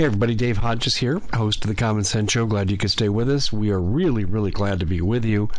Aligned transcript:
Hey, 0.00 0.06
everybody, 0.06 0.34
Dave 0.34 0.56
Hodges 0.56 0.96
here, 0.96 1.20
host 1.34 1.62
of 1.62 1.68
the 1.68 1.74
Common 1.74 2.04
Sense 2.04 2.32
Show. 2.32 2.46
Glad 2.46 2.70
you 2.70 2.78
could 2.78 2.90
stay 2.90 3.10
with 3.10 3.28
us. 3.28 3.52
We 3.52 3.70
are 3.70 3.78
really, 3.78 4.24
really 4.24 4.50
glad 4.50 4.80
to 4.80 4.86
be 4.86 5.02
with 5.02 5.26
you. 5.26 5.50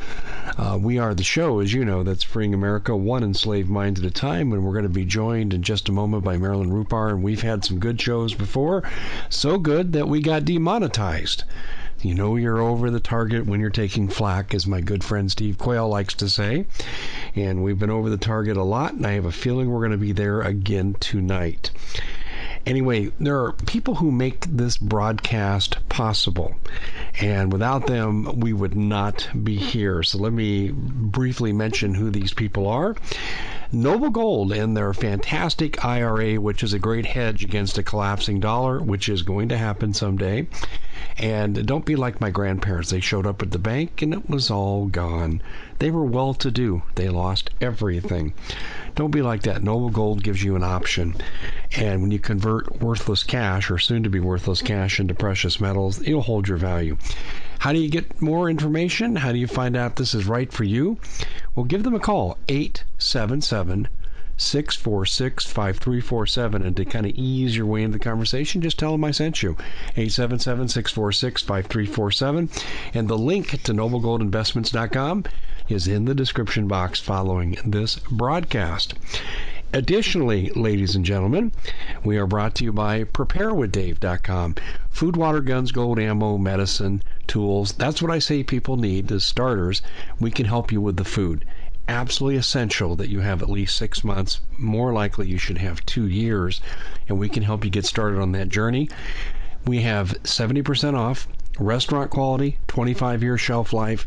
Uh, 0.57 0.79
we 0.81 0.97
are 0.97 1.13
the 1.13 1.23
show, 1.23 1.59
as 1.59 1.71
you 1.71 1.85
know, 1.85 2.01
that's 2.01 2.23
freeing 2.23 2.55
America 2.55 2.97
one 2.97 3.23
enslaved 3.23 3.69
mind 3.69 3.99
at 3.99 4.03
a 4.03 4.09
time, 4.09 4.51
and 4.51 4.65
we're 4.65 4.71
going 4.71 4.81
to 4.81 4.89
be 4.89 5.05
joined 5.05 5.53
in 5.53 5.61
just 5.61 5.89
a 5.89 5.91
moment 5.91 6.23
by 6.23 6.37
Marilyn 6.37 6.71
Rupar. 6.71 7.11
And 7.11 7.21
we've 7.21 7.43
had 7.43 7.63
some 7.63 7.77
good 7.77 8.01
shows 8.01 8.33
before, 8.33 8.81
so 9.29 9.59
good 9.59 9.93
that 9.93 10.07
we 10.07 10.23
got 10.23 10.43
demonetized. 10.43 11.43
You 12.01 12.15
know 12.15 12.35
you're 12.35 12.63
over 12.63 12.89
the 12.89 12.99
target 12.99 13.45
when 13.45 13.59
you're 13.59 13.69
taking 13.69 14.07
flack, 14.07 14.55
as 14.55 14.65
my 14.65 14.81
good 14.81 15.03
friend 15.03 15.31
Steve 15.31 15.59
Quayle 15.59 15.87
likes 15.87 16.15
to 16.15 16.27
say. 16.27 16.65
And 17.35 17.63
we've 17.63 17.77
been 17.77 17.91
over 17.91 18.09
the 18.09 18.17
target 18.17 18.57
a 18.57 18.63
lot, 18.63 18.93
and 18.93 19.05
I 19.05 19.11
have 19.11 19.25
a 19.25 19.31
feeling 19.31 19.69
we're 19.69 19.81
going 19.81 19.91
to 19.91 19.97
be 19.99 20.13
there 20.13 20.41
again 20.41 20.95
tonight. 20.99 21.69
Anyway, 22.65 23.11
there 23.19 23.43
are 23.43 23.53
people 23.53 23.95
who 23.95 24.11
make 24.11 24.45
this 24.45 24.77
broadcast 24.77 25.77
possible, 25.89 26.55
and 27.19 27.51
without 27.51 27.87
them, 27.87 28.39
we 28.39 28.53
would 28.53 28.75
not 28.75 29.27
be 29.43 29.55
here. 29.55 30.03
So 30.03 30.19
let 30.19 30.33
me 30.33 30.71
briefly 30.71 31.53
mention 31.53 31.93
who 31.93 32.11
these 32.11 32.33
people 32.33 32.67
are. 32.67 32.95
Noble 33.73 34.09
Gold 34.09 34.51
and 34.51 34.75
their 34.75 34.93
fantastic 34.93 35.85
IRA, 35.85 36.41
which 36.41 36.61
is 36.61 36.73
a 36.73 36.79
great 36.79 37.05
hedge 37.05 37.41
against 37.41 37.77
a 37.77 37.83
collapsing 37.83 38.41
dollar, 38.41 38.81
which 38.81 39.07
is 39.07 39.21
going 39.21 39.47
to 39.47 39.57
happen 39.57 39.93
someday. 39.93 40.45
And 41.17 41.65
don't 41.65 41.85
be 41.85 41.95
like 41.95 42.19
my 42.19 42.31
grandparents. 42.31 42.89
They 42.89 42.99
showed 42.99 43.25
up 43.25 43.41
at 43.41 43.51
the 43.51 43.59
bank 43.59 44.01
and 44.01 44.13
it 44.13 44.29
was 44.29 44.51
all 44.51 44.87
gone. 44.87 45.41
They 45.79 45.89
were 45.89 46.03
well 46.03 46.33
to 46.33 46.51
do, 46.51 46.83
they 46.95 47.07
lost 47.07 47.49
everything. 47.61 48.33
Don't 48.95 49.11
be 49.11 49.21
like 49.21 49.43
that. 49.43 49.63
Noble 49.63 49.89
Gold 49.89 50.21
gives 50.21 50.43
you 50.43 50.57
an 50.57 50.63
option. 50.63 51.15
And 51.77 52.01
when 52.01 52.11
you 52.11 52.19
convert 52.19 52.81
worthless 52.81 53.23
cash 53.23 53.71
or 53.71 53.77
soon 53.77 54.03
to 54.03 54.09
be 54.09 54.19
worthless 54.19 54.61
cash 54.61 54.99
into 54.99 55.13
precious 55.13 55.61
metals, 55.61 56.01
it'll 56.01 56.21
hold 56.21 56.49
your 56.49 56.57
value. 56.57 56.97
How 57.61 57.73
do 57.73 57.77
you 57.77 57.89
get 57.89 58.19
more 58.19 58.49
information? 58.49 59.15
How 59.15 59.31
do 59.31 59.37
you 59.37 59.45
find 59.45 59.77
out 59.77 59.95
this 59.95 60.15
is 60.15 60.25
right 60.25 60.51
for 60.51 60.63
you? 60.63 60.97
Well, 61.53 61.63
give 61.63 61.83
them 61.83 61.93
a 61.93 61.99
call 61.99 62.39
877 62.49 63.87
646 64.35 65.45
5347. 65.45 66.63
And 66.63 66.75
to 66.75 66.85
kind 66.85 67.05
of 67.05 67.11
ease 67.13 67.55
your 67.55 67.67
way 67.67 67.83
into 67.83 67.99
the 67.99 68.03
conversation, 68.03 68.63
just 68.63 68.79
tell 68.79 68.93
them 68.93 69.03
I 69.03 69.11
sent 69.11 69.43
you. 69.43 69.51
877 69.95 70.69
646 70.69 71.43
5347. 71.43 72.49
And 72.95 73.07
the 73.07 73.15
link 73.15 73.51
to 73.51 73.73
noblegoldinvestments.com 73.73 75.25
is 75.69 75.87
in 75.87 76.05
the 76.05 76.15
description 76.15 76.67
box 76.67 76.99
following 76.99 77.59
this 77.63 77.99
broadcast. 78.09 78.95
Additionally, 79.73 80.49
ladies 80.49 80.97
and 80.97 81.05
gentlemen, 81.05 81.49
we 82.03 82.17
are 82.17 82.27
brought 82.27 82.55
to 82.55 82.65
you 82.65 82.73
by 82.73 83.05
preparewithdave.com. 83.05 84.55
Food, 84.89 85.15
water, 85.15 85.39
guns, 85.39 85.71
gold, 85.71 85.97
ammo, 85.97 86.37
medicine, 86.37 87.01
tools. 87.25 87.71
That's 87.71 88.01
what 88.01 88.11
I 88.11 88.19
say 88.19 88.43
people 88.43 88.75
need 88.75 89.09
as 89.13 89.23
starters. 89.23 89.81
We 90.19 90.29
can 90.29 90.45
help 90.45 90.73
you 90.73 90.81
with 90.81 90.97
the 90.97 91.05
food. 91.05 91.45
Absolutely 91.87 92.35
essential 92.35 92.97
that 92.97 93.07
you 93.07 93.21
have 93.21 93.41
at 93.41 93.49
least 93.49 93.77
six 93.77 94.03
months. 94.03 94.41
More 94.57 94.91
likely, 94.91 95.29
you 95.29 95.37
should 95.37 95.59
have 95.59 95.85
two 95.85 96.05
years, 96.05 96.59
and 97.07 97.17
we 97.17 97.29
can 97.29 97.43
help 97.43 97.63
you 97.63 97.71
get 97.71 97.85
started 97.85 98.19
on 98.19 98.33
that 98.33 98.49
journey. 98.49 98.89
We 99.65 99.83
have 99.83 100.21
70% 100.23 100.95
off, 100.95 101.29
restaurant 101.57 102.11
quality, 102.11 102.57
25 102.67 103.23
year 103.23 103.37
shelf 103.37 103.71
life 103.71 104.05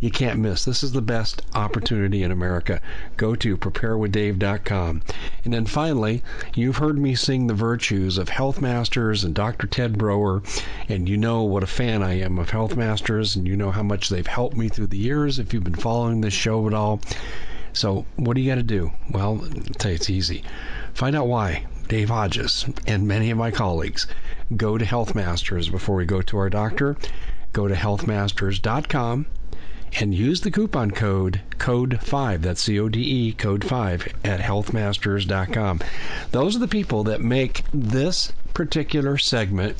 you 0.00 0.10
can't 0.12 0.38
miss. 0.38 0.64
This 0.64 0.84
is 0.84 0.92
the 0.92 1.02
best 1.02 1.42
opportunity 1.56 2.22
in 2.22 2.30
America. 2.30 2.80
Go 3.16 3.34
to 3.34 3.56
preparewithdave.com. 3.56 5.02
And 5.44 5.52
then 5.52 5.66
finally, 5.66 6.22
you've 6.54 6.76
heard 6.76 6.98
me 6.98 7.16
sing 7.16 7.48
the 7.48 7.54
virtues 7.54 8.16
of 8.16 8.28
Health 8.28 8.60
Masters 8.60 9.24
and 9.24 9.34
Dr. 9.34 9.66
Ted 9.66 9.98
Broer, 9.98 10.42
and 10.88 11.08
you 11.08 11.16
know 11.16 11.42
what 11.42 11.64
a 11.64 11.66
fan 11.66 12.04
I 12.04 12.20
am 12.20 12.38
of 12.38 12.50
Health 12.50 12.76
Masters, 12.76 13.34
and 13.34 13.48
you 13.48 13.56
know 13.56 13.72
how 13.72 13.82
much 13.82 14.08
they've 14.08 14.24
helped 14.24 14.56
me 14.56 14.68
through 14.68 14.86
the 14.86 14.96
years 14.96 15.40
if 15.40 15.52
you've 15.52 15.64
been 15.64 15.74
following 15.74 16.20
this 16.20 16.32
show 16.32 16.68
at 16.68 16.74
all. 16.74 17.00
So, 17.72 18.06
what 18.14 18.36
do 18.36 18.40
you 18.40 18.48
got 18.48 18.56
to 18.56 18.62
do? 18.62 18.92
Well, 19.10 19.40
I'll 19.42 19.62
tell 19.78 19.90
you 19.90 19.96
it's 19.96 20.10
easy. 20.10 20.44
Find 20.94 21.16
out 21.16 21.26
why. 21.26 21.64
Dave 21.88 22.10
Hodges 22.10 22.66
and 22.86 23.08
many 23.08 23.30
of 23.30 23.38
my 23.38 23.50
colleagues 23.50 24.06
go 24.56 24.78
to 24.78 24.84
Health 24.84 25.16
Masters 25.16 25.68
before 25.68 25.96
we 25.96 26.04
go 26.04 26.22
to 26.22 26.36
our 26.38 26.50
doctor. 26.50 26.96
Go 27.52 27.66
to 27.66 27.74
healthmasters.com 27.74 29.26
and 30.00 30.14
use 30.14 30.40
the 30.42 30.50
coupon 30.50 30.90
code 30.90 31.40
code5 31.58 32.40
that's 32.40 32.62
c-o-d-e 32.62 33.32
code 33.32 33.64
5 33.64 34.08
at 34.24 34.40
healthmasters.com 34.40 35.80
those 36.30 36.56
are 36.56 36.60
the 36.60 36.68
people 36.68 37.04
that 37.04 37.20
make 37.20 37.64
this 37.72 38.32
particular 38.54 39.16
segment 39.18 39.76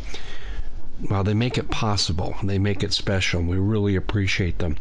well, 1.08 1.22
they 1.22 1.34
make 1.34 1.58
it 1.58 1.70
possible. 1.70 2.34
They 2.42 2.58
make 2.58 2.82
it 2.82 2.92
special. 2.92 3.40
We 3.42 3.56
really 3.56 3.94
appreciate 3.94 4.58
them. 4.58 4.76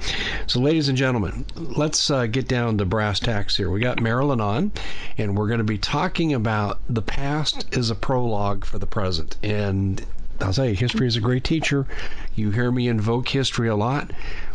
So, 0.48 0.60
ladies 0.60 0.90
and 0.90 0.98
gentlemen, 0.98 1.46
let's 1.56 2.10
uh, 2.10 2.26
get 2.26 2.48
down 2.48 2.80
to 2.80 2.86
brass 2.86 3.20
tacks 3.20 3.56
here. 3.56 3.70
We 3.70 3.80
got 3.80 4.02
Marilyn 4.02 4.42
on, 4.42 4.72
and 5.18 5.38
we're 5.38 5.48
going 5.48 5.60
to 5.60 5.64
be 5.64 5.78
talking 5.78 6.34
about 6.34 6.80
the 6.90 7.04
past 7.04 7.68
is 7.78 7.92
a 7.92 7.96
prologue 7.96 8.66
for 8.66 8.80
the 8.80 8.88
present. 8.88 9.38
And 9.44 10.04
I'll 10.42 10.54
you, 10.66 10.76
history 10.76 11.08
is 11.08 11.18
a 11.18 11.22
great 11.22 11.44
teacher. 11.44 11.86
You 12.36 12.52
hear 12.52 12.72
me 12.72 12.88
invoke 12.88 13.28
history 13.30 13.68
a 13.68 13.76
lot. 13.76 14.12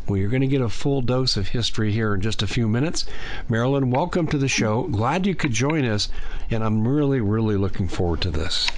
Well, 0.07 0.19
you're 0.19 0.31
going 0.31 0.43
to 0.43 0.49
get 0.49 0.61
a 0.61 0.69
full 0.69 1.01
dose 1.01 1.37
of 1.37 1.49
history 1.49 1.93
here 1.93 2.15
in 2.15 2.21
just 2.21 2.43
a 2.43 2.47
few 2.47 2.69
minutes. 2.69 3.07
Marilyn, 3.49 3.91
welcome 3.91 4.27
to 4.29 4.39
the 4.39 4.49
show. 4.49 4.83
Glad 4.85 5.27
you 5.27 5.35
could 5.35 5.53
join 5.53 5.85
us, 5.85 6.09
and 6.51 6.65
I'm 6.65 6.87
really, 6.87 7.21
really 7.21 7.57
looking 7.57 7.87
forward 7.87 8.21
to 8.23 8.31
this. 8.31 8.69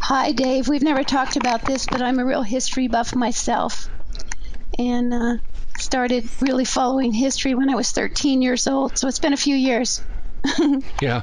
Hi, 0.00 0.32
Dave. 0.32 0.68
We've 0.68 0.82
never 0.82 1.04
talked 1.04 1.36
about 1.36 1.64
this, 1.64 1.86
but 1.86 2.02
I'm 2.02 2.18
a 2.18 2.24
real 2.24 2.42
history 2.42 2.88
buff 2.88 3.14
myself. 3.14 3.88
And 4.78 5.14
uh, 5.14 5.36
started 5.78 6.28
really 6.40 6.64
following 6.64 7.12
history 7.12 7.54
when 7.54 7.70
I 7.70 7.74
was 7.74 7.90
13 7.92 8.42
years 8.42 8.66
old, 8.66 8.98
so 8.98 9.08
it's 9.08 9.18
been 9.18 9.32
a 9.32 9.38
few 9.38 9.56
years. 9.56 10.02
yeah. 11.00 11.22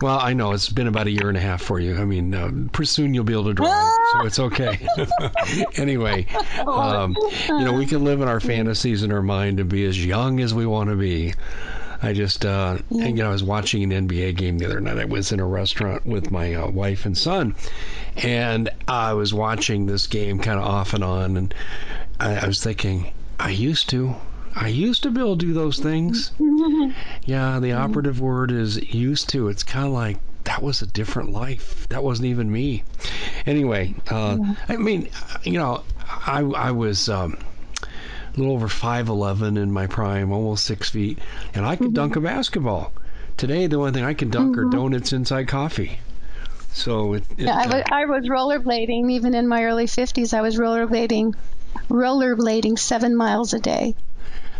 Well, 0.00 0.18
I 0.18 0.32
know 0.32 0.52
it's 0.52 0.68
been 0.68 0.86
about 0.86 1.06
a 1.06 1.10
year 1.10 1.28
and 1.28 1.36
a 1.36 1.40
half 1.40 1.62
for 1.62 1.80
you. 1.80 1.96
I 1.96 2.04
mean, 2.04 2.34
uh, 2.34 2.50
pretty 2.72 2.88
soon 2.88 3.14
you'll 3.14 3.24
be 3.24 3.32
able 3.32 3.44
to 3.44 3.54
drive, 3.54 3.90
so 4.12 4.26
it's 4.26 4.38
okay. 4.38 4.86
anyway, 5.76 6.26
um, 6.66 7.16
you 7.48 7.64
know, 7.64 7.72
we 7.72 7.86
can 7.86 8.04
live 8.04 8.20
in 8.20 8.28
our 8.28 8.40
fantasies 8.40 9.02
in 9.02 9.12
our 9.12 9.22
mind 9.22 9.60
and 9.60 9.68
be 9.68 9.84
as 9.84 10.04
young 10.04 10.40
as 10.40 10.54
we 10.54 10.66
want 10.66 10.90
to 10.90 10.96
be. 10.96 11.34
I 12.04 12.12
just, 12.12 12.44
uh, 12.44 12.78
yeah. 12.90 13.06
you 13.06 13.14
know, 13.14 13.28
I 13.28 13.32
was 13.32 13.44
watching 13.44 13.92
an 13.92 14.08
NBA 14.08 14.36
game 14.36 14.58
the 14.58 14.66
other 14.66 14.80
night. 14.80 14.98
I 14.98 15.04
was 15.04 15.30
in 15.30 15.38
a 15.38 15.46
restaurant 15.46 16.04
with 16.04 16.32
my 16.32 16.54
uh, 16.54 16.68
wife 16.68 17.06
and 17.06 17.16
son, 17.16 17.54
and 18.16 18.68
I 18.88 19.12
was 19.12 19.32
watching 19.32 19.86
this 19.86 20.08
game 20.08 20.40
kind 20.40 20.58
of 20.58 20.66
off 20.66 20.94
and 20.94 21.04
on, 21.04 21.36
and 21.36 21.54
I, 22.18 22.38
I 22.38 22.46
was 22.48 22.62
thinking, 22.62 23.12
I 23.38 23.50
used 23.50 23.88
to. 23.90 24.16
I 24.54 24.68
used 24.68 25.02
to 25.04 25.10
be 25.10 25.20
able 25.20 25.36
to 25.36 25.46
do 25.46 25.52
those 25.52 25.78
things. 25.78 26.32
yeah, 27.24 27.58
the 27.58 27.72
operative 27.72 28.20
word 28.20 28.50
is 28.50 28.76
used 28.92 29.30
to. 29.30 29.48
It's 29.48 29.62
kind 29.62 29.86
of 29.86 29.92
like 29.92 30.18
that 30.44 30.62
was 30.62 30.82
a 30.82 30.86
different 30.86 31.32
life. 31.32 31.88
That 31.88 32.04
wasn't 32.04 32.26
even 32.26 32.50
me. 32.50 32.84
Anyway, 33.46 33.94
uh, 34.10 34.38
I 34.68 34.76
mean, 34.76 35.08
you 35.44 35.52
know, 35.52 35.82
I 36.00 36.40
I 36.40 36.70
was. 36.72 37.08
Um, 37.08 37.38
a 38.34 38.38
little 38.38 38.54
over 38.54 38.66
5'11 38.66 39.58
in 39.58 39.70
my 39.70 39.86
prime, 39.86 40.32
almost 40.32 40.64
six 40.64 40.88
feet, 40.88 41.18
and 41.52 41.66
I 41.66 41.76
could 41.76 41.88
mm-hmm. 41.88 41.94
dunk 41.96 42.16
a 42.16 42.20
basketball. 42.22 42.90
Today, 43.36 43.66
the 43.66 43.76
only 43.76 43.92
thing 43.92 44.04
I 44.04 44.14
can 44.14 44.30
dunk 44.30 44.56
mm-hmm. 44.56 44.68
are 44.68 44.70
donuts 44.70 45.12
inside 45.12 45.48
coffee. 45.48 45.98
So 46.72 47.12
it, 47.12 47.24
it, 47.36 47.44
yeah, 47.44 47.58
I 47.58 47.66
was, 47.66 47.82
I 47.92 48.04
was 48.06 48.26
rollerblading 48.26 49.10
even 49.10 49.34
in 49.34 49.48
my 49.48 49.64
early 49.64 49.84
50s. 49.84 50.32
I 50.32 50.40
was 50.40 50.56
rollerblading, 50.56 51.34
rollerblading 51.90 52.78
seven 52.78 53.14
miles 53.14 53.52
a 53.52 53.60
day 53.60 53.94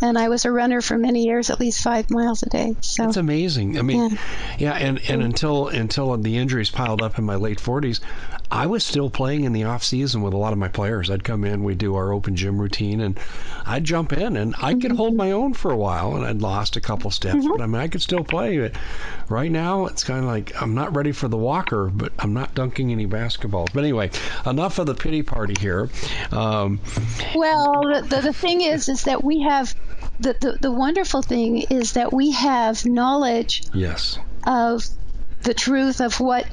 and 0.03 0.19
I 0.19 0.29
was 0.29 0.45
a 0.45 0.51
runner 0.51 0.81
for 0.81 0.99
many 0.99 1.25
years, 1.25 1.49
at 1.49 1.61
least 1.61 1.83
five 1.83 2.11
miles 2.11 2.43
a 2.43 2.49
day. 2.49 2.77
So 2.81 3.05
that's 3.05 3.17
amazing. 3.17 3.79
I 3.79 3.83
mean, 3.83 4.11
yeah, 4.11 4.17
yeah 4.59 4.73
and 4.73 5.01
and 5.09 5.23
until 5.23 5.69
until 5.69 6.17
the 6.17 6.37
injuries 6.37 6.71
piled 6.71 7.01
up 7.01 7.19
in 7.19 7.25
my 7.25 7.37
late 7.37 7.59
40s, 7.59 8.01
I 8.53 8.67
was 8.67 8.85
still 8.85 9.09
playing 9.09 9.45
in 9.45 9.55
the 9.55 9.65
off 9.65 9.83
season 9.83 10.21
with 10.21 10.35
a 10.35 10.37
lot 10.37 10.53
of 10.53 10.59
my 10.59 10.69
players. 10.69 11.09
I'd 11.09 11.25
come 11.25 11.43
in, 11.43 11.65
we'd 11.65 11.79
do 11.79 11.95
our 11.95 12.13
open 12.13 12.37
gym 12.37 12.61
routine, 12.61 13.01
and 13.01 13.19
I'd 13.65 13.83
jump 13.83 14.13
in, 14.13 14.37
and 14.37 14.55
I 14.61 14.75
could 14.75 14.93
hold 14.93 15.15
my 15.15 15.33
own 15.33 15.55
for 15.55 15.71
a 15.71 15.77
while, 15.77 16.17
and 16.17 16.27
I'd 16.27 16.43
lost 16.43 16.77
a 16.77 16.81
couple 16.83 17.11
steps, 17.11 17.37
mm-hmm. 17.39 17.49
but 17.49 17.63
I 17.63 17.67
mean, 17.67 17.81
I 17.81 17.89
could 17.89 18.03
still 18.03 18.23
play. 18.23 18.59
But 18.59 18.77
right 19.31 19.51
now, 19.51 19.87
it's 19.87 20.05
kind 20.05 20.19
of 20.19 20.27
like 20.27 20.53
I'm 20.61 20.75
not 20.75 20.95
ready 20.95 21.13
for 21.13 21.29
the 21.29 21.39
walker, 21.39 21.89
but 21.89 22.13
I'm 22.19 22.35
not 22.35 22.55
dunking 22.55 22.93
any 22.93 23.07
basketballs. 23.07 23.73
But 23.73 23.85
anyway, 23.85 24.11
enough 24.45 24.79
of 24.79 24.85
the 24.85 24.95
pity 24.95 25.23
party 25.23 25.55
here. 25.59 25.89
Um, 26.31 26.79
well, 27.35 28.03
the, 28.03 28.21
the 28.21 28.35
thing 28.35 28.61
is, 28.61 28.91
is 28.91 29.05
that 29.05 29.25
we 29.25 29.41
have 29.41 29.75
the, 30.21 30.37
the, 30.39 30.59
the 30.61 30.71
wonderful 30.71 31.23
thing 31.23 31.63
is 31.71 31.95
that 31.95 32.13
we 32.13 32.33
have 32.33 32.85
knowledge 32.85 33.63
yes. 33.73 34.19
of 34.47 34.85
the 35.43 35.55
truth 35.55 36.03
of 36.03 36.21
what 36.21 36.47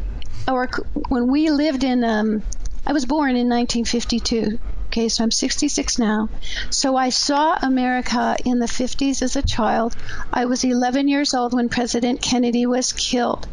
or 0.49 0.69
when 1.09 1.31
we 1.31 1.49
lived 1.49 1.83
in 1.83 2.03
um, 2.03 2.43
I 2.85 2.93
was 2.93 3.05
born 3.05 3.35
in 3.35 3.49
1952 3.49 4.59
Okay, 4.89 5.07
so 5.07 5.23
I'm 5.23 5.29
66 5.29 5.99
now. 5.99 6.29
So 6.71 6.95
I 6.95 7.09
saw 7.09 7.55
America 7.61 8.35
in 8.43 8.57
the 8.57 8.65
50s 8.65 9.21
as 9.21 9.35
a 9.35 9.43
child. 9.43 9.95
I 10.33 10.45
was 10.45 10.63
11 10.63 11.07
years 11.07 11.35
old 11.35 11.53
when 11.53 11.69
President 11.69 12.23
Kennedy 12.23 12.65
was 12.65 12.91
killed. 12.93 13.45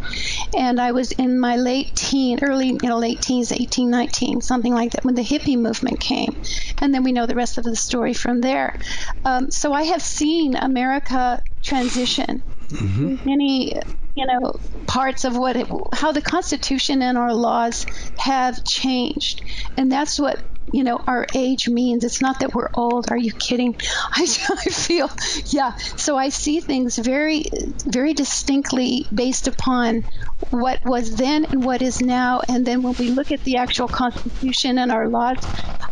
And 0.57 0.81
I 0.81 0.93
was 0.93 1.13
in 1.13 1.39
my 1.39 1.57
late 1.57 1.95
teen, 1.95 2.39
early, 2.43 2.69
you 2.69 2.89
know, 2.89 2.97
late 2.97 3.21
teens, 3.21 3.53
18, 3.53 3.91
19, 3.91 4.41
something 4.41 4.73
like 4.73 4.93
that, 4.93 5.05
when 5.05 5.15
the 5.15 5.21
hippie 5.21 5.59
movement 5.59 6.01
came. 6.01 6.41
And 6.81 6.95
then 6.95 7.05
we 7.05 7.13
know 7.13 7.27
the 7.27 7.35
rest 7.35 7.59
of 7.59 7.65
the 7.65 7.77
story 7.77 8.15
from 8.15 8.41
there. 8.41 8.79
Um, 9.27 9.51
so 9.51 9.75
I 9.75 9.83
have 9.83 10.01
seen 10.01 10.57
America 10.57 11.43
transition. 11.63 12.43
Mm-hmm. 12.71 13.17
Many 13.27 13.75
you 14.17 14.27
know 14.27 14.53
parts 14.87 15.25
of 15.25 15.37
what 15.37 15.57
it, 15.57 15.69
how 15.95 16.13
the 16.13 16.23
constitution 16.23 17.03
and 17.03 17.19
our 17.19 17.35
laws 17.35 17.87
have 18.19 18.65
changed. 18.65 19.43
And 19.77 19.91
that's 19.93 20.19
what 20.19 20.43
you 20.73 20.85
know 20.85 20.99
our 21.07 21.27
age 21.35 21.69
means. 21.69 22.05
It's 22.05 22.21
not 22.23 22.41
that 22.41 22.55
we're 22.55 22.71
old. 22.75 23.07
Are 23.11 23.19
you 23.19 23.33
kidding? 23.33 23.77
I, 24.13 24.23
I 24.23 24.71
feel 24.71 25.09
yeah. 25.47 25.73
So 25.97 26.17
i 26.17 26.31
see 26.31 26.61
things 26.61 26.99
very 26.99 27.45
very 27.87 28.15
distinctly 28.15 29.09
based 29.15 29.49
upon 29.49 30.05
what 30.51 30.81
was 30.85 31.17
then 31.17 31.47
and 31.53 31.65
what 31.65 31.83
is 31.83 32.01
now. 32.01 32.41
And 32.49 32.67
then 32.67 32.83
when 32.83 32.95
we 32.99 33.11
look 33.11 33.33
at 33.33 33.43
the 33.45 33.57
actual 33.59 33.89
constitution 33.89 34.79
and 34.79 34.91
our 34.93 35.09
laws 35.09 35.39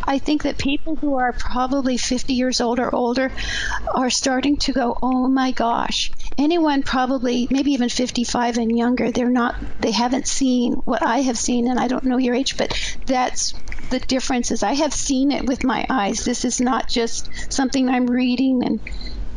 i 0.06 0.18
think 0.18 0.42
that 0.42 0.58
people 0.58 0.96
who 1.00 1.16
are 1.18 1.34
probably 1.38 1.96
50 1.96 2.34
years 2.34 2.60
old 2.60 2.78
or 2.78 2.94
older 2.94 3.32
are 3.94 4.10
starting 4.10 4.56
to 4.58 4.72
go 4.72 4.96
oh 5.02 5.28
my 5.28 5.52
gosh 5.52 6.10
anyone 6.38 6.82
probably 6.82 7.46
maybe 7.50 7.72
even 7.72 7.88
55 7.88 8.58
and 8.58 8.76
younger 8.76 9.10
they're 9.10 9.30
not 9.30 9.54
they 9.80 9.92
haven't 9.92 10.26
seen 10.26 10.74
what 10.84 11.02
i 11.02 11.18
have 11.18 11.38
seen 11.38 11.68
and 11.68 11.78
i 11.78 11.88
don't 11.88 12.04
know 12.04 12.18
your 12.18 12.34
age 12.34 12.56
but 12.56 12.98
that's 13.06 13.54
the 13.90 14.00
difference 14.00 14.50
is 14.50 14.62
I 14.62 14.72
have 14.72 14.92
seen 14.92 15.30
it 15.30 15.46
with 15.46 15.64
my 15.64 15.86
eyes. 15.88 16.24
This 16.24 16.44
is 16.44 16.60
not 16.60 16.88
just 16.88 17.30
something 17.52 17.88
I'm 17.88 18.06
reading 18.06 18.64
and 18.64 18.80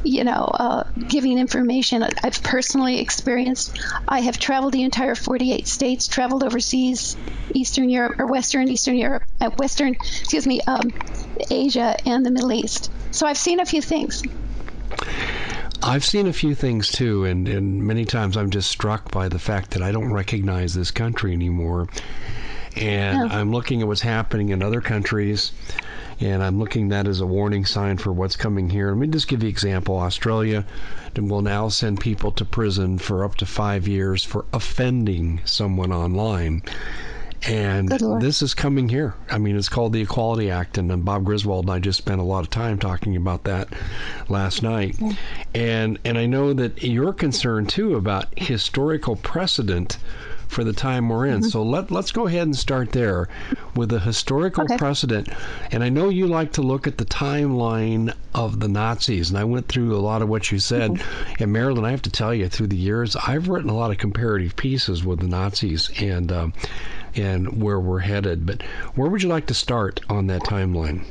you 0.03 0.23
know, 0.23 0.45
uh, 0.53 0.83
giving 1.07 1.37
information 1.37 2.03
I've 2.23 2.41
personally 2.41 2.99
experienced. 2.99 3.77
I 4.07 4.21
have 4.21 4.39
traveled 4.39 4.73
the 4.73 4.83
entire 4.83 5.15
48 5.15 5.67
states, 5.67 6.07
traveled 6.07 6.43
overseas, 6.43 7.17
Eastern 7.53 7.89
Europe 7.89 8.19
or 8.19 8.27
Western 8.27 8.69
Eastern 8.69 8.95
Europe, 8.95 9.23
uh, 9.41 9.49
Western, 9.57 9.95
excuse 9.95 10.47
me, 10.47 10.61
um, 10.61 10.93
Asia 11.49 11.97
and 12.05 12.25
the 12.25 12.31
Middle 12.31 12.53
East. 12.53 12.89
So 13.11 13.27
I've 13.27 13.37
seen 13.37 13.59
a 13.59 13.65
few 13.65 13.81
things. 13.81 14.23
I've 15.83 16.05
seen 16.05 16.27
a 16.27 16.33
few 16.33 16.55
things 16.55 16.91
too, 16.91 17.25
and, 17.25 17.47
and 17.47 17.83
many 17.83 18.05
times 18.05 18.35
I'm 18.37 18.49
just 18.49 18.69
struck 18.69 19.11
by 19.11 19.29
the 19.29 19.39
fact 19.39 19.71
that 19.71 19.81
I 19.81 19.91
don't 19.91 20.11
recognize 20.11 20.73
this 20.73 20.91
country 20.91 21.33
anymore 21.33 21.87
and 22.77 23.31
oh. 23.31 23.35
I'm 23.35 23.51
looking 23.51 23.81
at 23.81 23.87
what's 23.87 24.01
happening 24.01 24.49
in 24.49 24.61
other 24.61 24.81
countries, 24.81 25.51
and 26.19 26.43
I'm 26.43 26.59
looking 26.59 26.89
that 26.89 27.07
as 27.07 27.21
a 27.21 27.25
warning 27.25 27.65
sign 27.65 27.97
for 27.97 28.11
what's 28.11 28.35
coming 28.35 28.69
here. 28.69 28.89
Let 28.89 28.97
me 28.97 29.07
just 29.07 29.27
give 29.27 29.41
you 29.41 29.47
an 29.47 29.51
example. 29.51 29.97
Australia 29.97 30.65
will 31.17 31.41
now 31.41 31.69
send 31.69 31.99
people 31.99 32.31
to 32.31 32.45
prison 32.45 32.99
for 32.99 33.23
up 33.23 33.35
to 33.35 33.45
five 33.45 33.87
years 33.87 34.23
for 34.23 34.45
offending 34.53 35.41
someone 35.45 35.91
online. 35.91 36.61
And 37.43 37.89
this 38.21 38.41
is 38.41 38.53
coming 38.53 38.89
here. 38.89 39.13
I 39.29 39.37
mean, 39.37 39.55
it's 39.55 39.69
called 39.69 39.93
the 39.93 40.01
Equality 40.01 40.49
Act, 40.49 40.77
and 40.77 41.05
Bob 41.05 41.23
Griswold 41.23 41.65
and 41.65 41.71
I 41.71 41.79
just 41.79 41.97
spent 41.97 42.19
a 42.19 42.23
lot 42.23 42.43
of 42.43 42.49
time 42.49 42.79
talking 42.79 43.15
about 43.15 43.43
that 43.43 43.69
last 44.27 44.63
night. 44.63 44.95
Yeah. 44.99 45.13
And 45.53 45.99
and 46.03 46.17
I 46.17 46.25
know 46.25 46.53
that 46.53 46.83
you're 46.83 47.13
concerned 47.13 47.69
too 47.69 47.95
about 47.95 48.27
historical 48.37 49.15
precedent 49.15 49.97
for 50.47 50.63
the 50.63 50.73
time 50.73 51.09
we're 51.09 51.25
in. 51.25 51.41
Mm-hmm. 51.41 51.49
So 51.49 51.61
let 51.63 51.91
let's 51.91 52.11
go 52.11 52.27
ahead 52.27 52.43
and 52.43 52.55
start 52.55 52.91
there 52.91 53.27
with 53.75 53.89
the 53.89 53.99
historical 53.99 54.63
okay. 54.63 54.77
precedent. 54.77 55.29
And 55.71 55.83
I 55.83 55.89
know 55.89 56.09
you 56.09 56.27
like 56.27 56.53
to 56.53 56.61
look 56.61 56.87
at 56.87 56.97
the 56.97 57.05
timeline 57.05 58.13
of 58.33 58.59
the 58.59 58.67
Nazis, 58.67 59.29
and 59.29 59.37
I 59.37 59.43
went 59.43 59.67
through 59.67 59.95
a 59.95 59.99
lot 59.99 60.21
of 60.21 60.29
what 60.29 60.51
you 60.51 60.59
said. 60.59 60.91
Mm-hmm. 60.91 61.43
And 61.43 61.53
Marilyn, 61.53 61.85
I 61.85 61.91
have 61.91 62.01
to 62.03 62.09
tell 62.09 62.33
you, 62.33 62.47
through 62.49 62.67
the 62.67 62.77
years, 62.77 63.15
I've 63.15 63.49
written 63.49 63.69
a 63.69 63.75
lot 63.75 63.91
of 63.91 63.97
comparative 63.97 64.55
pieces 64.55 65.03
with 65.03 65.19
the 65.19 65.27
Nazis 65.27 65.91
and 65.99 66.31
um, 66.31 66.53
and 67.15 67.61
where 67.61 67.79
we're 67.79 67.99
headed. 67.99 68.45
But 68.45 68.61
where 68.95 69.09
would 69.09 69.23
you 69.23 69.29
like 69.29 69.47
to 69.47 69.53
start 69.53 69.99
on 70.09 70.27
that 70.27 70.41
timeline? 70.41 71.05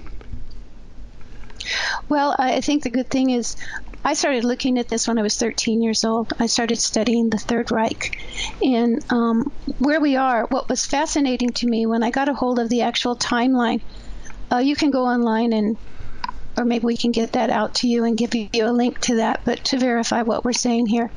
Well, 2.08 2.36
I 2.38 2.60
think 2.60 2.84
the 2.84 2.90
good 2.90 3.10
thing 3.10 3.30
is 3.30 3.56
I 4.04 4.14
started 4.14 4.44
looking 4.44 4.78
at 4.78 4.88
this 4.88 5.08
when 5.08 5.18
I 5.18 5.22
was 5.22 5.36
13 5.36 5.82
years 5.82 6.04
old. 6.04 6.32
I 6.38 6.46
started 6.46 6.78
studying 6.78 7.28
the 7.28 7.38
Third 7.38 7.72
Reich. 7.72 8.16
And 8.62 9.04
um, 9.10 9.50
where 9.78 10.00
we 10.00 10.14
are, 10.14 10.46
what 10.46 10.68
was 10.68 10.86
fascinating 10.86 11.50
to 11.54 11.66
me 11.66 11.86
when 11.86 12.04
I 12.04 12.10
got 12.10 12.28
a 12.28 12.34
hold 12.34 12.60
of 12.60 12.68
the 12.68 12.82
actual 12.82 13.16
timeline, 13.16 13.80
uh, 14.52 14.58
you 14.58 14.76
can 14.76 14.92
go 14.92 15.06
online 15.06 15.52
and 15.52 15.76
or 16.56 16.64
maybe 16.64 16.84
we 16.84 16.96
can 16.96 17.10
get 17.10 17.32
that 17.32 17.50
out 17.50 17.74
to 17.74 17.88
you 17.88 18.04
and 18.04 18.16
give 18.16 18.34
you 18.34 18.48
a 18.64 18.72
link 18.72 18.98
to 19.00 19.16
that, 19.16 19.40
but 19.44 19.62
to 19.64 19.78
verify 19.78 20.22
what 20.22 20.44
we're 20.44 20.52
saying 20.52 20.86
here. 20.86 21.10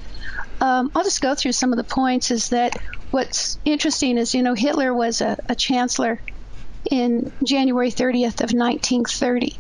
Um, 0.62 0.92
I'll 0.94 1.04
just 1.04 1.22
go 1.22 1.36
through 1.36 1.54
some 1.54 1.72
of 1.72 1.78
the 1.78 1.84
points. 1.84 2.32
Is 2.32 2.50
that 2.50 2.78
what's 3.12 3.58
interesting 3.66 4.18
is, 4.18 4.36
you 4.36 4.44
know, 4.44 4.54
Hitler 4.54 4.94
was 4.94 5.22
a, 5.22 5.38
a 5.48 5.56
chancellor 5.56 6.22
in 6.90 7.32
January 7.44 7.92
30th 7.92 8.42
of 8.42 8.54
1930 8.54 9.58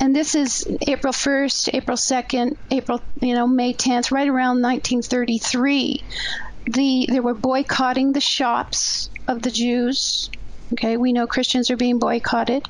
and 0.00 0.14
this 0.14 0.34
is 0.34 0.66
April 0.86 1.12
1st, 1.12 1.70
April 1.72 1.96
2nd, 1.96 2.56
April, 2.70 3.00
you 3.20 3.34
know, 3.34 3.46
May 3.46 3.72
10th, 3.72 4.10
right 4.10 4.28
around 4.28 4.60
1933. 4.60 6.02
The 6.66 7.06
they 7.08 7.20
were 7.20 7.34
boycotting 7.34 8.12
the 8.12 8.20
shops 8.20 9.10
of 9.28 9.42
the 9.42 9.50
Jews. 9.50 10.30
Okay, 10.72 10.96
we 10.96 11.12
know 11.12 11.26
Christians 11.26 11.70
are 11.70 11.76
being 11.76 11.98
boycotted. 11.98 12.66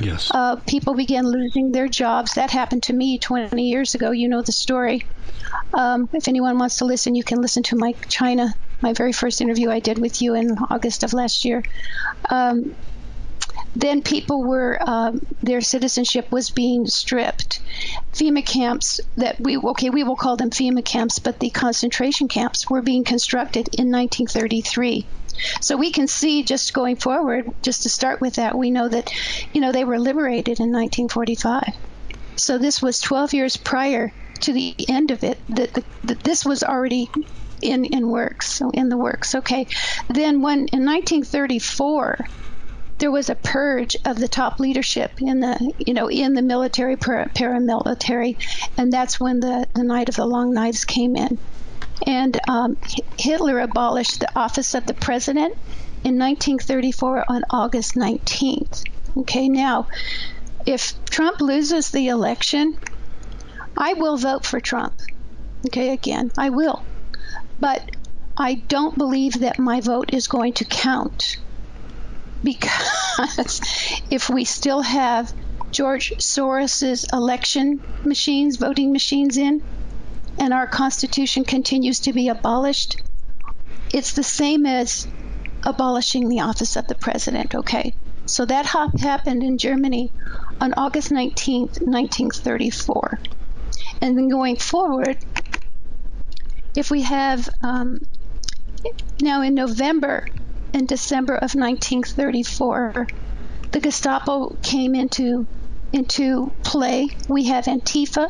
Yes. 0.00 0.30
Uh, 0.32 0.56
people 0.56 0.94
began 0.94 1.26
losing 1.26 1.72
their 1.72 1.88
jobs. 1.88 2.34
That 2.34 2.50
happened 2.50 2.84
to 2.84 2.92
me 2.92 3.18
20 3.18 3.62
years 3.62 3.94
ago. 3.94 4.10
You 4.10 4.28
know 4.28 4.42
the 4.42 4.52
story. 4.52 5.06
Um, 5.74 6.08
if 6.12 6.28
anyone 6.28 6.58
wants 6.58 6.78
to 6.78 6.84
listen, 6.84 7.14
you 7.14 7.24
can 7.24 7.40
listen 7.40 7.62
to 7.64 7.76
my 7.76 7.92
China, 8.08 8.54
my 8.80 8.92
very 8.92 9.12
first 9.12 9.40
interview 9.40 9.70
I 9.70 9.80
did 9.80 9.98
with 9.98 10.20
you 10.22 10.34
in 10.34 10.56
August 10.70 11.02
of 11.02 11.12
last 11.12 11.44
year. 11.44 11.62
Um, 12.30 12.74
then 13.76 14.00
people 14.00 14.42
were 14.42 14.78
um, 14.80 15.20
their 15.42 15.60
citizenship 15.60 16.32
was 16.32 16.48
being 16.48 16.86
stripped. 16.86 17.60
FEMA 18.14 18.44
camps 18.44 19.00
that 19.16 19.38
we 19.38 19.58
okay 19.58 19.90
we 19.90 20.02
will 20.02 20.16
call 20.16 20.36
them 20.36 20.50
FEMA 20.50 20.82
camps, 20.82 21.18
but 21.18 21.38
the 21.38 21.50
concentration 21.50 22.26
camps 22.26 22.70
were 22.70 22.80
being 22.80 23.04
constructed 23.04 23.68
in 23.78 23.90
1933. 23.90 25.06
So 25.60 25.76
we 25.76 25.90
can 25.90 26.06
see 26.06 26.42
just 26.42 26.72
going 26.72 26.96
forward, 26.96 27.50
just 27.60 27.82
to 27.82 27.90
start 27.90 28.22
with 28.22 28.36
that, 28.36 28.56
we 28.56 28.70
know 28.70 28.88
that 28.88 29.12
you 29.52 29.60
know 29.60 29.72
they 29.72 29.84
were 29.84 29.98
liberated 29.98 30.58
in 30.58 30.72
1945. 30.72 31.74
So 32.36 32.56
this 32.56 32.80
was 32.80 32.98
12 33.00 33.34
years 33.34 33.56
prior 33.58 34.10
to 34.40 34.52
the 34.54 34.74
end 34.88 35.10
of 35.10 35.22
it 35.22 35.38
that, 35.50 35.84
that 36.04 36.20
this 36.20 36.46
was 36.46 36.62
already 36.62 37.10
in 37.62 37.86
in 37.86 38.06
works 38.08 38.52
so 38.52 38.68
in 38.68 38.90
the 38.90 38.98
works 38.98 39.34
okay 39.34 39.66
then 40.10 40.42
when 40.42 40.58
in 40.68 40.84
1934 40.84 42.18
there 42.98 43.10
was 43.10 43.28
a 43.28 43.34
purge 43.34 43.96
of 44.04 44.18
the 44.18 44.28
top 44.28 44.58
leadership 44.58 45.20
in 45.20 45.40
the 45.40 45.72
you 45.78 45.92
know 45.92 46.08
in 46.08 46.34
the 46.34 46.42
military 46.42 46.96
paramilitary 46.96 48.36
and 48.76 48.92
that's 48.92 49.20
when 49.20 49.40
the 49.40 49.66
the 49.74 49.84
night 49.84 50.08
of 50.08 50.16
the 50.16 50.26
long 50.26 50.52
knives 50.52 50.84
came 50.84 51.16
in. 51.16 51.38
And 52.06 52.38
um, 52.48 52.76
hitler 53.18 53.60
abolished 53.60 54.20
the 54.20 54.38
office 54.38 54.74
of 54.74 54.86
the 54.86 54.94
president 54.94 55.54
in 56.04 56.18
1934 56.18 57.24
on 57.28 57.42
august 57.50 57.94
19th 57.94 58.84
okay 59.16 59.48
now 59.48 59.88
if 60.66 60.92
trump 61.06 61.40
loses 61.40 61.90
the 61.90 62.08
election 62.08 62.78
i 63.76 63.94
will 63.94 64.16
vote 64.16 64.44
for 64.44 64.60
trump. 64.60 64.94
Okay 65.66 65.90
again 65.92 66.30
i 66.38 66.50
will. 66.50 66.84
But 67.58 67.90
i 68.36 68.54
don't 68.54 68.96
believe 68.96 69.40
that 69.40 69.58
my 69.58 69.80
vote 69.80 70.12
is 70.12 70.28
going 70.28 70.52
to 70.54 70.64
count 70.64 71.38
because 72.42 73.60
if 74.10 74.28
we 74.28 74.44
still 74.44 74.82
have 74.82 75.32
George 75.70 76.12
Soros's 76.18 77.06
election 77.12 77.80
machines, 78.04 78.56
voting 78.56 78.92
machines 78.92 79.36
in, 79.36 79.62
and 80.38 80.52
our 80.52 80.66
Constitution 80.66 81.44
continues 81.44 82.00
to 82.00 82.12
be 82.12 82.28
abolished, 82.28 83.02
it's 83.92 84.12
the 84.12 84.22
same 84.22 84.66
as 84.66 85.06
abolishing 85.64 86.28
the 86.28 86.40
office 86.40 86.76
of 86.76 86.86
the 86.86 86.94
president, 86.94 87.54
okay? 87.54 87.94
So 88.26 88.44
that 88.44 88.66
happened 88.66 89.42
in 89.42 89.58
Germany 89.58 90.12
on 90.60 90.74
August 90.76 91.10
19th, 91.10 91.80
1934. 91.80 93.20
And 94.00 94.16
then 94.16 94.28
going 94.28 94.56
forward, 94.56 95.16
if 96.76 96.90
we 96.90 97.02
have 97.02 97.48
um, 97.62 97.98
now 99.20 99.42
in 99.42 99.54
November 99.54 100.26
in 100.76 100.84
December 100.84 101.34
of 101.34 101.54
1934, 101.54 103.06
the 103.72 103.80
Gestapo 103.80 104.54
came 104.62 104.94
into 104.94 105.46
into 105.90 106.52
play. 106.64 107.08
We 107.28 107.44
have 107.44 107.64
Antifa, 107.64 108.28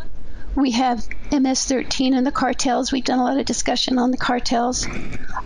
we 0.55 0.71
have 0.71 0.99
MS-13 1.33 2.17
and 2.17 2.25
the 2.25 2.31
cartels. 2.31 2.93
We've 2.93 3.05
done 3.05 3.19
a 3.19 3.25
lot 3.25 3.39
of 3.39 3.47
discussion 3.47 3.99
on 3.99 4.13
the 4.13 4.17
cartels. 4.17 4.87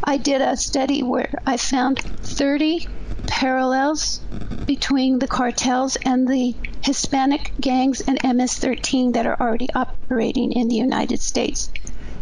I 0.04 0.19
did 0.19 0.42
a 0.42 0.59
study 0.59 1.02
where 1.02 1.30
I 1.47 1.57
found 1.57 2.00
30 2.00 2.87
parallels 3.26 4.21
between 4.66 5.21
the 5.21 5.28
cartels 5.28 5.97
and 6.04 6.28
the 6.28 6.54
Hispanic 6.83 7.52
gangs 7.61 8.02
and 8.02 8.21
MS 8.23 8.59
13 8.59 9.12
that 9.12 9.26
are 9.26 9.40
already 9.40 9.69
operating 9.75 10.52
in 10.52 10.69
the 10.69 10.76
United 10.76 11.23
States. 11.23 11.71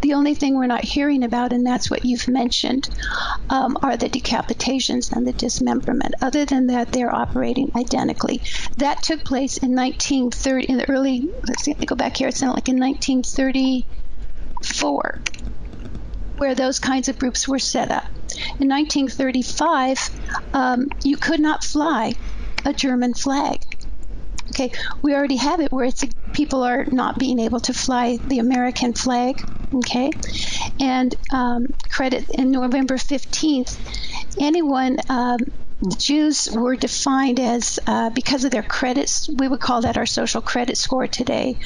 The 0.00 0.14
only 0.14 0.34
thing 0.34 0.54
we're 0.54 0.66
not 0.66 0.84
hearing 0.84 1.24
about, 1.24 1.52
and 1.52 1.66
that's 1.66 1.90
what 1.90 2.04
you've 2.04 2.28
mentioned, 2.28 2.88
um, 3.50 3.76
are 3.82 3.96
the 3.96 4.08
decapitations 4.08 5.10
and 5.10 5.26
the 5.26 5.32
dismemberment. 5.32 6.14
Other 6.22 6.44
than 6.44 6.68
that, 6.68 6.92
they're 6.92 7.12
operating 7.14 7.72
identically. 7.76 8.42
That 8.76 9.02
took 9.02 9.24
place 9.24 9.56
in 9.56 9.74
1930, 9.74 10.66
in 10.66 10.76
the 10.78 10.88
early, 10.88 11.28
let's 11.46 11.64
see, 11.64 11.72
let 11.72 11.80
me 11.80 11.86
go 11.86 11.96
back 11.96 12.16
here, 12.16 12.28
it's 12.28 12.42
not 12.42 12.54
like 12.54 12.68
in 12.68 12.78
1934, 12.78 15.20
where 16.36 16.54
those 16.54 16.78
kinds 16.78 17.08
of 17.08 17.18
groups 17.18 17.48
were 17.48 17.58
set 17.58 17.90
up. 17.90 18.04
In 18.60 18.68
1935, 18.68 20.10
um, 20.54 20.86
you 21.02 21.16
could 21.16 21.40
not 21.40 21.64
fly 21.64 22.12
a 22.64 22.72
German 22.72 23.14
flag. 23.14 23.58
Okay, 24.50 24.70
we 25.02 25.14
already 25.14 25.36
have 25.36 25.60
it 25.60 25.72
where 25.72 25.84
it's 25.84 26.04
people 26.32 26.62
are 26.62 26.86
not 26.86 27.18
being 27.18 27.38
able 27.38 27.60
to 27.60 27.74
fly 27.74 28.18
the 28.26 28.38
American 28.38 28.94
flag. 28.94 29.44
Okay, 29.74 30.10
and 30.80 31.14
um, 31.32 31.66
credit 31.90 32.26
in 32.30 32.50
November 32.50 32.98
15th, 32.98 33.78
anyone 34.40 34.98
um, 35.10 35.38
Jews 35.98 36.48
were 36.52 36.76
defined 36.76 37.40
as, 37.40 37.78
uh, 37.86 38.10
because 38.10 38.44
of 38.44 38.50
their 38.50 38.62
credits, 38.62 39.28
we 39.38 39.48
would 39.48 39.60
call 39.60 39.82
that 39.82 39.98
our 39.98 40.06
social 40.06 40.42
credit 40.42 40.78
score 40.78 41.06
today. 41.06 41.58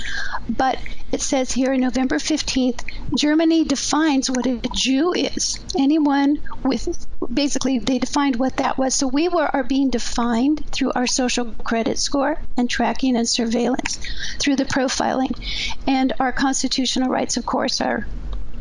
But 0.48 0.78
it 1.12 1.20
says 1.20 1.52
here, 1.52 1.72
on 1.74 1.80
November 1.80 2.16
15th, 2.16 2.84
Germany 3.16 3.64
defines 3.64 4.30
what 4.30 4.46
a 4.46 4.60
Jew 4.74 5.12
is. 5.12 5.60
Anyone 5.78 6.38
with, 6.64 7.06
basically, 7.32 7.78
they 7.78 7.98
defined 7.98 8.36
what 8.36 8.56
that 8.56 8.78
was. 8.78 8.94
So 8.94 9.08
we 9.08 9.28
were 9.28 9.44
are 9.54 9.62
being 9.62 9.90
defined 9.90 10.64
through 10.72 10.92
our 10.94 11.06
social 11.06 11.52
credit 11.64 11.98
score 11.98 12.40
and 12.56 12.68
tracking 12.68 13.16
and 13.16 13.28
surveillance 13.28 14.00
through 14.38 14.56
the 14.56 14.64
profiling. 14.64 15.32
And 15.86 16.14
our 16.18 16.32
constitutional 16.32 17.10
rights, 17.10 17.36
of 17.36 17.44
course, 17.44 17.82
are 17.82 18.06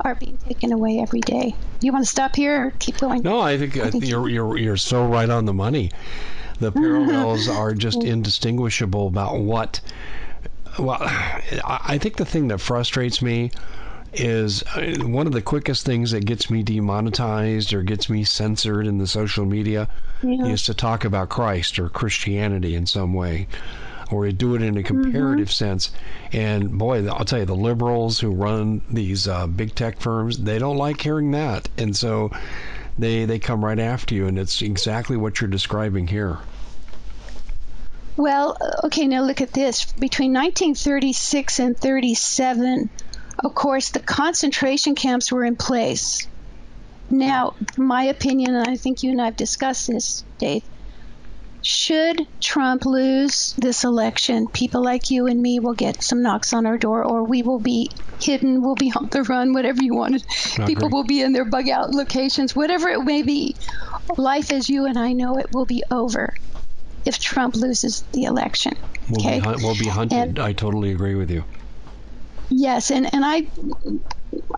are 0.03 0.15
being 0.15 0.37
taken 0.37 0.71
away 0.73 0.99
every 0.99 1.21
day. 1.21 1.55
You 1.79 1.91
want 1.93 2.03
to 2.03 2.09
stop 2.09 2.35
here 2.35 2.67
or 2.67 2.71
keep 2.79 2.97
going? 2.97 3.21
No, 3.21 3.39
I 3.39 3.57
think, 3.57 3.77
I 3.77 3.91
think 3.91 4.07
you're, 4.07 4.27
you're 4.27 4.57
you're 4.57 4.77
so 4.77 5.05
right 5.05 5.29
on 5.29 5.45
the 5.45 5.53
money. 5.53 5.91
The 6.59 6.71
parallels 6.71 7.47
are 7.61 7.73
just 7.73 8.03
indistinguishable 8.03 9.07
about 9.07 9.39
what. 9.39 9.79
Well, 10.79 10.97
I 11.01 11.97
think 11.97 12.17
the 12.17 12.25
thing 12.25 12.47
that 12.49 12.59
frustrates 12.59 13.21
me 13.21 13.51
is 14.13 14.63
uh, 14.75 14.95
one 15.03 15.27
of 15.27 15.33
the 15.33 15.41
quickest 15.41 15.85
things 15.85 16.11
that 16.11 16.25
gets 16.25 16.49
me 16.49 16.63
demonetized 16.63 17.73
or 17.73 17.81
gets 17.81 18.09
me 18.09 18.23
censored 18.23 18.85
in 18.85 18.97
the 18.97 19.07
social 19.07 19.45
media 19.45 19.87
yeah. 20.21 20.45
is 20.47 20.63
to 20.63 20.73
talk 20.73 21.05
about 21.05 21.29
Christ 21.29 21.79
or 21.79 21.87
Christianity 21.89 22.75
in 22.75 22.85
some 22.85 23.13
way 23.13 23.47
or 24.11 24.29
do 24.31 24.55
it 24.55 24.61
in 24.61 24.77
a 24.77 24.83
comparative 24.83 25.47
mm-hmm. 25.47 25.65
sense. 25.65 25.91
And 26.33 26.77
boy, 26.77 27.07
I'll 27.07 27.25
tell 27.25 27.39
you, 27.39 27.45
the 27.45 27.55
liberals 27.55 28.19
who 28.19 28.31
run 28.31 28.81
these 28.89 29.27
uh, 29.27 29.47
big 29.47 29.73
tech 29.73 29.99
firms, 29.99 30.37
they 30.37 30.59
don't 30.59 30.77
like 30.77 31.01
hearing 31.01 31.31
that, 31.31 31.69
and 31.77 31.95
so 31.95 32.31
they 32.99 33.25
they 33.25 33.39
come 33.39 33.63
right 33.63 33.79
after 33.79 34.13
you, 34.13 34.27
and 34.27 34.37
it's 34.37 34.61
exactly 34.61 35.17
what 35.17 35.39
you're 35.39 35.49
describing 35.49 36.07
here. 36.07 36.37
Well, 38.17 38.57
okay, 38.83 39.07
now 39.07 39.21
look 39.21 39.41
at 39.41 39.53
this. 39.53 39.85
Between 39.93 40.33
1936 40.33 41.59
and 41.59 41.77
37, 41.77 42.89
of 43.43 43.55
course, 43.55 43.89
the 43.89 43.99
concentration 43.99 44.95
camps 44.95 45.31
were 45.31 45.45
in 45.45 45.55
place. 45.55 46.27
Now, 47.09 47.55
my 47.77 48.03
opinion, 48.03 48.55
and 48.55 48.67
I 48.67 48.75
think 48.75 49.03
you 49.03 49.11
and 49.11 49.21
I 49.21 49.25
have 49.25 49.37
discussed 49.37 49.87
this, 49.87 50.23
Dave, 50.37 50.63
should 51.63 52.27
Trump 52.39 52.85
lose 52.85 53.53
this 53.57 53.83
election, 53.83 54.47
people 54.47 54.83
like 54.83 55.11
you 55.11 55.27
and 55.27 55.41
me 55.41 55.59
will 55.59 55.73
get 55.73 56.03
some 56.03 56.21
knocks 56.21 56.53
on 56.53 56.65
our 56.65 56.77
door, 56.77 57.03
or 57.03 57.23
we 57.23 57.43
will 57.43 57.59
be 57.59 57.89
hidden, 58.19 58.61
we'll 58.61 58.75
be 58.75 58.91
on 58.95 59.09
the 59.09 59.23
run, 59.23 59.53
whatever 59.53 59.83
you 59.83 59.95
want. 59.95 60.25
People 60.65 60.89
will 60.89 61.03
be 61.03 61.21
in 61.21 61.33
their 61.33 61.45
bug 61.45 61.69
out 61.69 61.91
locations, 61.91 62.55
whatever 62.55 62.89
it 62.89 63.03
may 63.03 63.21
be. 63.21 63.55
Life 64.17 64.51
as 64.51 64.69
you 64.69 64.85
and 64.85 64.97
I 64.97 65.13
know 65.13 65.37
it 65.37 65.53
will 65.53 65.65
be 65.65 65.83
over 65.91 66.33
if 67.05 67.19
Trump 67.19 67.55
loses 67.55 68.03
the 68.11 68.23
election. 68.23 68.73
We'll, 69.09 69.21
okay? 69.21 69.39
be, 69.39 69.47
we'll 69.63 69.77
be 69.77 69.87
hunted. 69.87 70.17
And, 70.17 70.39
I 70.39 70.53
totally 70.53 70.91
agree 70.91 71.15
with 71.15 71.31
you. 71.31 71.43
Yes, 72.49 72.91
and, 72.91 73.13
and 73.13 73.23
I 73.23 73.47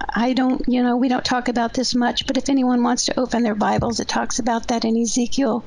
I 0.09 0.33
don't, 0.33 0.67
you 0.67 0.83
know, 0.83 0.97
we 0.97 1.09
don't 1.09 1.25
talk 1.25 1.47
about 1.47 1.73
this 1.73 1.95
much, 1.95 2.27
but 2.27 2.37
if 2.37 2.49
anyone 2.49 2.83
wants 2.83 3.05
to 3.05 3.19
open 3.19 3.43
their 3.43 3.55
Bibles, 3.55 3.99
it 3.99 4.07
talks 4.07 4.39
about 4.39 4.67
that 4.67 4.85
in 4.85 4.97
Ezekiel 4.97 5.63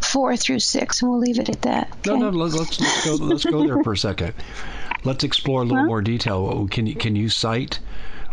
four 0.00 0.36
through 0.36 0.58
six, 0.58 1.00
and 1.00 1.10
we'll 1.10 1.20
leave 1.20 1.38
it 1.38 1.48
at 1.48 1.62
that. 1.62 1.88
Okay? 1.98 2.18
No, 2.18 2.30
no, 2.30 2.30
let's, 2.30 2.54
let's 2.56 3.04
go. 3.04 3.14
Let's 3.14 3.44
go 3.44 3.66
there 3.66 3.82
for 3.82 3.92
a 3.92 3.98
second. 3.98 4.34
Let's 5.04 5.24
explore 5.24 5.62
a 5.62 5.64
little 5.64 5.78
huh? 5.78 5.86
more 5.86 6.02
detail. 6.02 6.68
Can 6.70 6.86
you 6.86 6.94
can 6.94 7.16
you 7.16 7.28
cite 7.28 7.80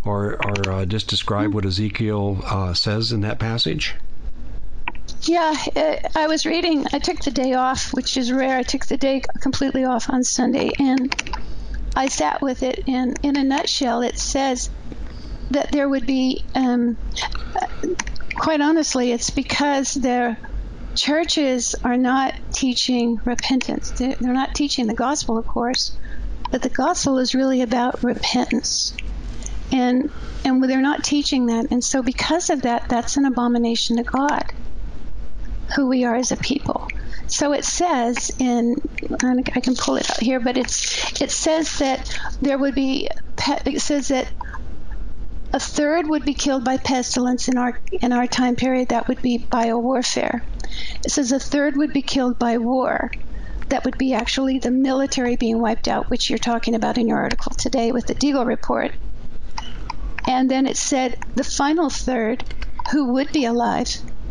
or 0.04 0.38
or 0.46 0.72
uh, 0.72 0.86
just 0.86 1.08
describe 1.08 1.54
what 1.54 1.66
Ezekiel 1.66 2.42
uh, 2.46 2.74
says 2.74 3.12
in 3.12 3.22
that 3.22 3.40
passage? 3.40 3.96
Yeah, 5.24 5.54
I 6.16 6.28
was 6.28 6.46
reading. 6.46 6.86
I 6.94 7.00
took 7.00 7.20
the 7.20 7.32
day 7.32 7.54
off, 7.54 7.94
which 7.94 8.16
is 8.16 8.32
rare. 8.32 8.58
I 8.58 8.64
took 8.64 8.86
the 8.86 8.98
day 8.98 9.22
completely 9.42 9.84
off 9.84 10.10
on 10.10 10.24
Sunday, 10.24 10.72
and 10.80 11.14
I 11.96 12.08
sat 12.08 12.42
with 12.42 12.64
it. 12.64 12.84
And 12.88 13.20
in 13.22 13.38
a 13.38 13.44
nutshell, 13.44 14.02
it 14.02 14.18
says 14.18 14.70
that 15.52 15.72
there 15.72 15.90
would 15.90 16.06
be, 16.06 16.46
um, 16.56 16.98
quite 18.36 18.62
honestly, 18.62 19.12
it's 19.12 19.30
because 19.30 19.94
there 19.94 20.38
churches 20.96 21.76
are 21.84 21.98
not 21.98 22.34
teaching 22.52 23.20
repentance. 23.26 23.92
They're, 23.92 24.16
not 24.20 24.56
teaching 24.56 24.88
the 24.88 24.94
gospel, 24.94 25.38
of 25.38 25.46
course, 25.46 25.98
but 26.50 26.62
the 26.62 26.70
gospel 26.70 27.20
is 27.20 27.36
really 27.36 27.62
about 27.62 28.04
repentance. 28.04 28.96
And 29.72 30.12
and 30.46 30.64
they're 30.64 30.82
not 30.82 31.04
teaching 31.04 31.48
that. 31.48 31.68
And 31.72 31.84
so 31.84 32.02
because 32.02 32.50
of 32.50 32.62
that, 32.64 32.88
that's 32.90 33.18
an 33.18 33.26
abomination 33.26 33.98
to 33.98 34.04
God, 34.04 34.44
who 35.76 35.88
we 35.88 36.04
are 36.06 36.16
as 36.16 36.32
a 36.32 36.38
people. 36.38 36.88
So 37.28 37.54
it 37.54 37.64
says 37.64 38.32
in, 38.40 38.76
I 39.22 39.60
can 39.60 39.76
pull 39.76 39.98
it 39.98 40.10
out 40.10 40.20
here, 40.20 40.40
but 40.40 40.58
it's 40.58 41.22
it 41.22 41.30
says 41.30 41.78
that 41.78 42.20
there 42.42 42.58
would 42.58 42.74
be, 42.74 43.08
it 43.66 43.82
says 43.82 44.08
that 44.08 44.28
a 45.54 45.60
third 45.60 46.08
would 46.08 46.26
be 46.26 46.34
killed 46.34 46.64
by 46.64 46.78
pestilence 46.78 47.48
in 47.48 47.58
our 47.58 47.80
in 48.02 48.14
our 48.14 48.28
time 48.28 48.56
period. 48.56 48.90
That 48.90 49.08
would 49.08 49.22
be 49.22 49.38
bio 49.38 49.78
warfare. 49.78 50.44
It 51.04 51.12
says 51.12 51.32
a 51.32 51.40
third 51.40 51.76
would 51.78 51.94
be 51.94 52.02
killed 52.02 52.40
by 52.40 52.58
war. 52.58 53.12
That 53.70 53.86
would 53.86 53.98
be 53.98 54.14
actually 54.14 54.60
the 54.60 54.72
military 54.72 55.36
being 55.36 55.60
wiped 55.60 55.88
out, 55.88 56.10
which 56.10 56.30
you're 56.30 56.40
talking 56.40 56.74
about 56.74 56.98
in 56.98 57.08
your 57.08 57.20
article 57.20 57.52
today 57.52 57.92
with 57.92 58.08
the 58.08 58.16
Deagel 58.16 58.46
report. 58.46 58.92
And 60.28 60.50
then 60.50 60.66
it 60.66 60.78
said 60.78 61.16
the 61.36 61.44
final 61.44 61.90
third, 61.90 62.44
who 62.92 63.14
would 63.14 63.32
be 63.32 63.46
alive, 63.46 63.88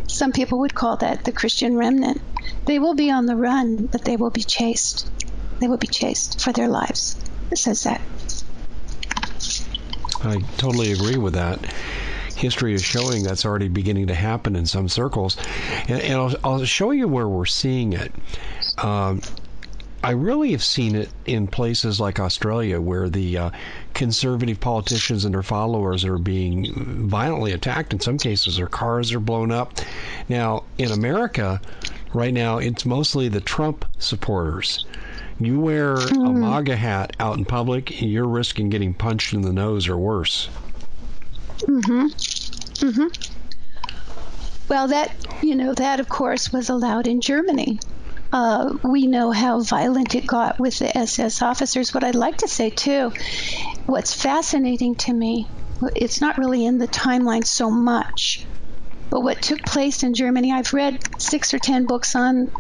some 0.09 0.33
people 0.33 0.59
would 0.61 0.75
call 0.75 0.97
that 0.97 1.25
the 1.25 1.33
Christian 1.33 1.77
remnant. 1.77 2.21
They 2.65 2.79
will 2.79 2.95
be 2.95 3.11
on 3.11 3.27
the 3.27 3.37
run, 3.37 3.87
but 3.87 4.05
they 4.05 4.17
will 4.17 4.31
be 4.31 4.43
chased. 4.43 5.11
They 5.61 5.69
will 5.69 5.77
be 5.77 5.87
chased 5.87 6.41
for 6.41 6.53
their 6.53 6.69
lives. 6.69 7.17
It 7.51 7.59
says 7.59 7.85
that. 7.85 8.01
I 10.25 10.41
totally 10.57 10.93
agree 10.93 11.17
with 11.17 11.35
that 11.35 11.65
history 12.39 12.73
is 12.73 12.83
showing 12.83 13.23
that's 13.23 13.45
already 13.45 13.69
beginning 13.69 14.07
to 14.07 14.15
happen 14.15 14.57
in 14.57 14.65
some 14.65 14.89
circles. 14.89 15.37
And, 15.89 16.01
and 16.01 16.15
I'll, 16.15 16.37
I'll, 16.45 16.65
show 16.65 16.93
you 16.93 17.09
where 17.09 17.29
we're 17.29 17.47
seeing 17.47 17.93
it. 17.93 18.13
Um, 18.79 19.21
I 20.03 20.13
really 20.13 20.53
have 20.53 20.63
seen 20.63 20.95
it 20.95 21.11
in 21.27 21.49
places 21.49 21.99
like 21.99 22.21
Australia 22.21 22.81
where 22.81 23.09
the 23.09 23.37
uh, 23.37 23.51
conservative 23.95 24.61
politicians 24.61 25.25
and 25.25 25.35
their 25.35 25.43
followers 25.43 26.05
are 26.05 26.19
being 26.19 27.09
violently 27.09 27.53
attacked. 27.53 27.93
In 27.93 28.01
some 28.01 28.17
cases, 28.17 28.57
their 28.57 28.69
cars 28.69 29.13
are 29.13 29.21
blown 29.21 29.51
up. 29.51 29.81
Now, 30.29 30.65
in 30.79 30.93
America, 30.93 31.61
right 32.15 32.33
now, 32.33 32.59
it's 32.59 32.87
mostly 32.87 33.29
the 33.29 33.41
Trump 33.41 33.85
supporters. 33.99 34.87
You 35.41 35.61
wear 35.61 35.95
a 35.95 36.09
hmm. 36.09 36.41
MAGA 36.41 36.77
hat 36.77 37.15
out 37.19 37.39
in 37.39 37.45
public, 37.45 38.01
you're 38.01 38.27
risking 38.27 38.71
getting 38.71 38.95
punched 38.95 39.35
in 39.35 39.43
the 39.43 39.53
nose 39.53 39.89
or 39.89 39.97
worse. 39.97 40.49
Mm-hmm. 41.59 42.07
Mm-hmm. 42.87 43.35
Well, 44.69 44.89
that 44.89 45.13
you 45.43 45.57
know 45.57 45.75
that 45.75 45.99
of 45.99 46.09
course 46.09 46.53
was 46.53 46.69
allowed 46.69 47.07
in 47.07 47.21
Germany. 47.21 47.81
Uh, 48.33 48.77
we 48.83 49.07
know 49.07 49.31
how 49.31 49.61
violent 49.61 50.15
it 50.15 50.27
got 50.27 50.59
with 50.59 50.79
the 50.79 50.97
SS 50.97 51.41
officers. 51.41 51.95
What 51.95 52.05
I'd 52.05 52.15
like 52.15 52.39
to 52.39 52.49
say 52.49 52.71
too, 52.71 53.13
what's 53.87 54.15
fascinating 54.15 54.97
to 54.97 55.13
me, 55.13 55.49
it's 55.97 56.21
not 56.21 56.37
really 56.37 56.67
in 56.67 56.79
the 56.79 56.89
timeline 56.89 57.47
so 57.47 57.71
much, 57.71 58.45
but 59.11 59.23
what 59.23 59.41
took 59.41 59.63
place 59.65 60.03
in 60.03 60.13
Germany. 60.13 60.53
I've 60.53 60.75
read 60.75 60.99
six 61.21 61.55
or 61.55 61.59
ten 61.59 61.87
books 61.87 62.15
on 62.15 62.51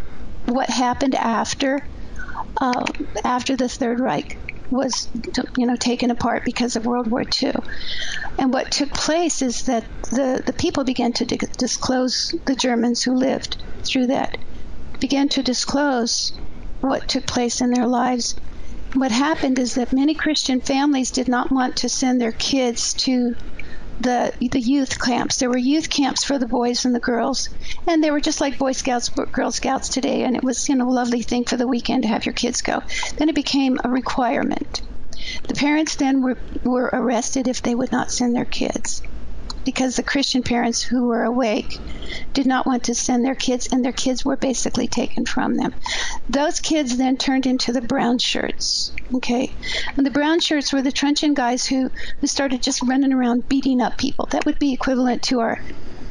what 0.46 0.70
happened 0.70 1.14
after 1.14 1.86
uh, 2.60 2.86
after 3.24 3.56
the 3.56 3.68
Third 3.68 4.00
Reich 4.00 4.38
was 4.70 5.08
you 5.56 5.66
know 5.66 5.76
taken 5.76 6.10
apart 6.10 6.44
because 6.44 6.76
of 6.76 6.86
World 6.86 7.10
War 7.10 7.24
II. 7.42 7.52
And 8.38 8.52
what 8.52 8.70
took 8.70 8.92
place 8.92 9.42
is 9.42 9.64
that 9.64 9.84
the, 10.10 10.42
the 10.46 10.52
people 10.52 10.84
began 10.84 11.12
to 11.14 11.24
disclose 11.24 12.34
the 12.46 12.54
Germans 12.54 13.02
who 13.02 13.14
lived 13.14 13.62
through 13.82 14.06
that 14.08 14.38
began 15.00 15.28
to 15.28 15.42
disclose 15.42 16.32
what 16.80 17.08
took 17.08 17.26
place 17.26 17.60
in 17.60 17.70
their 17.70 17.86
lives, 17.86 18.34
what 18.94 19.10
happened 19.10 19.58
is 19.58 19.74
that 19.74 19.92
many 19.92 20.14
Christian 20.14 20.60
families 20.60 21.10
did 21.10 21.28
not 21.28 21.52
want 21.52 21.76
to 21.76 21.88
send 21.88 22.20
their 22.20 22.32
kids 22.32 22.94
to 22.94 23.34
the 24.00 24.32
the 24.40 24.60
youth 24.60 25.00
camps. 25.00 25.36
There 25.36 25.50
were 25.50 25.58
youth 25.58 25.90
camps 25.90 26.24
for 26.24 26.38
the 26.38 26.46
boys 26.46 26.84
and 26.84 26.94
the 26.94 27.00
girls, 27.00 27.48
and 27.86 28.02
they 28.02 28.10
were 28.10 28.20
just 28.20 28.40
like 28.40 28.58
Boy 28.58 28.72
Scouts, 28.72 29.08
Girl 29.08 29.50
Scouts 29.50 29.88
today. 29.88 30.22
And 30.22 30.36
it 30.36 30.44
was 30.44 30.68
you 30.68 30.76
know 30.76 30.88
a 30.88 30.90
lovely 30.90 31.22
thing 31.22 31.44
for 31.44 31.56
the 31.56 31.68
weekend 31.68 32.02
to 32.04 32.08
have 32.08 32.24
your 32.24 32.32
kids 32.32 32.62
go. 32.62 32.82
Then 33.16 33.28
it 33.28 33.34
became 33.34 33.78
a 33.84 33.90
requirement. 33.90 34.82
The 35.48 35.54
parents 35.54 35.96
then 35.96 36.22
were 36.22 36.38
were 36.64 36.90
arrested 36.92 37.48
if 37.48 37.60
they 37.60 37.74
would 37.74 37.92
not 37.92 38.12
send 38.12 38.34
their 38.34 38.44
kids 38.44 39.02
because 39.68 39.96
the 39.96 40.02
Christian 40.02 40.42
parents 40.42 40.80
who 40.80 41.08
were 41.08 41.24
awake 41.24 41.78
did 42.32 42.46
not 42.46 42.66
want 42.66 42.84
to 42.84 42.94
send 42.94 43.22
their 43.22 43.34
kids, 43.34 43.68
and 43.70 43.84
their 43.84 43.92
kids 43.92 44.24
were 44.24 44.34
basically 44.34 44.88
taken 44.88 45.26
from 45.26 45.58
them. 45.58 45.74
Those 46.26 46.58
kids 46.58 46.96
then 46.96 47.18
turned 47.18 47.44
into 47.44 47.70
the 47.70 47.82
brown 47.82 48.16
shirts. 48.16 48.92
Okay, 49.12 49.52
and 49.94 50.06
the 50.06 50.10
brown 50.10 50.40
shirts 50.40 50.72
were 50.72 50.80
the 50.80 50.90
truncheon 50.90 51.34
guys 51.34 51.66
who 51.66 51.90
who 52.18 52.26
started 52.26 52.62
just 52.62 52.80
running 52.80 53.12
around 53.12 53.46
beating 53.46 53.82
up 53.82 53.98
people. 53.98 54.24
That 54.30 54.46
would 54.46 54.58
be 54.58 54.72
equivalent 54.72 55.24
to 55.24 55.40
our 55.40 55.60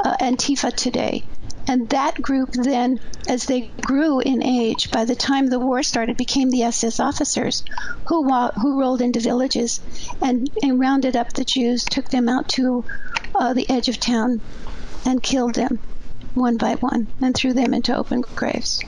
uh, 0.05 0.17
Antifa 0.17 0.71
today. 0.71 1.23
And 1.67 1.89
that 1.89 2.21
group 2.21 2.51
then, 2.53 2.99
as 3.27 3.45
they 3.45 3.71
grew 3.81 4.19
in 4.19 4.41
age, 4.43 4.91
by 4.91 5.03
the 5.03 5.15
time 5.15 5.47
the 5.47 5.59
war 5.59 5.81
started, 5.81 6.15
became 6.15 6.49
the 6.51 6.63
SS 6.63 6.99
officers 6.99 7.63
who, 8.05 8.23
who 8.61 8.79
rolled 8.79 9.01
into 9.01 9.19
villages 9.19 9.81
and, 10.21 10.49
and 10.61 10.79
rounded 10.79 11.17
up 11.17 11.33
the 11.33 11.43
Jews, 11.43 11.83
took 11.83 12.09
them 12.09 12.29
out 12.29 12.47
to 12.49 12.85
uh, 13.39 13.53
the 13.53 13.69
edge 13.69 13.89
of 13.89 13.99
town, 13.99 14.41
and 15.05 15.23
killed 15.23 15.55
them 15.55 15.79
one 16.33 16.57
by 16.57 16.75
one 16.75 17.07
and 17.21 17.33
threw 17.35 17.53
them 17.53 17.73
into 17.73 17.95
open 17.95 18.21
graves. 18.35 18.83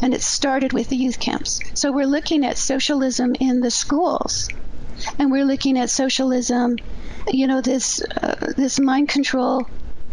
And 0.00 0.12
it 0.12 0.22
started 0.22 0.72
with 0.72 0.88
the 0.88 0.96
youth 0.96 1.18
camps. 1.18 1.60
So 1.74 1.92
we're 1.92 2.06
looking 2.06 2.44
at 2.44 2.58
socialism 2.58 3.34
in 3.38 3.60
the 3.60 3.70
schools, 3.70 4.48
and 5.18 5.30
we're 5.30 5.44
looking 5.44 5.78
at 5.78 5.90
socialism, 5.90 6.76
you 7.28 7.46
know, 7.46 7.60
this 7.60 8.02
uh, 8.02 8.52
this 8.56 8.78
mind 8.78 9.08
control 9.08 9.66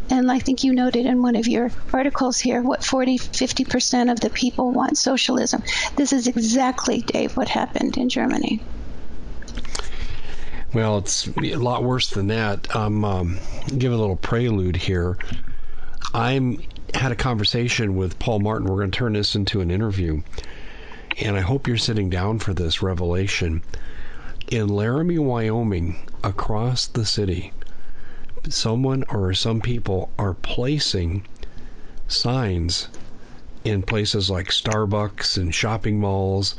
and 0.10 0.30
I 0.30 0.40
think 0.40 0.64
you 0.64 0.74
noted 0.74 1.06
in 1.06 1.22
one 1.22 1.36
of 1.36 1.48
your 1.48 1.72
articles 1.94 2.40
here 2.40 2.62
what 2.62 2.84
40, 2.84 3.18
50% 3.18 4.12
of 4.12 4.20
the 4.20 4.30
people 4.30 4.72
want 4.72 4.98
socialism. 4.98 5.64
This 5.96 6.12
is 6.14 6.28
exactly, 6.28 7.02
Dave, 7.02 7.38
what 7.38 7.48
happened 7.48 7.98
in 7.98 8.10
Germany. 8.10 8.62
Well, 10.74 10.98
it's 10.98 11.28
a 11.28 11.56
lot 11.56 11.84
worse 11.84 12.10
than 12.10 12.28
that. 12.28 12.76
I'm 12.76 13.06
um, 13.06 13.40
give 13.78 13.94
a 13.94 13.96
little 13.96 14.16
prelude 14.16 14.76
here. 14.76 15.20
I'm 16.16 16.64
had 16.96 17.12
a 17.12 17.16
conversation 17.16 17.96
with 17.96 18.18
Paul 18.18 18.40
Martin. 18.40 18.68
We're 18.68 18.78
going 18.78 18.90
to 18.90 18.98
turn 18.98 19.14
this 19.14 19.36
into 19.36 19.62
an 19.62 19.70
interview, 19.70 20.24
and 21.20 21.38
I 21.38 21.42
hope 21.42 21.68
you're 21.68 21.78
sitting 21.78 22.10
down 22.10 22.40
for 22.40 22.56
this 22.56 22.82
revelation. 22.82 23.62
In 24.50 24.68
Laramie, 24.68 25.20
Wyoming, 25.20 25.96
across 26.24 26.88
the 26.88 27.06
city, 27.06 27.54
someone 28.50 29.04
or 29.10 29.32
some 29.36 29.62
people 29.62 30.10
are 30.18 30.34
placing 30.34 31.24
signs 32.08 32.88
in 33.64 33.84
places 33.84 34.28
like 34.28 34.48
Starbucks 34.48 35.38
and 35.38 35.54
shopping 35.54 36.00
malls 36.00 36.56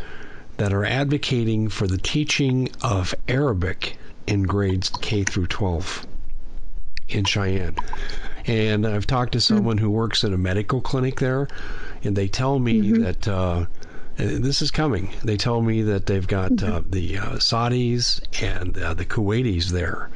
that 0.56 0.73
are 0.73 0.85
advocating 0.85 1.68
for 1.68 1.88
the 1.88 1.99
teaching 1.99 2.68
of 2.80 3.12
Arabic 3.26 3.99
in 4.26 4.43
grades 4.43 4.90
K 5.00 5.25
through 5.25 5.47
12 5.47 6.07
in 7.09 7.25
Cheyenne. 7.25 7.76
And 8.47 8.87
I've 8.87 9.07
talked 9.07 9.33
to 9.33 9.40
someone 9.40 9.78
who 9.78 9.90
works 9.90 10.25
at 10.25 10.33
a 10.33 10.38
medical 10.38 10.81
clinic 10.81 11.21
there, 11.21 11.49
and 12.02 12.14
they 12.14 12.28
tell 12.28 12.59
me 12.59 12.81
mm-hmm. 12.81 13.02
that 13.02 13.28
uh, 13.28 13.66
this 14.16 14.62
is 14.62 14.71
coming. 14.71 15.11
They 15.25 15.37
tell 15.37 15.62
me 15.62 15.83
that 15.83 16.07
they've 16.07 16.26
got 16.26 16.62
uh, 16.62 16.83
the 16.88 17.19
uh, 17.19 17.31
Saudis 17.37 18.21
and 18.43 18.76
uh, 18.76 18.95
the 18.95 19.04
Kuwaitis 19.04 19.71
there 19.71 20.11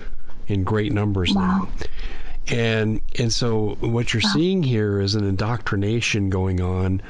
in 0.47 0.65
great 0.65 0.93
numbers 0.93 1.35
wow. 1.35 1.43
now. 1.43 1.87
And 2.51 3.01
and 3.19 3.33
so 3.33 3.77
what 3.81 4.15
you're 4.15 4.23
wow. 4.25 4.33
seeing 4.33 4.63
here 4.63 5.01
is 5.01 5.15
an 5.15 5.25
indoctrination 5.25 6.31
going 6.31 6.61
on 6.61 7.03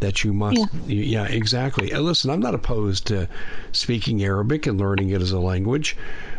that 0.00 0.22
you 0.22 0.32
must 0.32 0.58
yeah, 0.86 1.24
yeah 1.24 1.26
exactly. 1.26 1.90
And 1.90 2.04
listen, 2.04 2.30
I'm 2.30 2.40
not 2.40 2.54
opposed 2.54 3.06
to 3.08 3.28
speaking 3.72 4.22
Arabic 4.22 4.66
and 4.66 4.78
learning 4.78 5.10
it 5.10 5.20
as 5.20 5.32
a 5.32 5.40
language, 5.40 5.96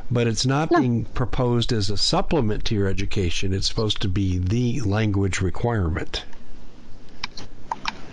but 0.10 0.28
it's 0.28 0.46
not 0.46 0.72
no. 0.72 0.80
being 0.80 1.06
proposed 1.06 1.72
as 1.72 1.90
a 1.90 1.98
supplement 1.98 2.66
to 2.66 2.76
your 2.76 2.88
education. 2.88 3.54
It's 3.54 3.68
supposed 3.68 4.02
to 4.02 4.08
be 4.08 4.38
the 4.38 4.82
language 4.82 5.42
requirement. 5.42 6.24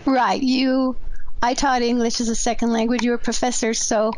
Right. 0.04 0.42
You 0.42 0.96
I 1.44 1.52
taught 1.52 1.82
English 1.82 2.22
as 2.22 2.30
a 2.30 2.34
second 2.34 2.72
language. 2.72 3.02
You 3.02 3.10
were 3.10 3.16
a 3.16 3.18
professor, 3.18 3.74
so 3.74 4.12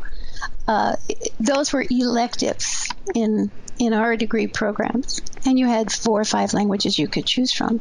uh, 0.68 0.94
those 1.40 1.72
were 1.72 1.84
electives 1.90 2.88
in 3.16 3.50
in 3.78 3.92
our 3.92 4.16
degree 4.16 4.46
programs, 4.46 5.20
and 5.44 5.58
you 5.58 5.66
had 5.66 5.90
four 5.90 6.20
or 6.20 6.24
five 6.24 6.54
languages 6.54 6.98
you 6.98 7.08
could 7.08 7.26
choose 7.26 7.52
from. 7.52 7.80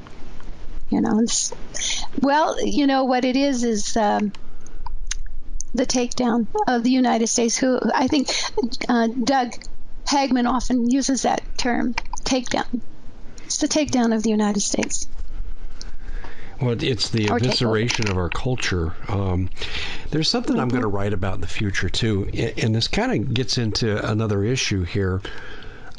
You 0.89 1.01
know, 1.01 1.19
it's, 1.19 1.53
well, 2.21 2.57
you 2.65 2.87
know 2.87 3.03
what 3.05 3.23
it 3.23 3.35
is 3.35 3.63
is 3.63 3.95
um, 3.95 4.33
the 5.75 5.85
takedown 5.85 6.47
of 6.67 6.83
the 6.83 6.91
United 6.91 7.27
States. 7.27 7.55
Who 7.55 7.79
I 7.93 8.07
think 8.07 8.29
uh, 8.89 9.07
Doug 9.07 9.53
Hagmann 10.07 10.47
often 10.47 10.89
uses 10.89 11.23
that 11.23 11.41
term, 11.57 11.93
takedown. 12.23 12.81
It's 13.45 13.57
the 13.57 13.67
takedown 13.67 14.15
of 14.15 14.23
the 14.23 14.29
United 14.29 14.61
States. 14.61 15.07
Well, 16.61 16.81
it's 16.81 17.09
the 17.09 17.25
evisceration 17.25 18.09
of 18.09 18.17
our 18.17 18.29
culture. 18.29 18.95
Um, 19.09 19.49
there's 20.11 20.29
something 20.29 20.53
mm-hmm. 20.53 20.61
I'm 20.61 20.69
going 20.69 20.83
to 20.83 20.87
write 20.87 21.11
about 21.11 21.35
in 21.35 21.41
the 21.41 21.47
future 21.47 21.89
too, 21.89 22.29
and 22.33 22.73
this 22.73 22.87
kind 22.87 23.11
of 23.11 23.33
gets 23.33 23.57
into 23.57 24.09
another 24.09 24.43
issue 24.43 24.83
here 24.83 25.21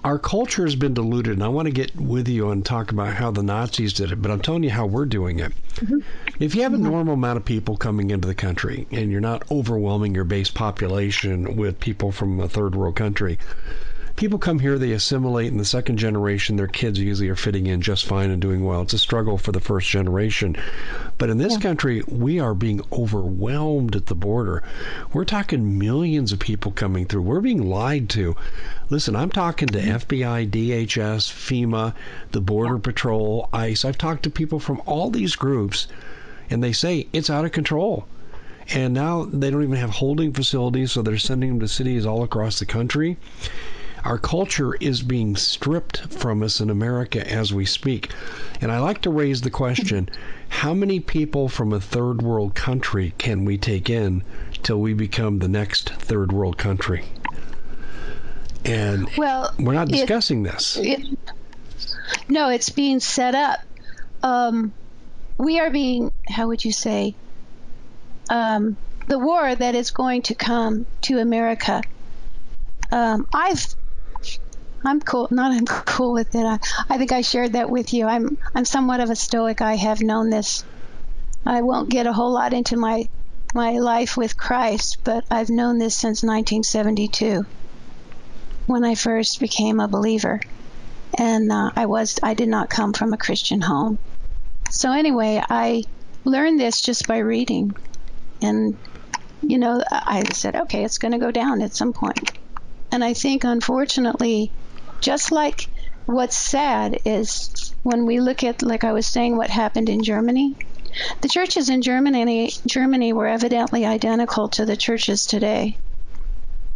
our 0.07 0.21
culture 0.21 0.63
has 0.63 0.77
been 0.77 0.95
diluted, 0.95 1.33
and 1.33 1.43
I 1.43 1.49
want 1.49 1.67
to 1.67 1.73
get 1.73 1.97
with 1.97 2.29
you 2.29 2.51
and 2.51 2.65
talk 2.65 2.93
about 2.93 3.15
how 3.15 3.33
the 3.33 3.43
Nazis 3.43 3.93
did 3.93 4.13
it, 4.13 4.23
but 4.23 4.31
I'm 4.31 4.41
telling 4.41 4.63
you 4.63 4.71
how 4.71 4.87
we're 4.87 5.05
doing 5.05 5.41
it. 5.41 5.53
Mm-hmm. 5.75 5.99
If 6.39 6.55
you 6.55 6.63
have 6.63 6.75
a 6.75 6.79
normal 6.79 7.15
amount 7.15 7.39
of 7.39 7.45
people 7.45 7.77
coming 7.77 8.11
into 8.11 8.29
the 8.29 8.35
country 8.35 8.87
and 8.93 9.11
you're 9.11 9.21
not 9.21 9.51
overwhelming 9.51 10.15
your 10.15 10.23
base 10.23 10.49
population 10.49 11.57
with 11.57 11.81
people 11.81 12.13
from 12.13 12.39
a 12.39 12.49
third 12.49 12.77
world 12.77 12.95
country, 12.95 13.41
people 14.17 14.39
come 14.39 14.59
here, 14.59 14.79
they 14.79 14.93
assimilate, 14.93 15.51
and 15.53 15.61
the 15.61 15.65
second 15.65 15.99
generation, 15.99 16.57
their 16.57 16.67
kids 16.67 16.99
usually 16.99 17.29
are 17.29 17.37
fitting 17.37 17.67
in 17.67 17.83
just 17.83 18.07
fine 18.07 18.31
and 18.31 18.41
doing 18.41 18.65
well. 18.65 18.81
It's 18.81 18.95
a 18.95 18.99
struggle 18.99 19.37
for 19.37 19.53
the 19.53 19.61
first 19.61 19.89
generation. 19.89 20.57
But 21.19 21.29
in 21.29 21.37
this 21.37 21.55
yeah. 21.55 21.61
country, 21.61 22.03
we 22.09 22.41
are 22.41 22.55
being 22.55 22.81
overwhelmed 22.91 23.95
at 23.95 24.07
the 24.07 24.15
border. 24.15 24.63
We're 25.13 25.27
talking 25.27 25.79
millions 25.79 26.33
of 26.33 26.39
people 26.39 26.73
coming 26.73 27.05
through. 27.05 27.23
We're 27.23 27.41
being 27.41 27.69
lied 27.69 28.09
to. 28.11 28.35
Listen, 28.89 29.15
I'm 29.15 29.31
talking 29.31 29.69
to 29.69 29.79
mm-hmm. 29.79 29.97
FBI, 29.97 30.51
DHS, 30.51 31.31
FEMA, 31.31 31.93
the 32.33 32.41
Border 32.41 32.79
Patrol, 32.79 33.49
ICE. 33.53 33.85
I've 33.85 33.99
talked 33.99 34.23
to 34.23 34.31
people 34.31 34.59
from 34.59 34.81
all 34.87 35.11
these 35.11 35.37
groups, 35.37 35.89
and 36.49 36.65
they 36.65 36.73
say 36.73 37.07
it's 37.13 37.31
out 37.31 37.45
of 37.45 37.53
control. 37.53 38.07
And 38.75 38.95
now 38.95 39.27
they 39.27 39.51
don't 39.51 39.63
even 39.63 39.77
have 39.77 39.91
holding 39.91 40.33
facilities, 40.33 40.93
so 40.93 41.03
they're 41.03 41.19
sending 41.19 41.51
them 41.51 41.61
to 41.61 41.69
cities 41.69 42.05
all 42.07 42.25
across 42.25 42.59
the 42.59 42.67
country. 42.67 43.17
Our 44.07 44.19
culture 44.19 44.73
is 44.77 45.03
being 45.03 45.35
stripped 45.35 45.99
from 46.13 46.45
us 46.45 46.61
in 46.61 46.71
America 46.71 47.29
as 47.29 47.53
we 47.53 47.67
speak. 47.67 48.13
And 48.61 48.71
I 48.71 48.79
like 48.79 49.03
to 49.03 49.11
raise 49.11 49.41
the 49.41 49.51
question 49.51 50.09
how 50.49 50.75
many 50.75 51.01
people 51.01 51.49
from 51.49 51.73
a 51.73 51.81
third 51.81 52.23
world 52.23 52.55
country 52.55 53.15
can 53.19 53.45
we 53.45 53.59
take 53.59 53.91
in 53.91 54.23
till 54.63 54.81
we 54.81 54.95
become 54.95 55.41
the 55.41 55.49
next 55.49 55.91
third 55.91 56.31
world 56.31 56.57
country? 56.57 57.05
And 58.65 59.11
well, 59.19 59.53
we're 59.59 59.75
not 59.75 59.89
discussing 59.89 60.47
it, 60.47 60.53
this. 60.53 60.77
It, 60.77 61.19
no, 62.29 62.49
it's 62.49 62.69
being 62.69 63.01
set 63.01 63.35
up. 63.35 63.59
Um, 64.23 64.73
we 65.37 65.59
are 65.59 65.71
being, 65.71 66.13
how 66.29 66.47
would 66.47 66.65
you 66.65 66.71
say, 66.71 67.17
um, 68.31 68.77
the 69.09 69.19
war 69.19 69.53
that 69.53 69.75
is 69.75 69.91
going 69.91 70.23
to 70.23 70.37
come 70.37 70.87
to 71.03 71.19
America. 71.19 71.83
Um, 72.93 73.27
I've 73.35 73.75
I'm 74.87 75.01
cool. 75.01 75.29
Not 75.31 75.53
I'm 75.57 75.67
cool 75.67 76.13
with 76.13 76.35
it. 76.35 76.45
I, 76.45 76.59
I 76.89 76.99
think 76.99 77.13
I 77.13 77.21
shared 77.21 77.55
that 77.55 77.71
with 77.71 77.93
you. 77.93 78.07
I'm 78.07 78.39
I'm 78.55 78.65
somewhat 78.65 79.01
of 79.01 79.11
a 79.11 79.17
stoic. 79.17 79.61
I 79.61 79.75
have 79.75 80.01
known 80.01 80.31
this. 80.31 80.65
I 81.45 81.63
won't 81.63 81.91
get 81.91 82.07
a 82.07 82.13
whole 82.13 82.33
lot 82.33 82.53
into 82.53 82.77
my 82.77 83.09
my 83.55 83.79
life 83.79 84.17
with 84.17 84.37
Christ, 84.37 84.99
but 85.05 85.25
I've 85.31 85.51
known 85.51 85.79
this 85.79 85.97
since 85.97 86.23
1972 86.23 87.45
when 88.67 88.85
I 88.85 88.95
first 88.95 89.41
became 89.41 89.81
a 89.81 89.89
believer, 89.89 90.41
and 91.19 91.51
uh, 91.51 91.71
I 91.75 91.87
was 91.87 92.19
I 92.23 92.35
did 92.35 92.49
not 92.49 92.71
come 92.71 92.93
from 92.93 93.13
a 93.13 93.19
Christian 93.19 93.61
home. 93.61 93.99
So 94.71 94.93
anyway, 94.93 95.43
I 95.49 95.85
learned 96.25 96.59
this 96.61 96.81
just 96.81 97.07
by 97.07 97.19
reading, 97.19 97.75
and 98.43 98.77
you 99.43 99.59
know 99.59 99.83
I 99.91 100.25
said, 100.33 100.57
okay, 100.57 100.85
it's 100.85 100.99
going 100.99 101.13
to 101.13 101.19
go 101.19 101.31
down 101.31 101.63
at 101.63 101.75
some 101.75 101.93
point. 101.93 102.33
And 102.93 103.05
I 103.05 103.15
think, 103.15 103.45
unfortunately, 103.45 104.53
just 105.01 105.33
like 105.33 105.69
what's 106.07 106.37
sad 106.37 107.01
is 107.05 107.75
when 107.83 108.07
we 108.07 108.21
look 108.21 108.45
at, 108.45 108.63
like 108.63 108.85
I 108.85 108.93
was 108.93 109.07
saying, 109.07 109.37
what 109.37 109.51
happened 109.51 109.89
in 109.89 110.03
Germany, 110.03 110.57
The 111.21 111.29
churches 111.29 111.69
in 111.69 111.83
Germany, 111.83 112.53
Germany 112.67 113.13
were 113.13 113.27
evidently 113.27 113.85
identical 113.85 114.49
to 114.51 114.65
the 114.65 114.77
churches 114.77 115.27
today. 115.27 115.77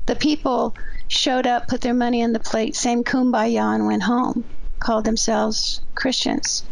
The 0.06 0.16
people 0.16 0.74
showed 1.08 1.46
up, 1.46 1.68
put 1.68 1.80
their 1.80 1.94
money 1.94 2.20
in 2.20 2.32
the 2.32 2.40
plate, 2.40 2.76
same 2.76 3.02
kumbaya, 3.02 3.74
and 3.74 3.86
went 3.86 4.02
home, 4.02 4.44
called 4.78 5.04
themselves 5.04 5.80
Christians. 5.94 6.64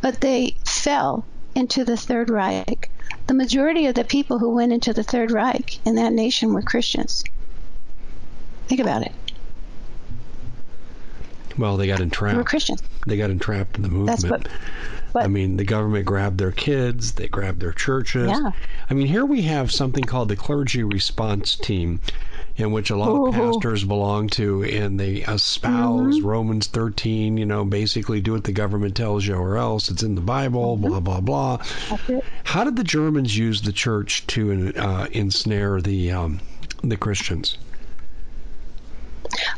But 0.00 0.20
they 0.20 0.56
fell 0.64 1.24
into 1.54 1.84
the 1.84 1.96
Third 1.96 2.28
Reich. 2.28 2.90
The 3.26 3.34
majority 3.34 3.86
of 3.86 3.94
the 3.94 4.04
people 4.04 4.38
who 4.38 4.50
went 4.54 4.72
into 4.72 4.92
the 4.92 5.02
Third 5.02 5.30
Reich 5.30 5.80
in 5.86 5.94
that 5.94 6.12
nation 6.12 6.52
were 6.52 6.62
Christians. 6.62 7.24
Think 8.68 8.80
about 8.80 9.02
it. 9.02 9.12
Well, 11.58 11.76
they 11.76 11.86
got 11.86 12.00
entrapped. 12.00 12.34
They 12.34 12.38
were 12.38 12.44
Christians. 12.44 12.82
They 13.06 13.16
got 13.16 13.30
entrapped 13.30 13.76
in 13.76 13.82
the 13.82 13.88
movement. 13.88 14.20
That's 14.20 14.30
what. 14.30 14.48
But, 15.12 15.24
I 15.24 15.28
mean, 15.28 15.56
the 15.56 15.64
government 15.64 16.04
grabbed 16.04 16.36
their 16.36 16.52
kids, 16.52 17.12
they 17.12 17.26
grabbed 17.28 17.60
their 17.60 17.72
churches. 17.72 18.28
Yeah. 18.28 18.50
I 18.90 18.94
mean, 18.94 19.06
here 19.06 19.24
we 19.24 19.42
have 19.42 19.72
something 19.72 20.04
called 20.04 20.28
the 20.28 20.36
clergy 20.36 20.82
response 20.82 21.56
team, 21.56 22.00
in 22.56 22.70
which 22.70 22.90
a 22.90 22.96
lot 22.96 23.08
Ooh. 23.08 23.28
of 23.28 23.34
pastors 23.34 23.82
belong 23.82 24.28
to, 24.30 24.62
and 24.64 25.00
they 25.00 25.22
espouse 25.22 26.16
Mm-hmm. 26.16 26.26
Romans 26.26 26.66
13, 26.66 27.38
you 27.38 27.46
know, 27.46 27.64
basically 27.64 28.20
do 28.20 28.32
what 28.32 28.44
the 28.44 28.52
government 28.52 28.94
tells 28.94 29.26
you 29.26 29.36
or 29.36 29.56
else. 29.56 29.90
It's 29.90 30.02
in 30.02 30.16
the 30.16 30.20
Bible, 30.20 30.76
Mm-hmm. 30.76 30.86
blah, 30.86 31.00
blah, 31.00 31.20
blah. 31.20 31.56
That's 31.88 32.10
it. 32.10 32.24
How 32.44 32.64
did 32.64 32.76
the 32.76 32.84
Germans 32.84 33.38
use 33.38 33.62
the 33.62 33.72
church 33.72 34.26
to 34.28 34.74
uh, 34.76 35.06
ensnare 35.12 35.80
the, 35.80 36.12
um, 36.12 36.40
the 36.82 36.98
Christians? 36.98 37.56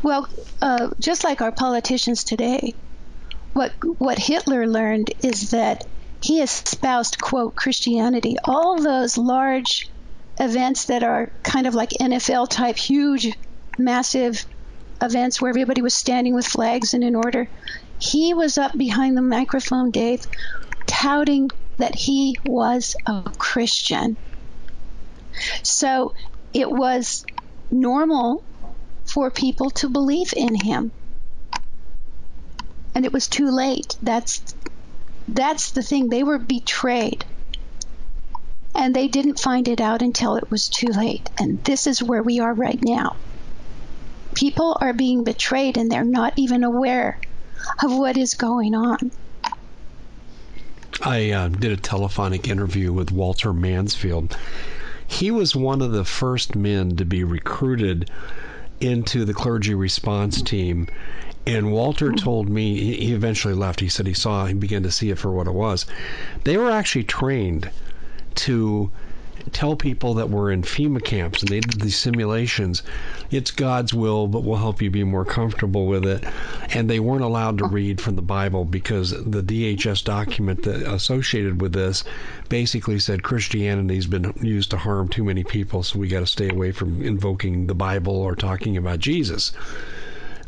Well, 0.03 0.29
uh, 0.63 0.89
just 1.01 1.25
like 1.25 1.41
our 1.41 1.53
politicians 1.53 2.25
today, 2.25 2.75
what 3.53 3.73
what 3.99 4.19
Hitler 4.19 4.67
learned 4.67 5.09
is 5.23 5.51
that 5.51 5.83
he 6.23 6.41
espoused 6.41 7.21
quote 7.21 7.55
Christianity. 7.57 8.37
All 8.45 8.81
those 8.83 9.17
large 9.17 9.91
events 10.41 10.87
that 10.87 11.03
are 11.03 11.33
kind 11.43 11.67
of 11.67 11.75
like 11.75 11.91
NFL 12.01 12.49
type, 12.49 12.77
huge, 12.77 13.33
massive 13.79 14.45
events 15.03 15.41
where 15.41 15.51
everybody 15.51 15.83
was 15.83 15.95
standing 15.95 16.35
with 16.35 16.47
flags 16.47 16.95
and 16.95 17.05
in 17.05 17.15
order. 17.15 17.49
He 18.01 18.35
was 18.35 18.59
up 18.59 18.73
behind 18.77 19.17
the 19.17 19.23
microphone, 19.23 19.91
Dave, 19.91 20.21
touting 20.87 21.51
that 21.79 21.95
he 21.95 22.37
was 22.45 22.95
a 23.07 23.25
Christian. 23.39 24.17
So 25.63 26.13
it 26.53 26.71
was 26.71 27.25
normal 27.71 28.45
for 29.19 29.33
people 29.33 29.69
to 29.69 29.89
believe 29.89 30.33
in 30.37 30.55
him. 30.55 30.93
And 32.95 33.05
it 33.05 33.13
was 33.13 33.27
too 33.27 33.51
late. 33.51 33.97
That's 34.01 34.55
that's 35.27 35.73
the 35.73 35.83
thing. 35.83 36.09
They 36.09 36.23
were 36.23 36.39
betrayed. 36.39 37.25
And 38.77 38.95
they 38.95 39.09
didn't 39.09 39.41
find 39.41 39.67
it 39.67 39.81
out 39.81 40.03
until 40.03 40.37
it 40.37 40.49
was 40.53 40.69
too 40.69 40.93
late. 40.93 41.29
And 41.37 41.65
this 41.65 41.89
is 41.89 42.01
where 42.01 42.23
we 42.23 42.39
are 42.39 42.55
right 42.55 42.79
now. 42.81 43.17
People 44.35 44.79
are 44.81 44.93
being 44.93 45.25
betrayed 45.25 45.79
and 45.79 45.91
they're 45.91 46.05
not 46.05 46.35
even 46.37 46.63
aware 46.63 47.21
of 47.83 47.93
what 47.93 48.17
is 48.17 48.35
going 48.35 48.77
on. 48.77 49.11
I 51.03 51.33
uh, 51.33 51.49
did 51.49 51.73
a 51.73 51.77
telephonic 51.77 52.47
interview 52.47 52.93
with 52.93 53.11
Walter 53.11 53.53
Mansfield. 53.53 54.37
He 55.09 55.33
was 55.33 55.57
one 55.57 55.83
of 55.83 55.91
the 55.91 56.05
first 56.05 56.55
men 56.55 56.95
to 56.95 57.05
be 57.05 57.25
recruited 57.25 58.13
into 58.81 59.25
the 59.25 59.35
clergy 59.35 59.75
response 59.75 60.43
team. 60.43 60.89
And 61.47 61.73
Walter 61.73 62.13
told 62.13 62.49
me 62.49 62.95
he 62.97 63.13
eventually 63.13 63.55
left. 63.55 63.81
He 63.81 63.89
said 63.89 64.07
he 64.07 64.15
saw, 64.15 64.47
he 64.47 64.55
began 64.55 64.83
to 64.83 64.91
see 64.91 65.11
it 65.11 65.19
for 65.19 65.33
what 65.33 65.47
it 65.47 65.55
was. 65.55 65.87
They 66.45 66.57
were 66.57 66.71
actually 66.71 67.05
trained 67.05 67.71
to 68.37 68.91
tell 69.53 69.77
people 69.77 70.15
that 70.15 70.31
were 70.31 70.51
in 70.51 70.63
FEMA 70.63 71.03
camps 71.03 71.43
and 71.43 71.49
they 71.49 71.61
did 71.61 71.81
these 71.81 71.99
simulations. 71.99 72.83
It's 73.31 73.51
God's 73.51 73.95
will, 73.95 74.27
but 74.27 74.45
we'll 74.45 74.59
help 74.59 74.83
you 74.83 74.91
be 74.91 75.05
more 75.05 75.25
comfortable 75.25 75.87
with 75.87 76.05
it. 76.05 76.25
And 76.71 76.89
they 76.89 77.01
weren't 77.01 77.25
allowed 77.25 77.59
to 77.59 77.67
read 77.67 78.01
from 78.01 78.17
the 78.17 78.23
Bible 78.23 78.65
because 78.65 79.11
the 79.11 79.43
DHS 79.43 80.05
document 80.05 80.63
that 80.65 80.83
associated 80.83 81.61
with 81.61 81.73
this 81.73 82.05
basically 82.49 82.99
said 82.99 83.23
Christianity's 83.23 84.07
been 84.07 84.33
used 84.41 84.71
to 84.71 84.77
harm 84.77 85.09
too 85.09 85.25
many 85.25 85.45
people, 85.45 85.83
so 85.83 85.99
we 85.99 86.09
got 86.09 86.21
to 86.21 86.27
stay 86.27 86.49
away 86.49 86.73
from 86.73 87.03
invoking 87.03 87.67
the 87.67 87.75
Bible 87.75 88.17
or 88.17 88.35
talking 88.35 88.77
about 88.77 88.99
Jesus. 88.99 89.53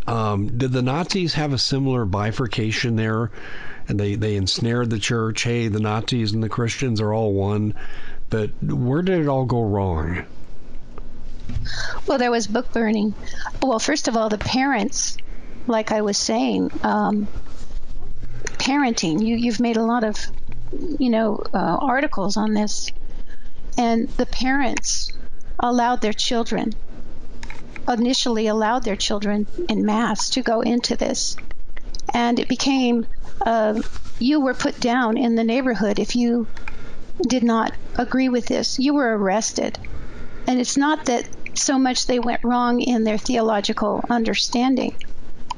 Um, 0.07 0.59
did 0.59 0.73
the 0.73 0.83
Nazis 0.83 1.35
have 1.35 1.53
a 1.53 1.59
similar 1.59 2.05
bifurcation 2.05 2.97
there? 2.97 3.31
And 3.89 3.99
they, 3.99 4.15
they 4.15 4.37
ensnared 4.37 4.91
the 4.91 4.99
church. 4.99 5.43
Hey, 5.43 5.69
the 5.69 5.81
Nazis 5.81 6.33
and 6.33 6.43
the 6.43 6.49
Christians 6.49 7.01
are 7.01 7.13
all 7.13 7.33
one. 7.33 7.75
But 8.31 8.51
where 8.63 9.03
did 9.03 9.21
it 9.21 9.29
all 9.29 9.45
go 9.45 9.63
wrong? 9.63 10.25
Well, 12.07 12.19
there 12.19 12.31
was 12.31 12.47
book 12.47 12.73
burning. 12.73 13.15
Well, 13.61 13.79
first 13.79 14.09
of 14.09 14.17
all, 14.17 14.29
the 14.29 14.39
parents, 14.39 15.17
like 15.67 15.93
I 15.93 16.01
was 16.01 16.17
saying, 16.17 16.71
um, 16.83 17.29
parenting. 18.59 19.25
You 19.25 19.37
you've 19.37 19.61
made 19.61 19.77
a 19.77 19.83
lot 19.83 20.05
of, 20.05 20.17
you 20.99 21.11
know, 21.11 21.43
uh, 21.53 21.79
articles 21.81 22.37
on 22.37 22.55
this, 22.55 22.91
and 23.77 24.09
the 24.11 24.27
parents 24.27 25.13
allowed 25.59 26.01
their 26.01 26.13
children, 26.13 26.73
initially 27.89 28.47
allowed 28.47 28.85
their 28.85 28.97
children 28.97 29.47
in 29.69 29.85
mass 29.85 30.31
to 30.31 30.43
go 30.43 30.61
into 30.61 30.97
this, 30.97 31.37
and 32.15 32.39
it 32.39 32.49
became 32.49 33.07
uh, 33.45 33.81
you 34.19 34.41
were 34.41 34.55
put 34.55 34.79
down 34.79 35.17
in 35.17 35.35
the 35.35 35.45
neighborhood 35.45 35.99
if 35.99 36.15
you 36.15 36.47
did 37.29 37.43
not 37.43 37.73
agree 37.97 38.29
with 38.29 38.47
this. 38.47 38.79
You 38.79 38.95
were 38.95 39.17
arrested. 39.17 39.79
And 40.47 40.59
it's 40.59 40.77
not 40.77 41.07
that 41.07 41.29
so 41.55 41.79
much 41.79 42.07
they 42.07 42.19
went 42.19 42.45
wrong 42.45 42.81
in 42.81 43.05
their 43.05 43.19
theological 43.19 44.05
understanding, 44.09 44.95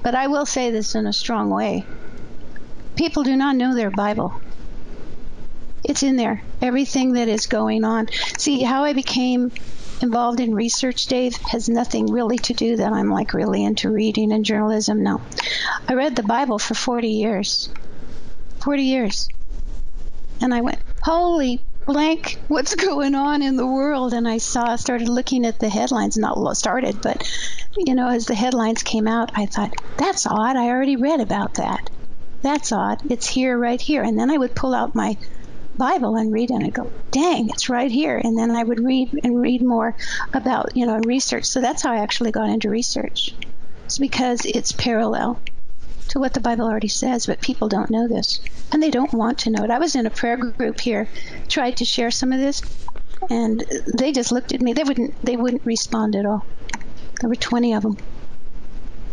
but 0.03 0.15
I 0.15 0.27
will 0.27 0.47
say 0.47 0.71
this 0.71 0.95
in 0.95 1.07
a 1.07 1.13
strong 1.13 1.51
way. 1.51 1.87
People 2.97 3.23
do 3.23 3.37
not 3.37 3.57
know 3.57 3.75
their 3.75 3.91
Bible. 3.91 4.41
It's 5.85 6.03
in 6.03 6.17
there. 6.17 6.43
Everything 6.61 7.15
that 7.15 7.29
is 7.29 7.47
going 7.47 7.85
on. 7.85 8.09
See, 8.39 8.63
how 8.63 8.85
I 8.85 8.93
became 8.93 9.51
involved 10.01 10.41
in 10.41 10.55
research, 10.55 11.07
Dave, 11.07 11.37
has 11.51 11.69
nothing 11.69 12.07
really 12.07 12.39
to 12.39 12.55
do 12.55 12.77
that 12.77 12.93
I'm 12.93 13.11
like 13.11 13.35
really 13.35 13.65
into 13.65 13.91
reading 13.91 14.33
and 14.33 14.45
journalism. 14.45 15.03
No. 15.03 15.21
I 15.89 15.95
read 15.95 16.17
the 16.17 16.23
Bible 16.23 16.59
for 16.59 16.75
40 16.75 17.09
years. 17.09 17.69
40 18.63 18.83
years. 18.83 19.29
And 20.41 20.53
I 20.53 20.61
went, 20.61 20.79
holy 21.03 21.61
blank, 21.85 22.39
what's 22.49 22.75
going 22.77 23.15
on 23.15 23.43
in 23.43 23.57
the 23.57 23.67
world? 23.67 24.15
And 24.15 24.27
I 24.27 24.39
saw, 24.39 24.77
started 24.77 25.09
looking 25.09 25.45
at 25.45 25.59
the 25.59 25.69
headlines, 25.69 26.17
not 26.17 26.57
started, 26.57 27.03
but, 27.03 27.29
you 27.77 27.95
know, 27.95 28.09
as 28.09 28.27
the 28.27 28.35
headlines 28.35 28.83
came 28.83 29.09
out, 29.09 29.33
I 29.35 29.47
thought, 29.47 29.75
that's 29.97 30.27
odd. 30.27 30.57
I 30.57 30.69
already 30.69 30.97
read 30.97 31.21
about 31.21 31.55
that. 31.55 31.91
That's 32.43 32.73
odd. 32.73 33.11
It's 33.11 33.27
here, 33.27 33.59
right 33.59 33.81
here. 33.81 34.03
And 34.03 34.19
then 34.19 34.31
I 34.31 34.37
would 34.37 34.55
pull 34.55 34.75
out 34.75 34.95
my 34.95 35.17
Bible 35.77 36.17
and 36.17 36.33
read 36.33 36.51
and 36.51 36.65
I'd 36.65 36.75
go, 36.75 36.93
dang, 37.11 37.49
it's 37.49 37.69
right 37.69 37.91
here. 37.91 38.21
And 38.23 38.39
then 38.39 38.51
I 38.51 38.63
would 38.63 38.81
read 38.81 39.19
and 39.25 39.41
read 39.41 39.63
more 39.63 39.97
about, 40.33 40.77
you 40.77 40.87
know, 40.87 41.01
research. 41.05 41.45
So 41.45 41.61
that's 41.61 41.83
how 41.83 41.93
I 41.93 41.99
actually 41.99 42.31
got 42.31 42.49
into 42.49 42.71
research. 42.71 43.35
It's 43.87 43.99
because 43.99 44.45
it's 44.45 44.73
parallel 44.73 45.41
to 46.13 46.19
what 46.21 46.35
the 46.35 46.41
Bible 46.41 46.67
already 46.67 46.89
says, 46.89 47.25
but 47.25 47.41
people 47.41 47.69
don't 47.71 47.89
know 47.89 48.07
this. 48.07 48.39
And 48.71 48.83
they 48.83 48.91
don't 48.91 49.13
want 49.15 49.39
to 49.41 49.51
know 49.51 49.65
it. 49.65 49.71
I 49.71 49.79
was 49.79 49.97
in 49.97 50.05
a 50.05 50.11
prayer 50.11 50.37
group 50.37 50.79
here, 50.79 51.09
tried 51.49 51.79
to 51.79 51.87
share 51.87 52.11
some 52.11 52.33
of 52.33 52.39
this, 52.39 52.61
and 53.31 53.65
they 53.97 54.13
just 54.13 54.31
looked 54.31 54.53
at 54.53 54.61
me. 54.61 54.75
They 54.75 54.85
wouldn't 54.85 55.15
they 55.25 55.37
wouldn't 55.37 55.65
respond 55.65 56.15
at 56.15 56.27
all. 56.27 56.45
There 57.21 57.31
were 57.31 57.35
20 57.35 57.73
of 57.73 57.83
them. 57.83 57.97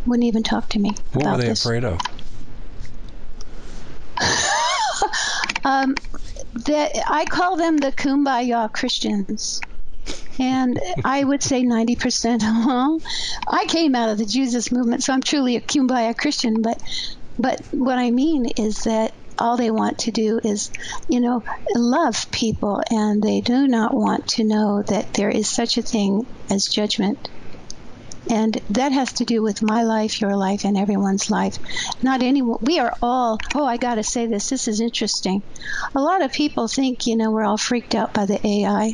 Wouldn't 0.05 0.25
even 0.25 0.43
talk 0.43 0.67
to 0.69 0.79
me 0.79 0.91
What 1.13 1.23
about 1.23 1.37
were 1.37 1.41
they 1.43 1.47
this. 1.49 1.65
afraid 1.65 1.85
of? 1.85 1.99
Um, 5.65 5.95
that 6.65 6.91
I 7.07 7.25
call 7.25 7.57
them 7.57 7.77
the 7.77 7.91
kumbaya 7.91 8.71
Christians. 8.71 9.61
And 10.39 10.79
I 11.03 11.23
would 11.23 11.43
say 11.43 11.63
90% 11.63 12.95
of. 12.95 13.03
I 13.47 13.65
came 13.65 13.93
out 13.93 14.09
of 14.09 14.17
the 14.17 14.25
Jesus 14.25 14.71
movement, 14.71 15.03
so 15.03 15.13
I'm 15.13 15.21
truly 15.21 15.57
a 15.57 15.61
kumbaya 15.61 16.17
Christian. 16.17 16.61
But, 16.61 16.81
but 17.37 17.59
what 17.71 17.99
I 17.99 18.09
mean 18.11 18.45
is 18.57 18.83
that 18.83 19.13
all 19.37 19.57
they 19.57 19.71
want 19.71 19.99
to 19.99 20.11
do 20.11 20.39
is, 20.43 20.71
you 21.07 21.19
know, 21.19 21.43
love 21.75 22.29
people, 22.31 22.81
and 22.89 23.21
they 23.21 23.41
do 23.41 23.67
not 23.67 23.93
want 23.93 24.27
to 24.27 24.43
know 24.43 24.81
that 24.83 25.13
there 25.13 25.29
is 25.29 25.49
such 25.49 25.77
a 25.77 25.81
thing 25.81 26.25
as 26.49 26.65
judgment. 26.67 27.29
And 28.29 28.53
that 28.69 28.91
has 28.91 29.13
to 29.13 29.25
do 29.25 29.41
with 29.41 29.63
my 29.63 29.83
life, 29.83 30.21
your 30.21 30.35
life, 30.35 30.63
and 30.63 30.77
everyone's 30.77 31.31
life. 31.31 31.57
Not 32.03 32.21
anyone. 32.21 32.59
We 32.61 32.79
are 32.79 32.93
all. 33.01 33.39
Oh, 33.55 33.65
I 33.65 33.77
got 33.77 33.95
to 33.95 34.03
say 34.03 34.27
this. 34.27 34.49
This 34.49 34.67
is 34.67 34.81
interesting. 34.81 35.41
A 35.95 35.99
lot 35.99 36.21
of 36.21 36.31
people 36.31 36.67
think, 36.67 37.07
you 37.07 37.15
know, 37.15 37.31
we're 37.31 37.43
all 37.43 37.57
freaked 37.57 37.95
out 37.95 38.13
by 38.13 38.25
the 38.25 38.45
AI, 38.45 38.93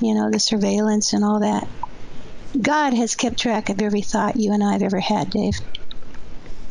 you 0.00 0.14
know, 0.14 0.30
the 0.30 0.40
surveillance 0.40 1.12
and 1.12 1.24
all 1.24 1.40
that. 1.40 1.64
God 2.60 2.94
has 2.94 3.14
kept 3.14 3.38
track 3.38 3.68
of 3.70 3.80
every 3.82 4.02
thought 4.02 4.36
you 4.36 4.52
and 4.52 4.64
I 4.64 4.72
have 4.74 4.82
ever 4.82 5.00
had, 5.00 5.30
Dave. 5.30 5.54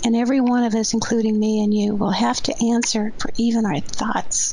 And 0.06 0.16
every 0.16 0.42
one 0.42 0.64
of 0.64 0.76
us, 0.76 0.94
including 0.94 1.40
me 1.40 1.64
and 1.64 1.74
you, 1.74 1.96
will 1.96 2.12
have 2.12 2.38
to 2.44 2.56
answer 2.74 3.14
for 3.20 3.32
even 3.38 3.66
our 3.66 3.80
thoughts. 3.98 4.52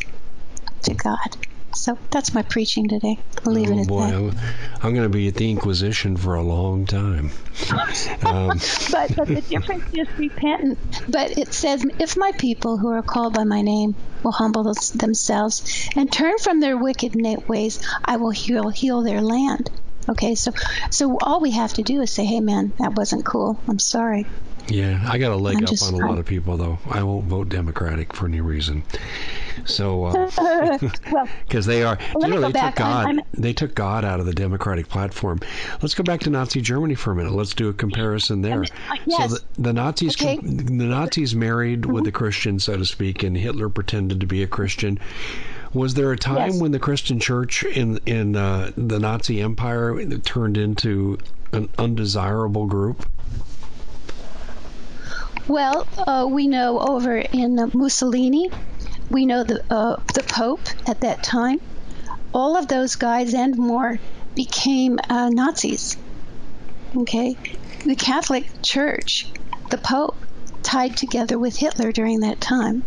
to 0.84 0.94
God. 0.94 1.18
So 1.74 1.98
that's 2.10 2.34
my 2.34 2.42
preaching 2.42 2.88
today. 2.88 3.18
I'll 3.44 3.52
leave 3.52 3.70
oh, 3.70 3.72
it 3.72 3.80
at 3.80 3.88
boy, 3.88 4.06
that. 4.06 4.14
I'm, 4.14 4.38
I'm 4.82 4.94
going 4.94 5.04
to 5.04 5.08
be 5.08 5.28
at 5.28 5.34
the 5.34 5.50
Inquisition 5.50 6.16
for 6.16 6.34
a 6.34 6.42
long 6.42 6.86
time. 6.86 7.30
Um, 8.24 8.58
but, 8.90 9.14
but 9.16 9.28
the 9.28 9.44
difference 9.48 9.84
is 9.92 10.08
repentant. 10.16 10.78
But 11.08 11.36
it 11.36 11.52
says, 11.52 11.84
if 11.98 12.16
my 12.16 12.32
people 12.32 12.78
who 12.78 12.88
are 12.88 13.02
called 13.02 13.34
by 13.34 13.44
my 13.44 13.62
name 13.62 13.96
will 14.22 14.32
humble 14.32 14.62
themselves 14.94 15.88
and 15.96 16.10
turn 16.10 16.38
from 16.38 16.60
their 16.60 16.76
wicked 16.76 17.14
ways, 17.48 17.80
I 18.04 18.16
will 18.16 18.30
heal, 18.30 18.68
heal 18.68 19.02
their 19.02 19.20
land. 19.20 19.70
Okay, 20.08 20.34
so 20.34 20.52
so 20.90 21.16
all 21.22 21.40
we 21.40 21.52
have 21.52 21.72
to 21.74 21.82
do 21.82 22.00
is 22.00 22.10
say, 22.10 22.24
"Hey, 22.24 22.40
man, 22.40 22.72
that 22.78 22.94
wasn't 22.94 23.24
cool. 23.24 23.60
I'm 23.68 23.78
sorry." 23.78 24.26
Yeah, 24.68 25.04
I 25.06 25.18
got 25.18 25.32
a 25.32 25.36
leg 25.36 25.56
I'm 25.58 25.64
up 25.64 25.82
on 25.82 25.94
a 25.94 26.06
lot 26.06 26.18
of 26.18 26.26
people, 26.26 26.56
though. 26.56 26.78
I 26.88 27.02
won't 27.02 27.26
vote 27.26 27.48
Democratic 27.48 28.14
for 28.14 28.26
any 28.26 28.40
reason. 28.40 28.84
So, 29.64 30.28
because 30.28 30.38
uh, 30.38 30.88
well, 31.12 31.28
they 31.62 31.82
are, 31.82 31.98
you 32.20 32.28
know, 32.28 32.40
they 32.40 32.52
back. 32.52 32.74
took 32.74 32.84
God, 32.84 33.06
I'm, 33.06 33.18
I'm, 33.18 33.24
they 33.34 33.52
took 33.52 33.74
God 33.74 34.04
out 34.04 34.20
of 34.20 34.26
the 34.26 34.32
Democratic 34.32 34.88
platform. 34.88 35.40
Let's 35.80 35.94
go 35.94 36.04
back 36.04 36.20
to 36.20 36.30
Nazi 36.30 36.60
Germany 36.60 36.94
for 36.94 37.12
a 37.12 37.14
minute. 37.14 37.32
Let's 37.32 37.54
do 37.54 37.68
a 37.68 37.72
comparison 37.72 38.42
there. 38.42 38.62
Uh, 38.62 38.96
yes. 39.06 39.30
So 39.30 39.36
the, 39.36 39.62
the 39.62 39.72
Nazis, 39.72 40.20
okay. 40.20 40.38
the 40.38 40.84
Nazis 40.84 41.34
married 41.34 41.82
mm-hmm. 41.82 41.92
with 41.92 42.06
a 42.06 42.12
Christian, 42.12 42.58
so 42.58 42.76
to 42.76 42.84
speak, 42.84 43.22
and 43.22 43.36
Hitler 43.36 43.68
pretended 43.68 44.20
to 44.20 44.26
be 44.26 44.42
a 44.42 44.46
Christian. 44.46 44.98
Was 45.74 45.94
there 45.94 46.12
a 46.12 46.18
time 46.18 46.52
yes. 46.52 46.60
when 46.60 46.70
the 46.70 46.78
Christian 46.78 47.18
Church 47.18 47.64
in 47.64 47.98
in 48.04 48.36
uh, 48.36 48.72
the 48.76 48.98
Nazi 48.98 49.40
Empire 49.40 50.04
turned 50.18 50.58
into 50.58 51.18
an 51.52 51.68
undesirable 51.78 52.66
group? 52.66 53.06
Well, 55.48 55.88
uh, 55.98 56.28
we 56.30 56.46
know 56.46 56.78
over 56.78 57.16
in 57.16 57.58
uh, 57.58 57.66
Mussolini, 57.74 58.48
we 59.10 59.26
know 59.26 59.42
the 59.42 59.62
uh, 59.70 59.96
the 60.14 60.22
Pope 60.22 60.60
at 60.86 61.00
that 61.00 61.24
time. 61.24 61.60
All 62.32 62.56
of 62.56 62.68
those 62.68 62.94
guys 62.94 63.34
and 63.34 63.58
more 63.58 63.98
became 64.36 65.00
uh, 65.08 65.30
Nazis. 65.30 65.96
Okay, 66.96 67.36
the 67.84 67.96
Catholic 67.96 68.48
Church, 68.62 69.26
the 69.70 69.78
Pope, 69.78 70.16
tied 70.62 70.96
together 70.96 71.36
with 71.38 71.56
Hitler 71.56 71.90
during 71.90 72.20
that 72.20 72.40
time. 72.40 72.84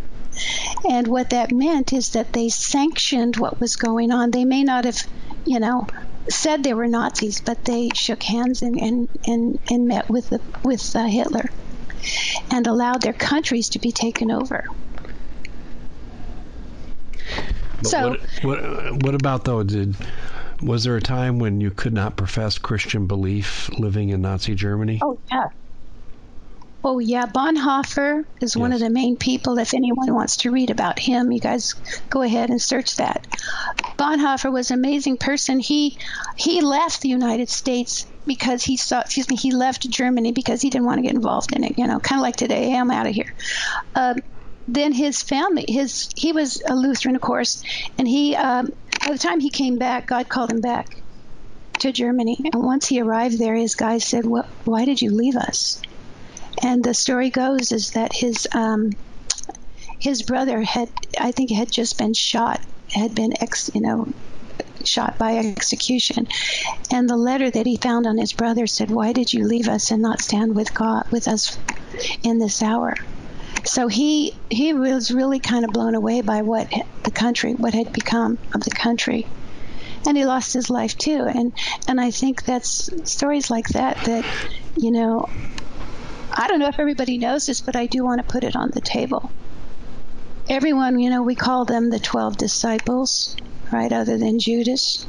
And 0.90 1.08
what 1.08 1.32
that 1.32 1.52
meant 1.52 1.92
is 1.92 2.12
that 2.12 2.32
they 2.32 2.48
sanctioned 2.48 3.36
what 3.36 3.60
was 3.60 3.76
going 3.76 4.12
on. 4.12 4.32
They 4.32 4.46
may 4.46 4.64
not 4.64 4.86
have, 4.86 5.04
you 5.46 5.60
know, 5.60 5.88
said 6.30 6.64
they 6.64 6.74
were 6.74 6.88
Nazis, 6.88 7.42
but 7.42 7.66
they 7.66 7.90
shook 7.94 8.24
hands 8.24 8.62
and, 8.62 8.80
and, 8.80 9.10
and, 9.28 9.60
and 9.70 9.88
met 9.88 10.10
with, 10.10 10.30
the, 10.30 10.42
with 10.64 10.96
uh, 10.96 11.06
Hitler 11.06 11.50
and 12.52 12.68
allowed 12.68 13.02
their 13.02 13.14
countries 13.14 13.70
to 13.70 13.80
be 13.80 13.92
taken 13.92 14.32
over. 14.32 14.66
But 17.82 17.88
so, 17.90 18.10
what, 18.10 18.20
what, 18.44 19.04
what 19.04 19.16
about 19.16 19.46
though? 19.46 19.64
Did 19.64 19.96
was 20.62 20.84
there 20.84 20.96
a 20.96 21.02
time 21.02 21.40
when 21.40 21.60
you 21.62 21.72
could 21.72 21.94
not 21.94 22.16
profess 22.16 22.58
Christian 22.58 23.08
belief 23.08 23.70
living 23.78 24.10
in 24.10 24.22
Nazi 24.22 24.56
Germany? 24.56 25.00
Oh 25.04 25.20
yeah, 25.32 25.50
Oh, 26.88 27.00
yeah. 27.00 27.26
Bonhoeffer 27.26 28.26
is 28.42 28.56
yes. 28.56 28.62
one 28.62 28.72
of 28.72 28.80
the 28.80 28.92
main 28.92 29.18
people. 29.18 29.58
If 29.58 29.74
anyone 29.74 30.14
wants 30.14 30.38
to 30.38 30.52
read 30.52 30.70
about 30.70 31.00
him, 31.00 31.32
you 31.32 31.40
guys 31.40 31.74
go 32.12 32.22
ahead 32.22 32.52
and 32.52 32.62
search 32.62 32.98
that. 32.98 33.26
Bonhoeffer 33.98 34.54
was 34.54 34.70
an 34.70 34.78
amazing 34.78 35.18
person. 35.18 35.60
He 35.60 35.98
he 36.36 36.62
left 36.62 37.02
the 37.02 37.10
United 37.10 37.50
States 37.50 38.06
because 38.26 38.64
he 38.64 38.78
saw, 38.78 39.02
excuse 39.02 39.30
me, 39.30 39.36
he 39.36 39.52
left 39.52 39.90
Germany 39.90 40.32
because 40.32 40.62
he 40.62 40.70
didn't 40.70 40.86
want 40.86 40.98
to 40.98 41.04
get 41.04 41.14
involved 41.14 41.56
in 41.56 41.64
it. 41.64 41.74
You 41.78 41.88
know, 41.88 42.00
kind 42.00 42.20
of 42.20 42.24
like 42.24 42.36
today, 42.36 42.70
hey, 42.70 42.78
I'm 42.78 42.92
out 42.92 43.08
of 43.08 43.14
here. 43.14 43.34
Uh, 43.94 44.16
then 44.68 44.92
his 44.92 45.22
family, 45.22 45.66
his 45.68 46.10
he 46.16 46.32
was 46.32 46.62
a 46.68 46.76
Lutheran, 46.76 47.16
of 47.16 47.22
course, 47.22 47.64
and 47.98 48.08
he 48.08 48.36
um, 48.36 48.70
by 49.06 49.12
the 49.12 49.18
time 49.20 49.40
he 49.40 49.50
came 49.50 49.78
back, 49.78 50.08
God 50.08 50.28
called 50.28 50.52
him 50.52 50.62
back 50.62 50.88
to 51.80 51.92
Germany. 51.92 52.38
And 52.52 52.64
once 52.64 52.88
he 52.88 53.02
arrived 53.02 53.38
there, 53.38 53.56
his 53.56 53.76
guys 53.76 54.06
said, 54.06 54.26
"What? 54.26 54.50
Why 54.64 54.86
did 54.86 55.02
you 55.02 55.12
leave 55.12 55.36
us?" 55.36 55.82
And 56.64 56.84
the 56.84 56.94
story 56.94 57.30
goes 57.30 57.72
is 57.72 57.92
that 57.92 58.12
his 58.14 58.48
um, 58.54 58.90
his 60.00 60.24
brother 60.24 60.62
had, 60.62 60.90
I 61.20 61.32
think, 61.32 61.52
had 61.52 61.72
just 61.72 61.98
been 61.98 62.14
shot, 62.14 62.60
had 62.92 63.14
been 63.14 63.34
ex, 63.42 63.70
you 63.74 63.82
know, 63.82 64.08
shot 64.88 65.18
by 65.18 65.38
execution. 65.38 66.28
And 66.92 67.10
the 67.10 67.18
letter 67.18 67.50
that 67.50 67.66
he 67.66 67.78
found 67.78 68.08
on 68.08 68.18
his 68.18 68.34
brother 68.34 68.68
said, 68.68 68.92
"Why 68.92 69.14
did 69.14 69.34
you 69.34 69.46
leave 69.46 69.68
us 69.68 69.92
and 69.92 70.02
not 70.02 70.22
stand 70.22 70.56
with 70.56 70.74
God 70.74 71.06
with 71.12 71.28
us 71.28 71.58
in 72.24 72.40
this 72.40 72.62
hour?" 72.62 72.96
So 73.64 73.88
he 73.88 74.36
he 74.50 74.74
was 74.74 75.12
really 75.12 75.40
kind 75.40 75.66
of 75.66 75.72
blown 75.72 75.96
away 75.96 76.22
by 76.22 76.42
what 76.42 76.72
the 77.04 77.12
country, 77.12 77.54
what 77.54 77.74
had 77.74 77.94
become 77.94 78.38
of 78.54 78.64
the 78.64 78.72
country 78.72 79.28
and 80.08 80.16
he 80.16 80.26
lost 80.26 80.54
his 80.54 80.70
life 80.70 80.96
too 81.00 81.24
and 81.24 81.52
and 81.88 82.00
i 82.00 82.12
think 82.12 82.44
that's 82.44 82.92
stories 83.10 83.50
like 83.50 83.68
that 83.70 83.98
that 84.04 84.24
you 84.78 84.92
know 84.92 85.28
I 86.38 86.48
don't 86.48 86.60
know 86.60 86.68
if 86.68 86.80
everybody 86.80 87.18
knows 87.18 87.46
this, 87.46 87.62
but 87.62 87.78
I 87.78 87.86
do 87.86 88.04
want 88.04 88.20
to 88.20 88.32
put 88.32 88.44
it 88.44 88.58
on 88.58 88.72
the 88.74 88.82
table. 88.82 89.32
Everyone, 90.50 91.00
you 91.00 91.10
know, 91.10 91.24
we 91.24 91.34
call 91.34 91.64
them 91.64 91.90
the 91.90 92.00
12 92.00 92.36
disciples, 92.36 93.38
right, 93.72 93.92
other 93.92 94.18
than 94.18 94.40
Judas. 94.40 95.06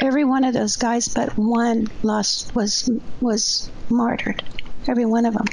Every 0.00 0.24
one 0.24 0.44
of 0.44 0.54
those 0.54 0.76
guys 0.76 1.08
but 1.08 1.36
one 1.36 1.88
lost 2.02 2.54
was 2.54 2.90
was 3.20 3.70
martyred. 3.88 4.42
Every 4.88 5.04
one 5.04 5.26
of 5.26 5.34
them. 5.34 5.46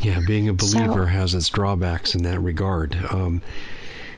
Yeah, 0.00 0.20
being 0.26 0.48
a 0.48 0.52
believer 0.52 1.04
so, 1.04 1.06
has 1.06 1.34
its 1.34 1.48
drawbacks 1.48 2.14
in 2.14 2.22
that 2.24 2.40
regard. 2.40 2.96
Um, 3.10 3.42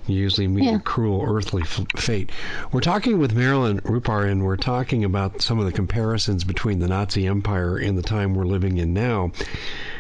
you 0.06 0.16
usually 0.16 0.48
meet 0.48 0.64
yeah. 0.64 0.76
a 0.76 0.80
cruel 0.80 1.24
earthly 1.26 1.62
f- 1.62 1.86
fate. 1.96 2.30
We're 2.72 2.80
talking 2.80 3.18
with 3.18 3.34
Marilyn 3.34 3.80
Rupar, 3.80 4.30
and 4.30 4.44
we're 4.44 4.56
talking 4.56 5.04
about 5.04 5.40
some 5.40 5.58
of 5.58 5.64
the 5.64 5.72
comparisons 5.72 6.44
between 6.44 6.78
the 6.78 6.88
Nazi 6.88 7.26
Empire 7.26 7.76
and 7.78 7.96
the 7.96 8.02
time 8.02 8.34
we're 8.34 8.44
living 8.44 8.76
in 8.76 8.92
now. 8.92 9.32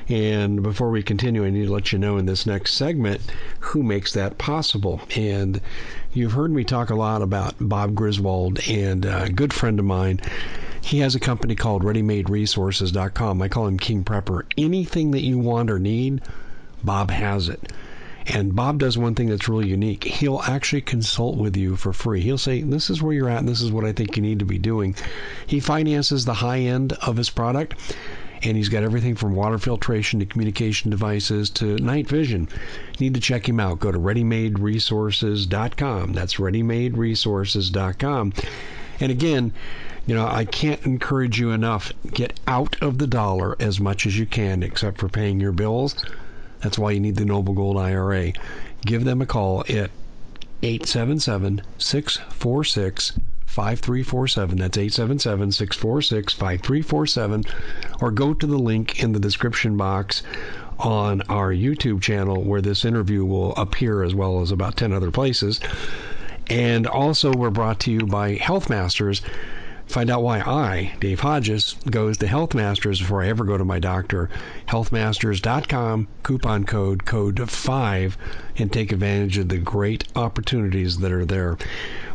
And 0.08 0.62
before 0.62 0.90
we 0.90 1.02
continue, 1.02 1.44
I 1.44 1.50
need 1.50 1.66
to 1.66 1.72
let 1.72 1.92
you 1.92 1.98
know 1.98 2.18
in 2.18 2.26
this 2.26 2.46
next 2.46 2.74
segment 2.74 3.20
who 3.60 3.82
makes 3.82 4.12
that 4.12 4.36
possible. 4.36 5.00
And 5.16 5.60
you've 6.12 6.32
heard 6.32 6.50
me 6.50 6.64
talk 6.64 6.90
a 6.90 6.94
lot 6.94 7.22
about 7.22 7.54
Bob 7.58 7.94
Griswold, 7.94 8.60
and 8.68 9.04
a 9.04 9.30
good 9.30 9.52
friend 9.52 9.78
of 9.78 9.84
mine. 9.84 10.20
He 10.82 10.98
has 10.98 11.14
a 11.14 11.20
company 11.20 11.54
called 11.54 11.82
ReadyMadeResources.com. 11.82 13.40
I 13.40 13.48
call 13.48 13.66
him 13.66 13.78
King 13.78 14.04
Prepper. 14.04 14.42
Anything 14.58 15.12
that 15.12 15.22
you 15.22 15.38
want 15.38 15.70
or 15.70 15.78
need, 15.78 16.20
Bob 16.82 17.10
has 17.10 17.48
it. 17.48 17.72
And 18.26 18.54
Bob 18.54 18.78
does 18.78 18.96
one 18.96 19.14
thing 19.14 19.28
that's 19.28 19.48
really 19.48 19.68
unique. 19.68 20.04
He'll 20.04 20.40
actually 20.40 20.80
consult 20.80 21.36
with 21.36 21.56
you 21.56 21.76
for 21.76 21.92
free. 21.92 22.20
He'll 22.20 22.38
say, 22.38 22.62
This 22.62 22.88
is 22.88 23.02
where 23.02 23.12
you're 23.12 23.28
at, 23.28 23.40
and 23.40 23.48
this 23.48 23.60
is 23.60 23.70
what 23.70 23.84
I 23.84 23.92
think 23.92 24.16
you 24.16 24.22
need 24.22 24.38
to 24.38 24.44
be 24.44 24.58
doing. 24.58 24.94
He 25.46 25.60
finances 25.60 26.24
the 26.24 26.34
high 26.34 26.60
end 26.60 26.94
of 26.94 27.16
his 27.16 27.28
product, 27.28 27.74
and 28.44 28.56
he's 28.56 28.68
got 28.68 28.84
everything 28.84 29.16
from 29.16 29.34
water 29.34 29.58
filtration 29.58 30.20
to 30.20 30.26
communication 30.26 30.90
devices 30.90 31.50
to 31.50 31.76
night 31.78 32.06
vision. 32.06 32.48
You 32.98 33.06
need 33.06 33.14
to 33.14 33.20
check 33.20 33.48
him 33.48 33.58
out. 33.58 33.80
Go 33.80 33.90
to 33.90 33.98
readymaderesources.com. 33.98 36.12
That's 36.12 36.34
readymaderesources.com. 36.34 38.32
And 39.00 39.10
again, 39.10 39.52
you 40.06 40.14
know, 40.14 40.26
I 40.26 40.44
can't 40.44 40.84
encourage 40.84 41.40
you 41.40 41.50
enough. 41.50 41.90
Get 42.12 42.38
out 42.46 42.76
of 42.82 42.98
the 42.98 43.06
dollar 43.06 43.56
as 43.58 43.80
much 43.80 44.04
as 44.06 44.18
you 44.18 44.26
can, 44.26 44.62
except 44.62 44.98
for 44.98 45.08
paying 45.08 45.40
your 45.40 45.52
bills 45.52 45.96
that's 46.64 46.78
why 46.78 46.92
you 46.92 47.00
need 47.00 47.16
the 47.16 47.26
Noble 47.26 47.52
Gold 47.52 47.76
IRA. 47.76 48.32
Give 48.86 49.04
them 49.04 49.20
a 49.20 49.26
call 49.26 49.60
at 49.68 49.90
877 50.62 51.60
646 51.76 53.12
5347. 53.54 54.58
That's 54.58 54.76
877 54.76 55.52
646 55.52 56.32
5347. 56.32 57.44
Or 58.00 58.10
go 58.10 58.34
to 58.34 58.46
the 58.46 58.58
link 58.58 59.00
in 59.00 59.12
the 59.12 59.20
description 59.20 59.76
box 59.76 60.24
on 60.80 61.22
our 61.22 61.52
YouTube 61.52 62.02
channel 62.02 62.42
where 62.42 62.60
this 62.60 62.84
interview 62.84 63.24
will 63.24 63.54
appear 63.54 64.02
as 64.02 64.12
well 64.12 64.40
as 64.40 64.50
about 64.50 64.76
10 64.76 64.92
other 64.92 65.12
places. 65.12 65.60
And 66.48 66.86
also, 66.86 67.32
we're 67.32 67.50
brought 67.50 67.78
to 67.80 67.92
you 67.92 68.00
by 68.00 68.34
Health 68.34 68.68
Masters. 68.68 69.22
Find 69.86 70.10
out 70.10 70.22
why 70.22 70.40
I, 70.40 70.94
Dave 70.98 71.20
Hodges, 71.20 71.76
goes 71.90 72.16
to 72.18 72.26
Health 72.26 72.54
Masters 72.54 73.00
before 73.00 73.22
I 73.22 73.28
ever 73.28 73.44
go 73.44 73.58
to 73.58 73.64
my 73.64 73.78
doctor. 73.78 74.30
Healthmasters.com, 74.66 76.08
coupon 76.22 76.64
code, 76.64 77.04
code 77.04 77.50
5, 77.50 78.18
and 78.56 78.72
take 78.72 78.92
advantage 78.92 79.38
of 79.38 79.48
the 79.48 79.58
great 79.58 80.04
opportunities 80.16 80.98
that 80.98 81.12
are 81.12 81.24
there. 81.26 81.58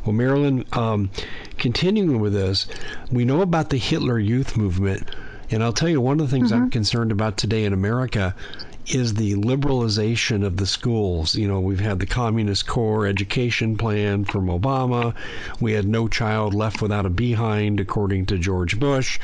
Well, 0.04 0.14
Marilyn, 0.14 0.66
um, 0.74 1.10
continuing 1.58 2.20
with 2.20 2.34
this, 2.34 2.68
we 3.12 3.24
know 3.24 3.42
about 3.42 3.70
the 3.70 3.78
Hitler 3.78 4.20
Youth 4.20 4.58
Movement. 4.58 5.10
And 5.52 5.64
I'll 5.64 5.74
tell 5.74 5.90
you, 5.90 6.02
one 6.02 6.20
of 6.20 6.30
the 6.30 6.32
things 6.32 6.52
mm-hmm. 6.52 6.64
I'm 6.64 6.70
concerned 6.70 7.12
about 7.12 7.38
today 7.38 7.66
in 7.66 7.74
America 7.74 8.36
is 8.90 9.14
the 9.14 9.36
liberalization 9.36 10.44
of 10.44 10.58
the 10.58 10.66
schools. 10.66 11.36
You 11.36 11.48
know, 11.48 11.60
we've 11.60 11.80
had 11.80 12.00
the 12.00 12.06
Communist 12.06 12.66
Core 12.66 13.06
Education 13.06 13.78
Plan 13.78 14.26
from 14.26 14.48
Obama. 14.48 15.14
We 15.60 15.74
had 15.74 15.88
No 15.88 16.08
Child 16.08 16.54
Left 16.54 16.82
Without 16.82 17.06
a 17.06 17.10
Behind, 17.10 17.80
according 17.80 18.26
to 18.28 18.38
George 18.38 18.80
Bush. 18.80 19.20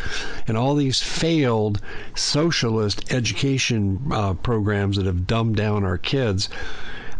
And 0.48 0.56
all 0.56 0.76
these 0.76 1.02
failed 1.02 1.82
socialist 2.14 3.12
education 3.12 4.00
uh, 4.12 4.36
programs 4.36 4.98
that 4.98 5.08
have 5.08 5.26
dumbed 5.26 5.56
down 5.56 5.84
our 5.84 5.98
kids. 5.98 6.48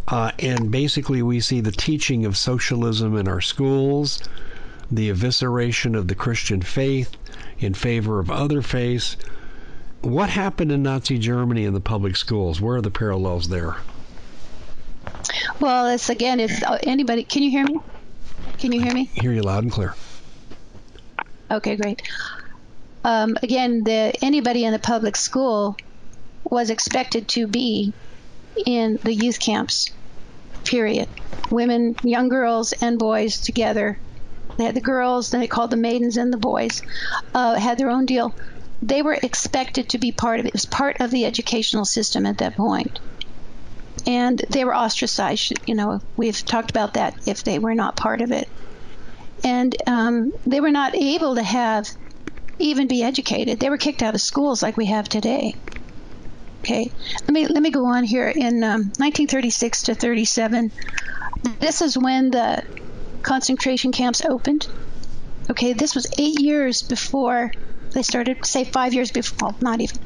Uh, 0.08 0.32
and 0.38 0.70
basically, 0.70 1.24
we 1.24 1.40
see 1.40 1.62
the 1.62 1.72
teaching 1.72 2.26
of 2.26 2.38
socialism 2.38 3.18
in 3.18 3.28
our 3.28 3.42
schools, 3.42 4.22
the 4.92 5.10
evisceration 5.10 5.98
of 5.98 6.08
the 6.08 6.16
Christian 6.16 6.62
faith 6.62 7.10
in 7.58 7.74
favor 7.74 8.20
of 8.20 8.30
other 8.30 8.62
faiths. 8.62 9.18
What 10.06 10.30
happened 10.30 10.72
in 10.72 10.84
Nazi 10.84 11.18
Germany 11.18 11.66
in 11.66 11.74
the 11.74 11.80
public 11.80 12.16
schools? 12.16 12.62
Where 12.62 12.78
are 12.78 12.82
the 12.82 12.92
parallels 12.92 13.50
there? 13.50 13.76
Well, 15.60 15.88
it's 15.88 16.10
again, 16.10 16.40
if 16.40 16.62
uh, 16.62 16.78
anybody, 16.84 17.24
can 17.24 17.42
you 17.42 17.50
hear 17.50 17.66
me? 17.66 17.80
Can 18.60 18.72
you 18.72 18.82
hear 18.82 18.94
me? 18.94 19.06
Hear 19.06 19.34
you 19.34 19.42
loud 19.42 19.64
and 19.64 19.72
clear. 19.72 19.96
Okay, 21.50 21.76
great. 21.76 22.04
Um, 23.04 23.36
again, 23.42 23.84
the 23.84 24.14
anybody 24.22 24.64
in 24.64 24.74
the 24.74 24.80
public 24.80 25.16
school 25.16 25.76
was 26.44 26.70
expected 26.70 27.28
to 27.30 27.48
be 27.48 27.92
in 28.64 29.00
the 29.02 29.14
youth 29.14 29.40
camps. 29.40 29.92
Period. 30.66 31.10
Women, 31.50 31.96
young 32.04 32.30
girls, 32.30 32.74
and 32.74 33.00
boys 33.00 33.40
together. 33.42 33.98
They 34.58 34.66
had 34.66 34.76
the 34.76 34.82
girls, 34.82 35.32
then 35.32 35.42
they 35.42 35.48
called 35.48 35.72
the 35.72 35.78
maidens 35.78 36.16
and 36.16 36.32
the 36.32 36.38
boys, 36.38 36.84
uh, 37.34 37.56
had 37.56 37.80
their 37.80 37.90
own 37.90 38.06
deal. 38.06 38.36
They 38.86 39.02
were 39.02 39.18
expected 39.22 39.90
to 39.90 39.98
be 39.98 40.12
part 40.12 40.40
of 40.40 40.46
it. 40.46 40.50
It 40.50 40.54
was 40.54 40.66
part 40.66 41.02
of 41.02 41.10
the 41.10 41.26
educational 41.26 41.86
system 41.86 42.28
at 42.28 42.38
that 42.38 42.56
point. 42.56 43.00
And 44.06 44.38
they 44.50 44.64
were 44.64 44.76
ostracized. 44.76 45.54
You 45.66 45.74
know, 45.74 46.02
we've 46.16 46.46
talked 46.46 46.70
about 46.70 46.94
that 46.94 47.16
if 47.28 47.44
they 47.44 47.58
were 47.58 47.74
not 47.74 47.96
part 47.96 48.22
of 48.22 48.32
it. 48.32 48.48
And 49.44 49.76
um, 49.88 50.34
they 50.46 50.62
were 50.62 50.72
not 50.72 50.96
able 50.96 51.34
to 51.34 51.42
have 51.42 51.90
even 52.60 52.88
be 52.88 53.02
educated. 53.02 53.60
They 53.60 53.72
were 53.72 53.78
kicked 53.78 54.04
out 54.04 54.14
of 54.14 54.22
schools 54.22 54.62
like 54.62 54.78
we 54.78 54.86
have 54.86 55.10
today. 55.10 55.56
Okay, 56.60 56.92
let 57.22 57.30
me 57.30 57.48
let 57.48 57.62
me 57.62 57.72
go 57.72 57.86
on 57.86 58.04
here. 58.04 58.28
In 58.28 58.64
um, 58.64 58.82
1936 58.98 59.84
to 59.84 59.96
37, 59.96 60.72
this 61.60 61.82
is 61.82 61.98
when 61.98 62.32
the 62.32 62.64
concentration 63.24 63.92
camps 63.92 64.24
opened. 64.24 64.68
Okay, 65.50 65.74
this 65.74 65.96
was 65.96 66.08
eight 66.18 66.40
years 66.40 66.82
before 66.82 67.52
they 67.96 68.04
started. 68.04 68.46
Say 68.46 68.64
five 68.64 68.94
years 68.94 69.12
before, 69.12 69.50
well, 69.50 69.58
not 69.62 69.82
even 69.82 70.00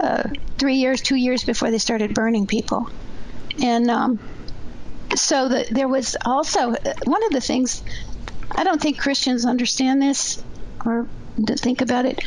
uh, 0.00 0.28
three 0.58 0.76
years, 0.76 1.00
two 1.00 1.16
years 1.16 1.44
before 1.44 1.70
they 1.70 1.78
started 1.78 2.14
burning 2.14 2.46
people, 2.48 2.90
and 3.62 3.88
um, 3.90 4.18
so 5.14 5.48
the, 5.48 5.66
there 5.70 5.88
was 5.88 6.16
also 6.24 6.72
uh, 6.72 6.92
one 7.04 7.24
of 7.24 7.30
the 7.30 7.40
things. 7.40 7.84
I 8.50 8.64
don't 8.64 8.80
think 8.80 8.98
Christians 8.98 9.44
understand 9.44 10.02
this, 10.02 10.42
or 10.84 11.06
to 11.46 11.56
think 11.56 11.80
about 11.80 12.06
it. 12.06 12.20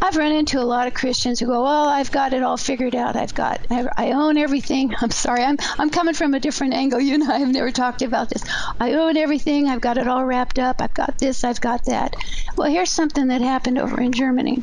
I've 0.00 0.16
run 0.16 0.32
into 0.32 0.60
a 0.60 0.64
lot 0.64 0.86
of 0.86 0.94
Christians 0.94 1.40
who 1.40 1.46
go, 1.46 1.62
"Well, 1.62 1.88
I've 1.88 2.10
got 2.10 2.32
it 2.32 2.42
all 2.42 2.56
figured 2.56 2.94
out. 2.94 3.16
I've 3.16 3.34
got, 3.34 3.66
I 3.70 4.12
own 4.12 4.36
everything." 4.36 4.94
I'm 5.00 5.10
sorry, 5.10 5.42
I'm 5.42 5.56
I'm 5.78 5.90
coming 5.90 6.14
from 6.14 6.34
a 6.34 6.40
different 6.40 6.74
angle. 6.74 7.00
You 7.06 7.18
know, 7.18 7.32
I've 7.32 7.52
never 7.52 7.70
talked 7.70 8.02
about 8.02 8.30
this. 8.30 8.42
I 8.80 8.94
own 8.94 9.16
everything. 9.16 9.68
I've 9.68 9.80
got 9.80 9.96
it 9.96 10.08
all 10.08 10.24
wrapped 10.24 10.58
up. 10.58 10.82
I've 10.82 10.92
got 10.92 11.18
this. 11.18 11.44
I've 11.44 11.60
got 11.60 11.84
that. 11.84 12.16
Well, 12.56 12.68
here's 12.68 12.90
something 12.90 13.28
that 13.28 13.42
happened 13.42 13.78
over 13.78 14.00
in 14.00 14.12
Germany 14.12 14.62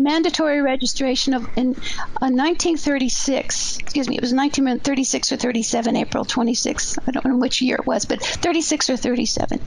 mandatory 0.00 0.62
registration 0.62 1.34
of 1.34 1.48
in 1.56 1.74
uh, 2.20 2.30
1936. 2.30 3.78
Excuse 3.78 4.08
me, 4.08 4.16
it 4.16 4.20
was 4.22 4.32
1936 4.32 5.32
or 5.32 5.36
37, 5.36 5.96
April 5.96 6.24
26. 6.24 6.98
I 7.06 7.10
don't 7.10 7.24
know 7.24 7.36
which 7.36 7.62
year 7.62 7.76
it 7.76 7.86
was, 7.86 8.04
but 8.04 8.22
36 8.22 8.90
or 8.90 8.96
37. 8.96 9.60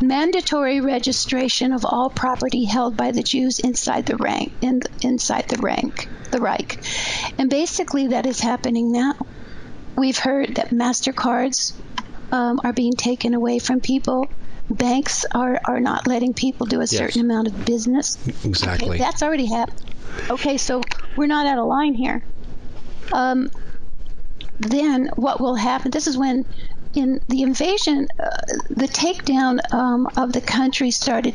Mandatory 0.00 0.80
registration 0.80 1.72
of 1.72 1.84
all 1.84 2.10
property 2.10 2.64
held 2.64 2.96
by 2.96 3.10
the 3.12 3.22
Jews 3.22 3.58
inside 3.58 4.06
the 4.06 4.16
rank, 4.16 4.52
in, 4.60 4.80
inside 5.02 5.48
the 5.48 5.58
rank, 5.58 6.08
the 6.30 6.40
Reich, 6.40 6.78
and 7.38 7.50
basically 7.50 8.08
that 8.08 8.26
is 8.26 8.40
happening 8.40 8.92
now. 8.92 9.14
We've 9.96 10.18
heard 10.18 10.54
that 10.54 10.70
Mastercards 10.70 11.74
um, 12.32 12.60
are 12.64 12.72
being 12.72 12.94
taken 12.94 13.34
away 13.34 13.58
from 13.58 13.80
people 13.80 14.28
banks 14.70 15.24
are, 15.32 15.60
are 15.64 15.80
not 15.80 16.06
letting 16.06 16.34
people 16.34 16.66
do 16.66 16.80
a 16.80 16.86
certain 16.86 17.20
amount 17.20 17.48
of 17.48 17.64
business. 17.64 18.18
Exactly. 18.44 18.90
Okay, 18.90 18.98
that's 18.98 19.22
already 19.22 19.46
happened. 19.46 19.82
Okay, 20.30 20.56
so 20.56 20.82
we're 21.16 21.26
not 21.26 21.46
out 21.46 21.58
of 21.58 21.66
line 21.66 21.94
here. 21.94 22.22
Um, 23.12 23.50
then 24.58 25.10
what 25.16 25.40
will 25.40 25.54
happen? 25.54 25.90
This 25.90 26.06
is 26.06 26.16
when, 26.16 26.46
in 26.94 27.20
the 27.28 27.42
invasion, 27.42 28.08
uh, 28.18 28.30
the 28.70 28.86
takedown 28.86 29.58
um, 29.72 30.08
of 30.16 30.32
the 30.32 30.40
country 30.40 30.90
started 30.90 31.34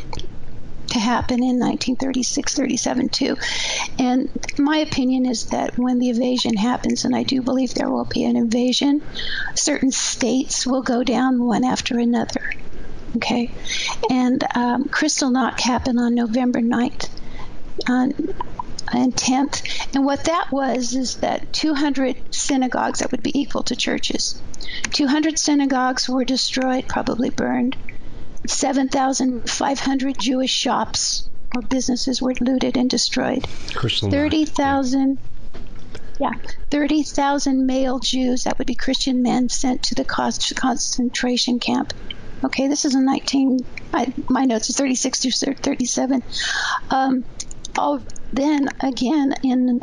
to 0.88 1.00
happen 1.00 1.44
in 1.44 1.60
1936 1.60 2.54
37 2.54 3.10
too. 3.10 3.38
And 4.00 4.30
my 4.58 4.78
opinion 4.78 5.26
is 5.26 5.48
that 5.48 5.78
when 5.78 6.00
the 6.00 6.10
invasion 6.10 6.56
happens, 6.56 7.04
and 7.06 7.16
I 7.16 7.24
do 7.24 7.42
believe 7.42 7.74
there 7.74 7.90
will 7.90 8.06
be 8.06 8.24
an 8.24 8.38
invasion, 8.38 9.02
certain 9.56 9.92
states 9.92 10.66
will 10.66 10.82
go 10.82 11.04
down 11.04 11.44
one 11.44 11.66
after 11.66 12.00
another. 12.00 12.54
Okay. 13.17 13.51
And 14.10 14.43
um, 14.56 14.86
Kristallnacht 14.86 15.60
happened 15.60 15.99
on 15.99 16.15
November 16.15 16.60
9th 16.60 17.10
on, 17.88 18.13
and 18.91 19.13
10th. 19.13 19.95
And 19.95 20.06
what 20.06 20.25
that 20.25 20.49
was 20.51 20.93
is 20.95 21.15
that 21.17 21.51
200 21.53 22.34
synagogues, 22.34 22.99
that 22.99 23.12
would 23.12 23.23
be 23.23 23.38
equal 23.39 23.63
to 23.63 23.75
churches, 23.75 24.41
200 24.91 25.38
synagogues 25.38 26.08
were 26.08 26.25
destroyed, 26.25 26.88
probably 26.88 27.30
burned. 27.30 27.75
7,500 28.45 30.19
Jewish 30.19 30.51
shops 30.51 31.30
or 31.56 31.62
businesses 31.62 32.21
were 32.21 32.34
looted 32.39 32.77
and 32.77 32.89
destroyed. 32.89 33.45
30,000. 34.12 35.17
Yeah, 36.19 36.32
30,000 36.71 37.65
male 37.67 37.99
Jews, 37.99 38.45
that 38.45 38.58
would 38.58 38.65
be 38.65 38.73
Christian 38.73 39.21
men, 39.21 39.49
sent 39.49 39.84
to 39.84 39.95
the 39.95 40.06
concentration 40.06 41.60
camp. 41.60 41.93
Okay, 42.43 42.67
this 42.67 42.86
is 42.86 42.93
in 42.93 43.06
19, 43.06 43.60
I, 43.93 44.13
my 44.30 44.45
notes 44.45 44.69
is 44.69 44.78
36 44.78 45.21
through 45.21 45.54
37. 45.54 46.23
Um, 46.91 47.26
all, 47.78 48.02
then 48.32 48.69
again 48.80 49.34
in 49.43 49.82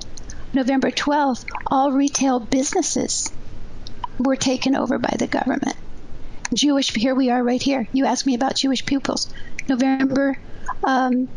November 0.52 0.90
12th, 0.90 1.46
all 1.66 1.90
retail 1.92 2.38
businesses 2.38 3.32
were 4.18 4.36
taken 4.36 4.76
over 4.76 4.98
by 4.98 5.16
the 5.18 5.26
government. 5.26 5.76
Jewish, 6.52 6.94
here 6.94 7.14
we 7.14 7.30
are 7.30 7.42
right 7.42 7.60
here. 7.60 7.88
You 7.92 8.06
asked 8.06 8.26
me 8.26 8.34
about 8.34 8.56
Jewish 8.56 8.86
pupils. 8.86 9.32
November 9.68 10.38
um, 10.84 11.28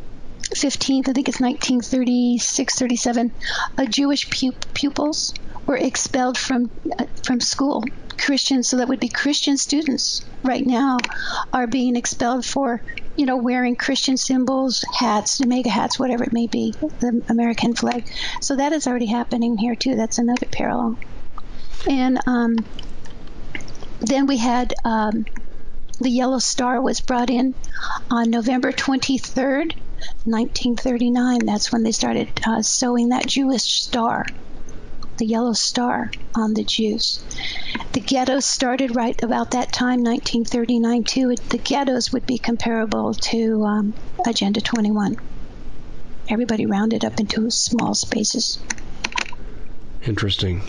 15th, 0.41 1.09
I 1.09 1.13
think 1.13 1.29
it's 1.29 1.39
1936, 1.39 2.77
37, 2.77 3.31
uh, 3.77 3.85
Jewish 3.85 4.29
pu- 4.29 4.57
pupils 4.73 5.33
were 5.65 5.77
expelled 5.77 6.37
from 6.37 6.69
uh, 6.97 7.05
from 7.23 7.41
school 7.41 7.83
Christians, 8.17 8.67
so 8.67 8.77
that 8.77 8.87
would 8.87 8.99
be 8.99 9.09
Christian 9.09 9.57
students 9.57 10.23
right 10.43 10.65
now, 10.65 10.97
are 11.53 11.67
being 11.67 11.95
expelled 11.95 12.45
for, 12.45 12.81
you 13.15 13.25
know, 13.25 13.37
wearing 13.37 13.75
Christian 13.75 14.17
symbols, 14.17 14.83
hats, 14.93 15.43
MAGA 15.43 15.69
hats, 15.69 15.99
whatever 15.99 16.23
it 16.23 16.33
may 16.33 16.47
be, 16.47 16.73
the 16.99 17.23
American 17.29 17.73
flag. 17.73 18.09
So 18.41 18.55
that 18.55 18.73
is 18.73 18.87
already 18.87 19.07
happening 19.07 19.57
here 19.57 19.75
too. 19.75 19.95
That's 19.95 20.17
another 20.17 20.45
parallel. 20.47 20.97
And 21.89 22.19
um, 22.27 22.57
then 23.99 24.27
we 24.27 24.37
had 24.37 24.73
um, 24.83 25.25
the 25.99 26.09
Yellow 26.09 26.39
Star 26.39 26.81
was 26.81 27.01
brought 27.01 27.29
in 27.29 27.55
on 28.11 28.29
November 28.29 28.71
23rd, 28.71 29.73
1939. 30.25 31.45
That's 31.45 31.71
when 31.71 31.83
they 31.83 31.91
started 31.91 32.29
uh, 32.45 32.61
sewing 32.61 33.09
that 33.09 33.25
Jewish 33.25 33.83
star 33.83 34.25
the 35.17 35.25
yellow 35.25 35.53
star 35.53 36.11
on 36.35 36.53
the 36.53 36.63
Jews. 36.63 37.23
The 37.93 37.99
ghettos 38.01 38.45
started 38.45 38.95
right 38.95 39.21
about 39.23 39.51
that 39.51 39.71
time, 39.71 40.03
1939 40.03 41.03
too. 41.03 41.35
The 41.49 41.57
ghettos 41.57 42.11
would 42.11 42.25
be 42.25 42.37
comparable 42.37 43.13
to 43.13 43.63
um, 43.63 43.93
Agenda 44.25 44.61
21. 44.61 45.17
Everybody 46.29 46.65
rounded 46.65 47.05
up 47.05 47.19
into 47.19 47.49
small 47.49 47.95
spaces. 47.95 48.59
Interesting. 50.05 50.61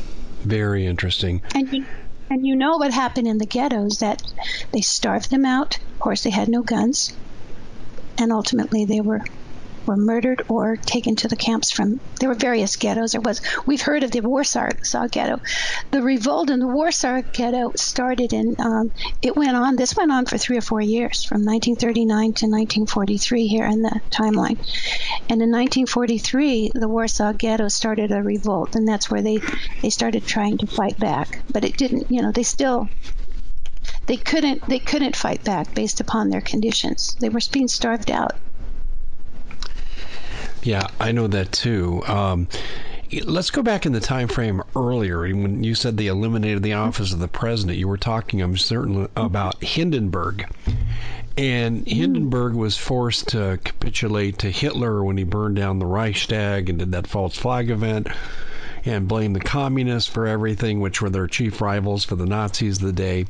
Very 0.43 0.87
interesting. 0.87 1.43
And 1.55 1.73
you, 1.73 1.85
and 2.31 2.47
you 2.47 2.55
know 2.57 2.77
what 2.77 2.93
happened 2.93 3.27
in 3.27 3.39
the 3.39 3.47
ghettos 3.47 3.99
that 3.99 4.23
they 4.73 4.81
starved 4.81 5.31
them 5.31 5.45
out. 5.45 5.79
Of 5.95 5.99
course, 5.99 6.23
they 6.23 6.31
had 6.31 6.49
no 6.49 6.63
guns. 6.63 7.13
And 8.17 8.33
ultimately, 8.33 8.85
they 8.85 9.01
were 9.01 9.23
were 9.89 9.97
murdered 9.97 10.43
or 10.49 10.77
taken 10.77 11.17
to 11.17 11.29
the 11.29 11.37
camps 11.37 11.71
from. 11.71 11.99
There 12.21 12.29
were 12.29 12.35
various 12.35 12.77
ghettos. 12.77 13.13
There 13.13 13.21
was. 13.21 13.41
We've 13.67 13.81
heard 13.81 14.05
of 14.05 14.11
the 14.11 14.21
Warsaw 14.21 14.71
ghetto. 15.11 15.41
The 15.91 16.03
revolt 16.03 16.51
in 16.51 16.61
the 16.61 16.69
Warsaw 16.69 17.23
ghetto 17.33 17.73
started 17.75 18.33
in. 18.33 18.57
Um, 18.59 18.93
it 19.23 19.35
went 19.35 19.57
on. 19.57 19.77
This 19.77 19.97
went 19.97 20.13
on 20.13 20.27
for 20.27 20.39
three 20.39 20.59
or 20.59 20.61
four 20.63 20.81
years, 20.81 21.25
from 21.25 21.45
1939 21.45 22.19
to 22.35 22.47
1943 22.47 23.47
here 23.47 23.65
in 23.65 23.83
the 23.83 24.01
timeline. 24.11 24.59
And 25.29 25.43
in 25.43 25.51
1943, 25.51 26.73
the 26.75 26.89
Warsaw 26.89 27.33
ghetto 27.33 27.69
started 27.69 28.13
a 28.13 28.23
revolt, 28.23 28.77
and 28.77 28.87
that's 28.87 29.11
where 29.11 29.23
they 29.23 29.41
they 29.83 29.91
started 29.91 30.27
trying 30.27 30.59
to 30.59 30.67
fight 30.67 30.99
back. 30.99 31.43
But 31.51 31.65
it 31.65 31.77
didn't. 31.77 32.11
You 32.11 32.23
know, 32.23 32.33
they 32.33 32.43
still 32.43 32.89
they 34.07 34.17
couldn't 34.17 34.67
they 34.69 34.79
couldn't 34.79 35.17
fight 35.17 35.45
back 35.45 35.75
based 35.75 36.01
upon 36.01 36.29
their 36.29 36.41
conditions. 36.41 37.17
They 37.21 37.29
were 37.29 37.41
being 37.51 37.69
starved 37.69 38.11
out. 38.11 38.37
Yeah, 40.69 40.89
I 41.01 41.13
know 41.13 41.29
that 41.29 41.51
too. 41.51 42.03
Um, 42.07 42.47
Let's 43.25 43.49
go 43.49 43.63
back 43.63 43.87
in 43.87 43.93
the 43.93 44.01
time 44.01 44.29
frame 44.29 44.63
earlier 44.77 45.21
when 45.21 45.65
you 45.65 45.75
said 45.75 45.97
they 45.97 46.09
eliminated 46.09 46.63
the 46.63 46.75
office 46.75 47.15
of 47.15 47.21
the 47.21 47.27
president. 47.27 47.79
You 47.79 47.89
were 47.89 47.97
talking, 47.97 48.43
I'm 48.43 48.59
certain, 48.59 49.09
about 49.17 49.65
Hindenburg. 49.65 50.47
And 51.39 51.89
Hindenburg 51.89 52.53
was 52.53 52.77
forced 52.77 53.29
to 53.29 53.59
capitulate 53.65 54.41
to 54.41 54.51
Hitler 54.51 55.03
when 55.03 55.17
he 55.17 55.25
burned 55.25 55.57
down 55.57 55.79
the 55.79 55.87
Reichstag 55.87 56.69
and 56.69 56.81
did 56.81 56.93
that 56.93 57.07
false 57.07 57.35
flag 57.35 57.71
event 57.71 58.09
and 58.85 59.09
blamed 59.09 59.37
the 59.37 59.41
communists 59.41 60.11
for 60.11 60.27
everything, 60.27 60.81
which 60.81 61.01
were 61.01 61.09
their 61.09 61.29
chief 61.29 61.63
rivals 61.63 62.05
for 62.05 62.15
the 62.15 62.27
Nazis 62.27 62.77
of 62.77 62.83
the 62.89 62.93
day. 62.93 63.25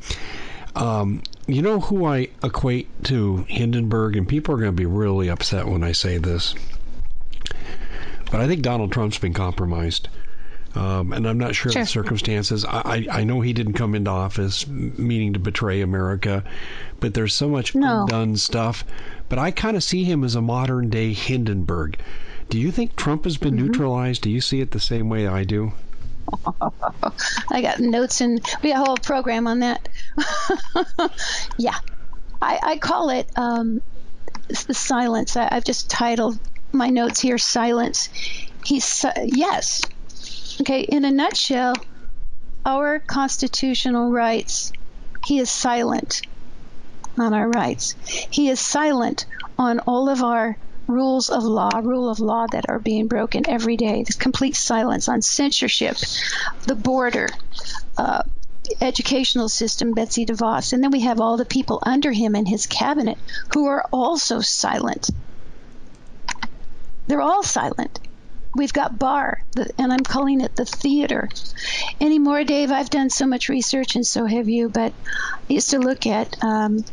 Um, 0.75 1.23
you 1.47 1.61
know 1.61 1.79
who 1.79 2.03
I 2.03 2.27
equate 2.43 3.05
to 3.05 3.45
Hindenburg, 3.47 4.17
and 4.17 4.27
people 4.27 4.55
are 4.55 4.59
going 4.59 4.71
to 4.71 4.75
be 4.75 4.85
really 4.85 5.29
upset 5.29 5.65
when 5.65 5.85
I 5.85 5.93
say 5.93 6.17
this. 6.17 6.53
But 8.31 8.41
I 8.41 8.47
think 8.47 8.61
Donald 8.61 8.91
Trump's 8.91 9.17
been 9.17 9.33
compromised. 9.33 10.09
Um, 10.75 11.13
and 11.13 11.27
I'm 11.27 11.39
not 11.39 11.55
sure, 11.55 11.71
sure. 11.71 11.81
the 11.81 11.87
circumstances. 11.87 12.63
I, 12.63 13.07
I 13.11 13.23
know 13.23 13.41
he 13.41 13.53
didn't 13.53 13.73
come 13.73 13.95
into 13.95 14.11
office 14.11 14.67
meaning 14.67 15.33
to 15.33 15.39
betray 15.39 15.81
America, 15.81 16.43
but 16.99 17.13
there's 17.15 17.33
so 17.33 17.49
much 17.49 17.73
no. 17.73 18.01
undone 18.01 18.37
stuff. 18.37 18.83
But 19.29 19.39
I 19.39 19.49
kind 19.51 19.75
of 19.75 19.83
see 19.83 20.03
him 20.03 20.23
as 20.23 20.35
a 20.35 20.41
modern 20.41 20.89
day 20.89 21.13
Hindenburg. 21.13 21.99
Do 22.49 22.59
you 22.59 22.71
think 22.71 22.95
Trump 22.95 23.23
has 23.23 23.37
been 23.37 23.55
mm-hmm. 23.55 23.67
neutralized? 23.67 24.21
Do 24.21 24.29
you 24.29 24.41
see 24.41 24.61
it 24.61 24.71
the 24.71 24.79
same 24.79 25.09
way 25.09 25.27
I 25.27 25.43
do? 25.43 25.71
I 27.51 27.61
got 27.61 27.79
notes 27.79 28.21
and 28.21 28.45
we 28.61 28.71
have 28.71 28.83
a 28.83 28.85
whole 28.85 28.97
program 28.97 29.47
on 29.47 29.59
that. 29.59 29.89
yeah, 31.57 31.77
I, 32.41 32.59
I, 32.61 32.77
call 32.77 33.09
it 33.09 33.27
um, 33.35 33.81
the 34.47 34.75
silence. 34.75 35.35
I, 35.35 35.51
have 35.51 35.63
just 35.63 35.89
titled 35.89 36.39
my 36.71 36.89
notes 36.89 37.19
here 37.19 37.37
silence. 37.37 38.09
He's 38.65 39.05
yes. 39.23 39.81
Okay, 40.61 40.81
in 40.81 41.05
a 41.05 41.11
nutshell, 41.11 41.75
our 42.65 42.99
constitutional 42.99 44.11
rights. 44.11 44.71
He 45.25 45.39
is 45.39 45.49
silent 45.49 46.21
on 47.17 47.33
our 47.33 47.49
rights. 47.49 47.95
He 48.29 48.49
is 48.49 48.59
silent 48.59 49.25
on 49.57 49.79
all 49.79 50.09
of 50.09 50.23
our 50.23 50.57
rules 50.87 51.29
of 51.29 51.43
law, 51.43 51.69
rule 51.83 52.09
of 52.09 52.19
law 52.19 52.47
that 52.47 52.69
are 52.69 52.79
being 52.79 53.07
broken 53.07 53.47
every 53.47 53.77
day. 53.77 54.03
There's 54.03 54.15
complete 54.15 54.55
silence 54.55 55.07
on 55.07 55.21
censorship, 55.21 55.97
the 56.65 56.75
border, 56.75 57.27
uh, 57.97 58.23
educational 58.81 59.49
system, 59.49 59.93
Betsy 59.93 60.25
DeVos. 60.25 60.73
And 60.73 60.83
then 60.83 60.91
we 60.91 61.01
have 61.01 61.19
all 61.19 61.37
the 61.37 61.45
people 61.45 61.79
under 61.83 62.11
him 62.11 62.35
in 62.35 62.45
his 62.45 62.65
cabinet 62.65 63.17
who 63.53 63.67
are 63.67 63.85
also 63.91 64.39
silent. 64.39 65.09
They're 67.09 67.21
all 67.21 67.41
silent. 67.41 67.99
We've 68.55 68.71
got 68.71 68.99
Barr, 68.99 69.41
and 69.79 69.91
I'm 69.91 70.03
calling 70.03 70.41
it 70.41 70.55
the 70.55 70.65
theater. 70.65 71.27
Anymore, 71.99 72.43
Dave, 72.43 72.71
I've 72.71 72.91
done 72.91 73.09
so 73.09 73.25
much 73.25 73.49
research, 73.49 73.95
and 73.95 74.05
so 74.05 74.27
have 74.27 74.47
you, 74.47 74.69
but 74.69 74.93
I 75.49 75.53
used 75.53 75.71
to 75.71 75.79
look 75.79 76.05
at 76.05 76.43
um, 76.43 76.85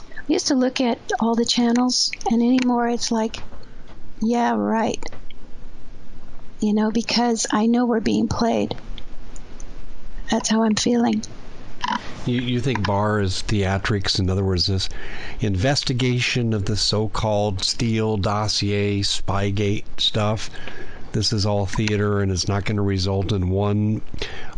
I 0.00 0.32
used 0.32 0.48
to 0.48 0.56
look 0.56 0.80
at 0.80 0.98
all 1.20 1.36
the 1.36 1.44
channels, 1.44 2.10
and 2.30 2.42
anymore 2.42 2.88
it's 2.88 3.12
like, 3.12 3.36
yeah, 4.20 4.54
right. 4.56 5.02
You 6.58 6.74
know, 6.74 6.90
because 6.90 7.46
I 7.52 7.66
know 7.66 7.86
we're 7.86 8.00
being 8.00 8.26
played. 8.26 8.76
That's 10.32 10.48
how 10.48 10.64
I'm 10.64 10.74
feeling. 10.74 11.22
You, 12.26 12.38
you 12.38 12.60
think 12.60 12.86
Barr 12.86 13.20
is 13.20 13.42
theatrics? 13.42 14.18
In 14.18 14.30
other 14.30 14.44
words, 14.44 14.66
this 14.66 14.88
investigation 15.40 16.54
of 16.54 16.64
the 16.64 16.76
so 16.76 17.08
called 17.08 17.62
Steele 17.62 18.16
dossier, 18.16 19.00
Spygate 19.00 19.84
stuff, 19.98 20.50
this 21.14 21.32
is 21.32 21.46
all 21.46 21.64
theater 21.64 22.20
and 22.20 22.32
it's 22.32 22.48
not 22.48 22.64
going 22.64 22.76
to 22.76 22.82
result 22.82 23.30
in 23.32 23.48
one 23.48 24.02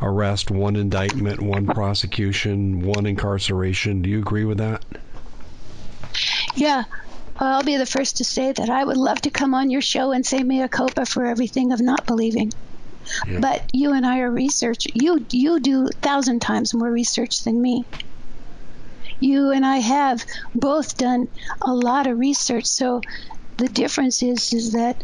arrest, 0.00 0.50
one 0.50 0.74
indictment, 0.74 1.40
one 1.40 1.66
prosecution, 1.66 2.80
one 2.80 3.04
incarceration. 3.04 4.00
Do 4.00 4.08
you 4.08 4.18
agree 4.20 4.44
with 4.44 4.58
that? 4.58 4.82
Yeah. 6.54 6.84
I'll 7.38 7.62
be 7.62 7.76
the 7.76 7.84
first 7.84 8.16
to 8.16 8.24
say 8.24 8.52
that 8.52 8.70
I 8.70 8.84
would 8.84 8.96
love 8.96 9.20
to 9.22 9.30
come 9.30 9.52
on 9.52 9.68
your 9.70 9.82
show 9.82 10.12
and 10.12 10.24
say 10.24 10.42
mea 10.42 10.68
culpa 10.68 11.04
for 11.04 11.26
everything 11.26 11.72
of 11.72 11.80
not 11.82 12.06
believing. 12.06 12.52
But 13.40 13.68
you 13.72 13.92
and 13.92 14.06
I 14.06 14.20
are 14.20 14.30
research. 14.30 14.86
You 14.94 15.24
you 15.30 15.60
do 15.60 15.88
thousand 15.88 16.40
times 16.40 16.74
more 16.74 16.90
research 16.90 17.44
than 17.44 17.60
me. 17.60 17.84
You 19.18 19.50
and 19.50 19.64
I 19.64 19.78
have 19.78 20.24
both 20.54 20.96
done 20.96 21.28
a 21.62 21.72
lot 21.72 22.06
of 22.06 22.18
research. 22.18 22.66
So 22.66 23.00
the 23.56 23.68
difference 23.68 24.22
is 24.22 24.52
is 24.52 24.72
that 24.72 25.02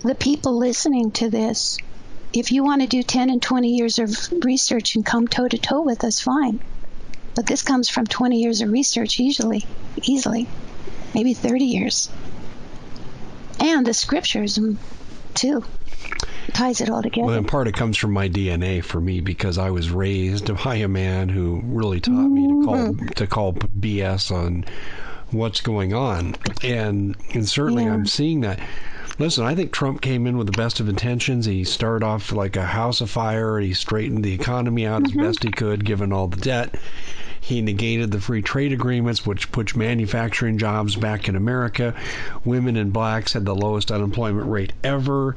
the 0.00 0.14
people 0.14 0.58
listening 0.58 1.12
to 1.12 1.30
this, 1.30 1.78
if 2.32 2.50
you 2.50 2.64
want 2.64 2.82
to 2.82 2.88
do 2.88 3.02
10 3.02 3.30
and 3.30 3.40
20 3.40 3.68
years 3.68 3.98
of 3.98 4.10
research 4.44 4.96
and 4.96 5.06
come 5.06 5.28
toe 5.28 5.46
to 5.46 5.58
toe 5.58 5.82
with 5.82 6.02
us, 6.02 6.20
fine. 6.20 6.58
But 7.34 7.46
this 7.46 7.62
comes 7.62 7.88
from 7.88 8.06
20 8.06 8.40
years 8.40 8.60
of 8.60 8.70
research 8.70 9.20
easily, 9.20 9.64
easily 10.02 10.48
maybe 11.14 11.34
30 11.34 11.64
years. 11.64 12.10
And 13.60 13.86
the 13.86 13.94
scriptures, 13.94 14.58
mm, 14.58 14.76
too. 15.34 15.64
Ties 16.52 16.80
it 16.80 16.90
all 16.90 17.02
together. 17.02 17.26
Well, 17.26 17.36
in 17.36 17.44
part 17.44 17.68
it 17.68 17.74
comes 17.74 17.96
from 17.96 18.12
my 18.12 18.28
DNA 18.28 18.82
for 18.82 19.00
me 19.00 19.20
because 19.20 19.58
I 19.58 19.70
was 19.70 19.90
raised 19.90 20.54
by 20.62 20.76
a 20.76 20.88
man 20.88 21.28
who 21.28 21.60
really 21.64 22.00
taught 22.00 22.28
me 22.28 22.46
to 22.48 22.64
call 22.64 22.76
mm-hmm. 22.76 23.06
to 23.08 23.26
call 23.26 23.52
BS 23.54 24.30
on 24.30 24.64
what's 25.30 25.60
going 25.60 25.94
on, 25.94 26.36
and 26.62 27.16
and 27.34 27.48
certainly 27.48 27.84
yeah. 27.84 27.94
I'm 27.94 28.06
seeing 28.06 28.40
that. 28.40 28.60
Listen, 29.18 29.44
I 29.44 29.54
think 29.54 29.72
Trump 29.72 30.00
came 30.00 30.26
in 30.26 30.38
with 30.38 30.46
the 30.46 30.56
best 30.56 30.80
of 30.80 30.88
intentions. 30.88 31.44
He 31.44 31.64
started 31.64 32.04
off 32.04 32.32
like 32.32 32.56
a 32.56 32.64
house 32.64 33.00
of 33.00 33.10
fire. 33.10 33.60
He 33.60 33.74
straightened 33.74 34.24
the 34.24 34.32
economy 34.32 34.86
out 34.86 35.02
mm-hmm. 35.02 35.20
as 35.20 35.26
best 35.26 35.44
he 35.44 35.50
could, 35.50 35.84
given 35.84 36.12
all 36.12 36.28
the 36.28 36.40
debt. 36.40 36.74
He 37.44 37.60
negated 37.60 38.12
the 38.12 38.20
free 38.20 38.40
trade 38.40 38.72
agreements, 38.72 39.26
which 39.26 39.50
puts 39.50 39.74
manufacturing 39.74 40.58
jobs 40.58 40.94
back 40.94 41.28
in 41.28 41.34
America. 41.34 41.92
Women 42.44 42.76
and 42.76 42.92
blacks 42.92 43.32
had 43.32 43.44
the 43.44 43.54
lowest 43.54 43.90
unemployment 43.90 44.48
rate 44.48 44.72
ever. 44.84 45.36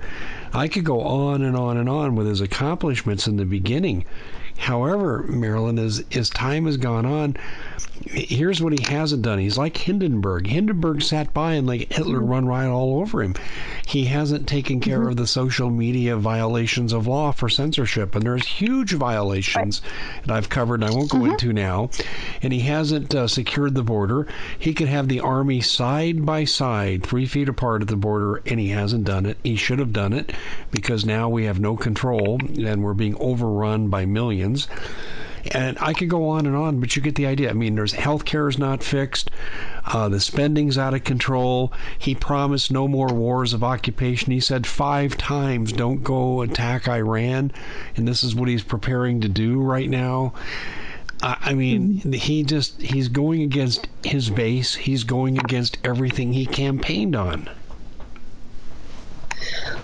I 0.53 0.67
could 0.67 0.83
go 0.83 1.01
on 1.01 1.41
and 1.41 1.55
on 1.57 1.77
and 1.77 1.89
on 1.89 2.15
with 2.15 2.27
his 2.27 2.39
accomplishments 2.39 3.25
in 3.27 3.37
the 3.37 3.45
beginning. 3.45 4.05
However, 4.57 5.25
Marilyn, 5.27 5.79
as, 5.79 6.03
as 6.13 6.29
time 6.29 6.65
has 6.65 6.77
gone 6.77 7.05
on, 7.05 7.35
here's 8.05 8.61
what 8.61 8.77
he 8.77 8.83
hasn't 8.91 9.21
done. 9.21 9.39
He's 9.39 9.57
like 9.57 9.77
Hindenburg. 9.77 10.47
Hindenburg 10.47 11.01
sat 11.01 11.33
by 11.33 11.53
and 11.53 11.67
let 11.67 11.91
Hitler 11.91 12.19
mm-hmm. 12.19 12.29
run 12.29 12.45
right 12.45 12.67
all 12.67 12.99
over 12.99 13.21
him. 13.21 13.35
He 13.85 14.05
hasn't 14.05 14.47
taken 14.47 14.79
care 14.79 14.99
mm-hmm. 14.99 15.09
of 15.09 15.17
the 15.17 15.27
social 15.27 15.69
media 15.69 16.15
violations 16.17 16.93
of 16.93 17.07
law 17.07 17.31
for 17.31 17.49
censorship, 17.49 18.15
and 18.15 18.23
there's 18.23 18.45
huge 18.45 18.93
violations 18.93 19.81
right. 19.83 20.25
that 20.25 20.35
I've 20.35 20.49
covered 20.49 20.83
and 20.83 20.91
I 20.91 20.95
won't 20.95 21.09
go 21.09 21.19
mm-hmm. 21.19 21.31
into 21.31 21.53
now. 21.53 21.89
And 22.41 22.53
he 22.53 22.59
hasn't 22.59 23.13
uh, 23.13 23.27
secured 23.27 23.75
the 23.75 23.83
border. 23.83 24.27
He 24.57 24.73
could 24.73 24.87
have 24.87 25.07
the 25.07 25.19
army 25.19 25.61
side 25.61 26.25
by 26.25 26.45
side, 26.45 27.03
three 27.03 27.25
feet 27.25 27.49
apart 27.49 27.81
at 27.81 27.87
the 27.87 27.95
border, 27.95 28.41
and 28.45 28.59
he 28.59 28.69
hasn't 28.69 29.05
done 29.05 29.25
it. 29.25 29.37
He 29.43 29.55
should 29.55 29.79
have 29.79 29.93
done 29.93 30.13
it 30.13 30.33
because 30.71 31.05
now 31.05 31.29
we 31.29 31.45
have 31.45 31.59
no 31.59 31.75
control 31.75 32.39
and 32.41 32.83
we're 32.83 32.93
being 32.93 33.15
overrun 33.19 33.89
by 33.89 34.05
millions. 34.05 34.67
And 35.51 35.77
I 35.79 35.93
could 35.93 36.09
go 36.09 36.29
on 36.29 36.47
and 36.47 36.55
on, 36.55 36.79
but 36.79 36.95
you 36.95 37.01
get 37.01 37.15
the 37.15 37.27
idea. 37.27 37.49
I 37.49 37.53
mean, 37.53 37.75
there's 37.75 37.93
healthcare 37.93 38.49
is 38.49 38.57
not 38.57 38.83
fixed. 38.83 39.29
Uh, 39.85 40.09
the 40.09 40.19
spending's 40.19 40.77
out 40.77 40.93
of 40.95 41.03
control. 41.03 41.71
He 41.99 42.15
promised 42.15 42.71
no 42.71 42.87
more 42.87 43.13
wars 43.13 43.53
of 43.53 43.63
occupation. 43.63 44.31
He 44.31 44.39
said 44.39 44.65
five 44.65 45.17
times, 45.17 45.71
don't 45.71 46.03
go 46.03 46.41
attack 46.41 46.87
Iran. 46.87 47.51
And 47.95 48.07
this 48.07 48.23
is 48.23 48.33
what 48.33 48.49
he's 48.49 48.63
preparing 48.63 49.21
to 49.21 49.29
do 49.29 49.61
right 49.61 49.89
now. 49.89 50.33
I 51.21 51.53
mean, 51.53 52.11
he 52.11 52.43
just, 52.43 52.81
he's 52.81 53.07
going 53.07 53.41
against 53.41 53.87
his 54.03 54.29
base. 54.29 54.75
He's 54.75 55.03
going 55.03 55.39
against 55.39 55.77
everything 55.83 56.33
he 56.33 56.45
campaigned 56.45 57.15
on. 57.15 57.49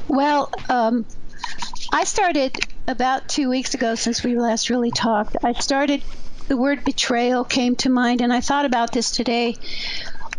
Well, 0.08 0.52
um, 0.70 1.06
I 1.94 2.06
started 2.06 2.58
about 2.88 3.28
two 3.28 3.50
weeks 3.50 3.74
ago 3.74 3.96
since 3.96 4.24
we 4.24 4.38
last 4.40 4.70
really 4.70 4.92
talked. 4.92 5.36
I 5.44 5.52
started, 5.54 6.02
the 6.48 6.56
word 6.56 6.86
betrayal 6.86 7.44
came 7.44 7.76
to 7.78 7.90
mind, 7.90 8.22
and 8.22 8.32
I 8.32 8.40
thought 8.40 8.64
about 8.64 8.94
this 8.94 9.12
today. 9.12 9.56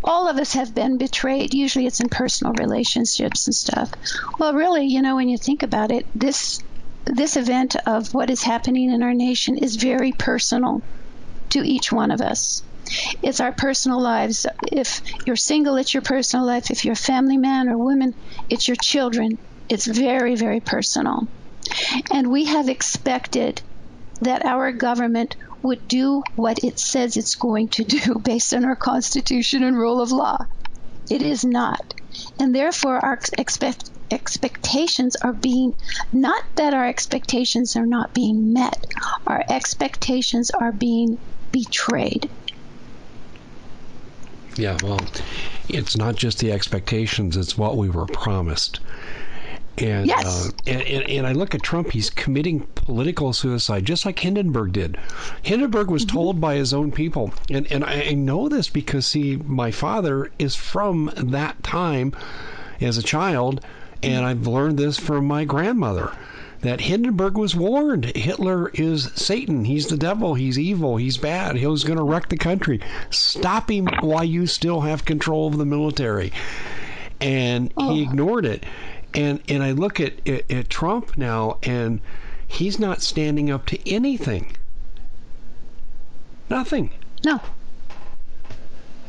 All 0.03 0.29
of 0.29 0.39
us 0.39 0.55
have 0.55 0.75
been 0.75 0.97
betrayed. 0.97 1.53
Usually 1.53 1.87
it's 1.87 2.01
in 2.01 2.09
personal 2.09 2.55
relationships 2.55 3.47
and 3.47 3.55
stuff. 3.55 3.93
Well, 4.39 4.55
really, 4.55 4.87
you 4.87 5.03
know, 5.03 5.17
when 5.17 5.29
you 5.29 5.37
think 5.37 5.63
about 5.63 5.93
it, 5.93 6.07
this 6.15 6.61
this 7.05 7.37
event 7.37 7.77
of 7.87 8.15
what 8.15 8.31
is 8.31 8.43
happening 8.43 8.91
in 8.91 9.03
our 9.03 9.13
nation 9.13 9.59
is 9.59 9.77
very 9.77 10.13
personal 10.13 10.83
to 11.51 11.59
each 11.61 11.93
one 11.93 12.11
of 12.11 12.23
us. 12.23 12.63
It's 13.23 13.41
our 13.41 13.53
personal 13.53 14.01
lives. 14.01 14.47
If 14.63 15.03
you're 15.27 15.37
single, 15.37 15.77
it's 15.77 15.93
your 15.93 16.03
personal 16.03 16.47
life. 16.47 16.71
If 16.71 16.85
you're 16.85 16.95
a 16.95 16.97
family 16.97 17.37
man 17.37 17.69
or 17.69 17.77
woman, 17.77 18.15
it's 18.49 18.67
your 18.67 18.77
children. 18.77 19.37
It's 19.69 19.87
very, 19.87 20.35
very 20.35 20.61
personal. 20.61 21.29
And 22.11 22.31
we 22.31 22.47
have 22.47 22.69
expected 22.69 23.63
that 24.21 24.45
our 24.45 24.73
government 24.73 25.37
would 25.63 25.87
do 25.89 26.23
what 26.35 26.65
it 26.65 26.79
says 26.79 27.17
it's 27.17 27.35
going 27.37 27.69
to 27.69 27.85
do 27.85 28.19
based 28.25 28.53
on 28.55 28.65
our 28.65 28.77
Constitution 28.77 29.63
and 29.63 29.77
rule 29.77 30.01
of 30.01 30.13
law. 30.13 30.39
It 31.11 31.23
is 31.23 31.45
not. 31.45 31.95
And 32.39 32.55
therefore, 32.55 32.99
our 33.05 33.19
expect, 33.39 33.91
expectations 34.11 35.17
are 35.17 35.33
being, 35.33 35.75
not 36.13 36.45
that 36.57 36.75
our 36.75 36.87
expectations 36.87 37.77
are 37.77 37.87
not 37.87 38.15
being 38.15 38.53
met, 38.53 38.87
our 39.27 39.45
expectations 39.49 40.51
are 40.51 40.73
being 40.73 41.19
betrayed. 41.51 42.31
Yeah, 44.57 44.77
well, 44.83 45.01
it's 45.69 45.97
not 45.97 46.15
just 46.15 46.39
the 46.39 46.53
expectations, 46.53 47.37
it's 47.37 47.57
what 47.57 47.77
we 47.77 47.89
were 47.89 48.07
promised. 48.07 48.81
And, 49.79 50.07
yes. 50.07 50.49
uh, 50.49 50.51
and, 50.67 50.83
and, 50.83 51.11
and, 51.11 51.27
I 51.27 51.33
look 51.33 51.55
at 51.55 51.63
Trump, 51.63 51.93
he's 51.93 52.11
committing 52.11 52.61
political 52.75 53.33
suicide, 53.33 53.87
just 53.87 54.05
like 54.05 54.19
Hindenburg 54.19 54.73
did. 54.73 54.99
Hindenburg 55.43 55.91
was 55.91 56.05
mm-hmm. 56.05 56.17
told 56.17 56.41
by 56.41 56.57
his 56.57 56.75
own 56.75 56.93
people. 56.93 57.33
And, 57.51 57.71
and 57.73 57.83
I 57.83 58.13
know 58.13 58.49
this 58.51 58.69
because, 58.69 59.07
see, 59.07 59.37
my 59.37 59.71
father 59.71 60.31
is 60.39 60.55
from 60.55 61.11
that 61.17 61.63
time 61.63 62.15
as 62.83 62.99
a 62.99 63.03
child, 63.03 63.65
and 64.03 64.27
I've 64.27 64.47
learned 64.47 64.79
this 64.79 64.99
from 64.99 65.27
my 65.27 65.45
grandmother 65.45 66.13
that 66.63 66.81
Hindenburg 66.81 67.37
was 67.37 67.57
warned 67.57 68.05
Hitler 68.05 68.69
is 68.69 69.11
Satan. 69.15 69.65
He's 69.65 69.89
the 69.89 69.97
devil. 69.97 70.35
He's 70.35 70.59
evil. 70.59 70.97
He's 70.97 71.17
bad. 71.17 71.57
He's 71.57 71.85
going 71.85 71.99
to 71.99 72.05
wreck 72.05 72.29
the 72.29 72.37
country. 72.37 72.81
Stop 73.11 73.71
him 73.71 73.89
while 74.01 74.25
you 74.25 74.47
still 74.47 74.81
have 74.81 75.05
control 75.05 75.49
of 75.49 75.59
the 75.59 75.67
military. 75.67 76.33
And 77.21 77.73
oh. 77.77 77.93
he 77.93 78.03
ignored 78.03 78.47
it. 78.47 78.65
And 79.15 79.43
and 79.49 79.63
I 79.63 79.73
look 79.73 80.01
at, 80.01 80.27
at, 80.27 80.51
at 80.51 80.71
Trump 80.71 81.19
now, 81.19 81.59
and 81.63 82.01
he's 82.47 82.79
not 82.79 83.03
standing 83.03 83.51
up 83.51 83.67
to 83.67 83.91
anything. 83.91 84.57
Nothing. 86.49 86.91
No. 87.25 87.41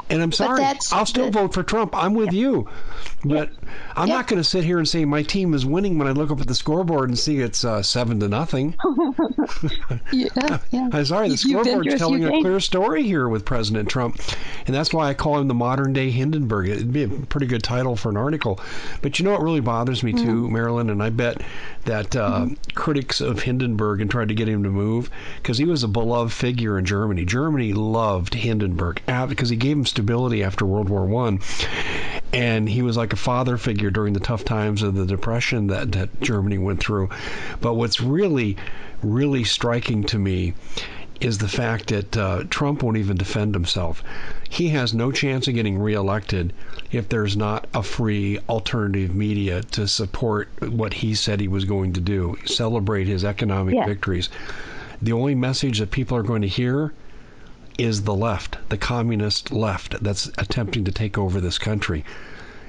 And 0.10 0.22
I'm 0.22 0.32
sorry, 0.32 0.64
I'll 0.92 1.06
still 1.06 1.26
the, 1.26 1.32
vote 1.32 1.54
for 1.54 1.64
Trump. 1.64 1.96
I'm 1.96 2.14
with 2.14 2.34
yeah. 2.34 2.42
you. 2.42 2.70
But. 3.24 3.52
I'm 3.96 4.08
yeah. 4.08 4.16
not 4.16 4.28
going 4.28 4.42
to 4.42 4.44
sit 4.44 4.64
here 4.64 4.80
and 4.80 4.88
say 4.88 5.06
my 5.06 5.22
team 5.22 5.54
is 5.54 5.66
winning 5.66 5.98
when 5.98 6.08
I 6.08 6.12
look 6.12 6.32
up 6.32 6.42
at 6.42 6.48
the 6.48 6.56
scoreboard 6.56 7.10
and 7.10 7.18
see 7.18 7.40
it's 7.40 7.64
uh, 7.64 7.84
seven 7.84 8.20
to 8.22 8.28
nothing. 8.28 8.76
yeah, 10.12 10.60
yeah. 10.72 10.90
I'm 10.92 11.06
sorry, 11.06 11.30
the 11.30 11.38
scoreboard's 11.38 11.96
telling 11.96 12.26
a 12.26 12.30
clear 12.42 12.60
story 12.60 13.04
here 13.04 13.30
with 13.30 13.46
President 13.46 13.90
Trump, 13.90 14.20
and 14.66 14.76
that's 14.76 14.94
why 14.94 15.10
I 15.10 15.14
call 15.14 15.40
him 15.40 15.48
the 15.48 15.54
modern 15.54 15.94
day 15.94 16.10
Hindenburg. 16.10 16.70
It'd 16.70 16.94
be 16.94 17.04
a 17.04 17.08
pretty 17.08 17.46
good 17.46 17.64
title 17.64 17.96
for 17.96 18.10
an 18.10 18.18
article. 18.18 18.60
But 19.02 19.20
you 19.20 19.26
know 19.26 19.32
what 19.32 19.44
really 19.44 19.60
bothers 19.60 20.02
me 20.02 20.14
mm-hmm. 20.14 20.26
too, 20.26 20.50
Marilyn, 20.50 20.90
and 20.90 21.04
I 21.04 21.10
bet 21.10 21.42
that 21.86 22.16
uh, 22.16 22.42
mm-hmm. 22.42 22.54
critics 22.74 23.22
of 23.22 23.44
Hindenburg 23.44 24.02
and 24.02 24.10
tried 24.10 24.30
to 24.30 24.36
get 24.36 24.48
him 24.48 24.64
to 24.64 24.70
move 24.70 25.10
because 25.38 25.58
he 25.58 25.66
was 25.66 25.84
a 25.84 25.88
beloved 25.88 26.34
figure 26.34 26.80
in 26.80 26.86
Germany. 26.86 27.26
Germany 27.26 27.74
loved 27.74 28.34
Hindenburg 28.34 29.02
because 29.06 29.50
he 29.50 29.56
gave 29.56 29.78
him 29.78 29.86
stability 29.86 30.44
after 30.44 30.66
World 30.66 30.90
War 30.90 31.06
One 31.06 31.40
and 32.34 32.68
he 32.68 32.82
was 32.82 32.98
like 32.98 33.14
a 33.14 33.18
father 33.18 33.58
figure 33.58 33.92
during 33.92 34.14
the 34.14 34.20
tough 34.20 34.44
times 34.44 34.82
of 34.82 34.96
the 34.96 35.06
depression 35.06 35.68
that, 35.68 35.92
that 35.92 36.22
Germany 36.22 36.58
went 36.58 36.80
through. 36.80 37.10
But 37.62 37.76
what's 37.76 38.02
really, 38.02 38.58
really 39.04 39.44
striking 39.44 40.04
to 40.06 40.18
me 40.18 40.56
is 41.22 41.38
the 41.38 41.48
fact 41.48 41.88
that 41.88 42.18
uh, 42.18 42.44
Trump 42.50 42.84
won't 42.84 42.98
even 42.98 43.16
defend 43.16 43.54
himself. 43.54 44.04
He 44.50 44.70
has 44.70 44.94
no 44.94 45.12
chance 45.12 45.48
of 45.48 45.54
getting 45.54 45.78
reelected 45.78 46.52
if 46.92 47.08
there's 47.08 47.38
not 47.38 47.68
a 47.74 47.84
free 47.84 48.40
alternative 48.50 49.16
media 49.16 49.62
to 49.72 49.88
support 49.88 50.50
what 50.62 50.94
he 50.94 51.16
said 51.16 51.40
he 51.40 51.48
was 51.48 51.66
going 51.66 51.94
to 51.94 52.02
do, 52.02 52.38
celebrate 52.46 53.08
his 53.08 53.24
economic 53.24 53.76
yeah. 53.76 53.86
victories. 53.86 54.30
The 55.02 55.14
only 55.14 55.36
message 55.36 55.80
that 55.80 55.92
people 55.92 56.18
are 56.18 56.24
going 56.24 56.42
to 56.42 56.48
hear 56.48 56.94
is 57.78 58.04
the 58.04 58.14
left, 58.14 58.58
the 58.70 58.78
communist 58.78 59.52
left 59.52 60.02
that's 60.04 60.28
attempting 60.38 60.86
to 60.86 60.92
take 60.92 61.18
over 61.18 61.42
this 61.42 61.58
country. 61.58 62.06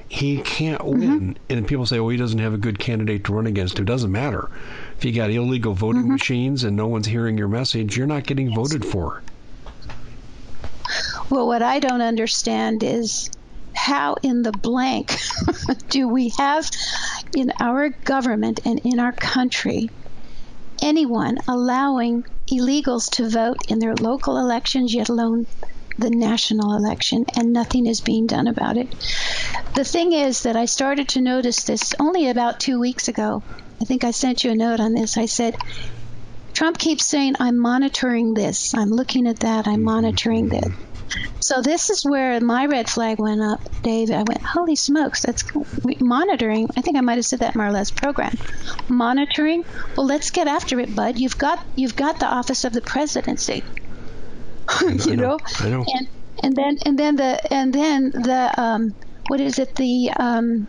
He 0.08 0.40
can't 0.42 0.80
mm-hmm. 0.80 1.00
win. 1.00 1.20
Mm-hmm. 1.20 1.52
And 1.52 1.66
people 1.66 1.86
say, 1.86 1.98
well, 2.00 2.10
he 2.10 2.16
doesn't 2.16 2.38
have 2.38 2.54
a 2.54 2.58
good 2.58 2.78
candidate 2.78 3.24
to 3.24 3.34
run 3.34 3.46
against. 3.46 3.78
It 3.78 3.84
doesn't 3.84 4.12
matter. 4.12 4.48
If 4.96 5.04
you 5.04 5.12
got 5.12 5.30
illegal 5.30 5.74
voting 5.74 6.02
mm-hmm. 6.02 6.12
machines 6.12 6.64
and 6.64 6.76
no 6.76 6.86
one's 6.86 7.06
hearing 7.06 7.36
your 7.36 7.48
message, 7.48 7.96
you're 7.96 8.06
not 8.06 8.24
getting 8.24 8.48
yes. 8.48 8.56
voted 8.56 8.84
for. 8.84 9.22
Well, 11.30 11.46
what 11.46 11.62
I 11.62 11.80
don't 11.80 12.02
understand 12.02 12.82
is 12.82 13.30
how 13.74 14.16
in 14.22 14.42
the 14.42 14.52
blank 14.52 15.16
do 15.88 16.08
we 16.08 16.28
have 16.38 16.70
in 17.36 17.52
our 17.60 17.88
government 17.88 18.60
and 18.64 18.78
in 18.84 19.00
our 19.00 19.12
country 19.12 19.90
anyone 20.80 21.38
allowing 21.48 22.24
illegals 22.48 23.10
to 23.12 23.28
vote 23.28 23.58
in 23.68 23.78
their 23.78 23.94
local 23.94 24.38
elections, 24.38 24.94
yet 24.94 25.08
alone 25.08 25.46
the 25.98 26.10
national 26.10 26.74
election, 26.74 27.24
and 27.36 27.52
nothing 27.52 27.86
is 27.86 28.00
being 28.00 28.26
done 28.26 28.48
about 28.48 28.76
it. 28.76 28.88
The 29.74 29.84
thing 29.84 30.12
is 30.12 30.42
that 30.42 30.56
I 30.56 30.64
started 30.64 31.08
to 31.10 31.20
notice 31.20 31.62
this 31.64 31.94
only 32.00 32.28
about 32.28 32.60
two 32.60 32.80
weeks 32.80 33.08
ago. 33.08 33.42
I 33.80 33.84
think 33.84 34.04
I 34.04 34.10
sent 34.10 34.44
you 34.44 34.50
a 34.50 34.56
note 34.56 34.80
on 34.80 34.94
this. 34.94 35.16
I 35.16 35.26
said, 35.26 35.56
Trump 36.52 36.78
keeps 36.78 37.04
saying, 37.04 37.34
I'm 37.40 37.58
monitoring 37.58 38.34
this, 38.34 38.74
I'm 38.74 38.90
looking 38.90 39.26
at 39.26 39.40
that, 39.40 39.66
I'm 39.66 39.74
mm-hmm. 39.74 39.84
monitoring 39.84 40.48
mm-hmm. 40.48 40.70
this. 40.70 40.93
So 41.40 41.60
this 41.60 41.90
is 41.90 42.04
where 42.04 42.40
my 42.40 42.66
red 42.66 42.88
flag 42.88 43.18
went 43.18 43.42
up, 43.42 43.60
Dave. 43.82 44.10
I 44.10 44.22
went, 44.22 44.42
holy 44.42 44.76
smokes, 44.76 45.22
that's 45.22 45.44
monitoring. 46.00 46.68
I 46.76 46.80
think 46.80 46.96
I 46.96 47.00
might 47.00 47.16
have 47.16 47.26
said 47.26 47.40
that 47.40 47.54
in 47.54 47.60
our 47.60 47.70
last 47.72 47.96
program. 47.96 48.36
Monitoring. 48.88 49.64
Well, 49.96 50.06
let's 50.06 50.30
get 50.30 50.48
after 50.48 50.80
it, 50.80 50.94
bud. 50.94 51.18
You've 51.18 51.38
got 51.38 51.64
you've 51.76 51.96
got 51.96 52.20
the 52.20 52.26
office 52.26 52.64
of 52.64 52.72
the 52.72 52.80
presidency. 52.80 53.62
you 55.04 55.16
know, 55.16 55.38
I 55.60 55.68
know. 55.68 55.84
And 55.94 56.08
and 56.42 56.56
then 56.56 56.78
and 56.84 56.98
then 56.98 57.16
the 57.16 57.52
and 57.52 57.72
then 57.72 58.10
the 58.10 58.60
um, 58.60 58.94
what 59.28 59.40
is 59.40 59.58
it 59.58 59.74
the 59.76 60.10
um, 60.16 60.66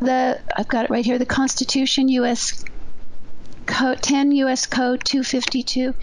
the 0.00 0.40
I've 0.56 0.68
got 0.68 0.84
it 0.84 0.90
right 0.90 1.04
here 1.04 1.18
the 1.18 1.26
Constitution 1.26 2.08
U.S. 2.08 2.64
Code 3.66 4.02
10 4.02 4.32
U.S. 4.32 4.66
Code 4.66 5.04
252 5.04 5.94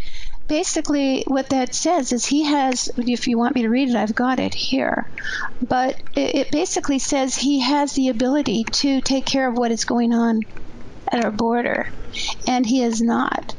basically 0.52 1.24
what 1.28 1.48
that 1.52 1.74
says 1.74 2.12
is 2.12 2.26
he 2.26 2.44
has 2.44 2.90
if 2.98 3.26
you 3.26 3.38
want 3.38 3.56
me 3.56 3.62
to 3.62 3.70
read 3.70 3.88
it 3.88 3.96
i've 3.96 4.14
got 4.14 4.38
it 4.38 4.54
here. 4.54 5.10
But 5.62 5.96
it, 6.14 6.52
basically 6.52 7.00
says 7.00 7.38
he 7.38 7.62
has 7.62 7.94
the 7.94 8.10
ability 8.10 8.66
to 8.66 9.00
take 9.00 9.26
care 9.26 9.48
of 9.48 9.58
what 9.58 9.72
is 9.72 9.86
going 9.86 10.12
on 10.12 10.42
at 11.10 11.24
our 11.24 11.32
border 11.32 11.88
and 12.46 12.66
he 12.66 12.84
is 12.84 13.02
not. 13.02 13.56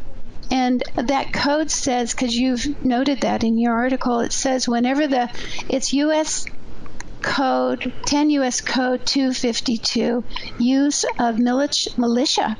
And 0.50 0.82
that 0.96 1.32
code 1.32 1.70
says 1.70 2.12
because 2.12 2.36
you've 2.36 2.84
noted 2.84 3.22
that 3.22 3.42
in 3.42 3.56
your 3.56 3.72
article 3.72 4.20
it 4.20 4.34
says 4.34 4.68
whenever 4.68 5.06
the 5.06 5.30
it's 5.70 5.94
us 5.94 6.44
code 7.22 7.90
10 8.04 8.28
us 8.32 8.60
code 8.60 9.06
252 9.06 10.22
use 10.58 11.06
of 11.18 11.38
militia 11.38 12.58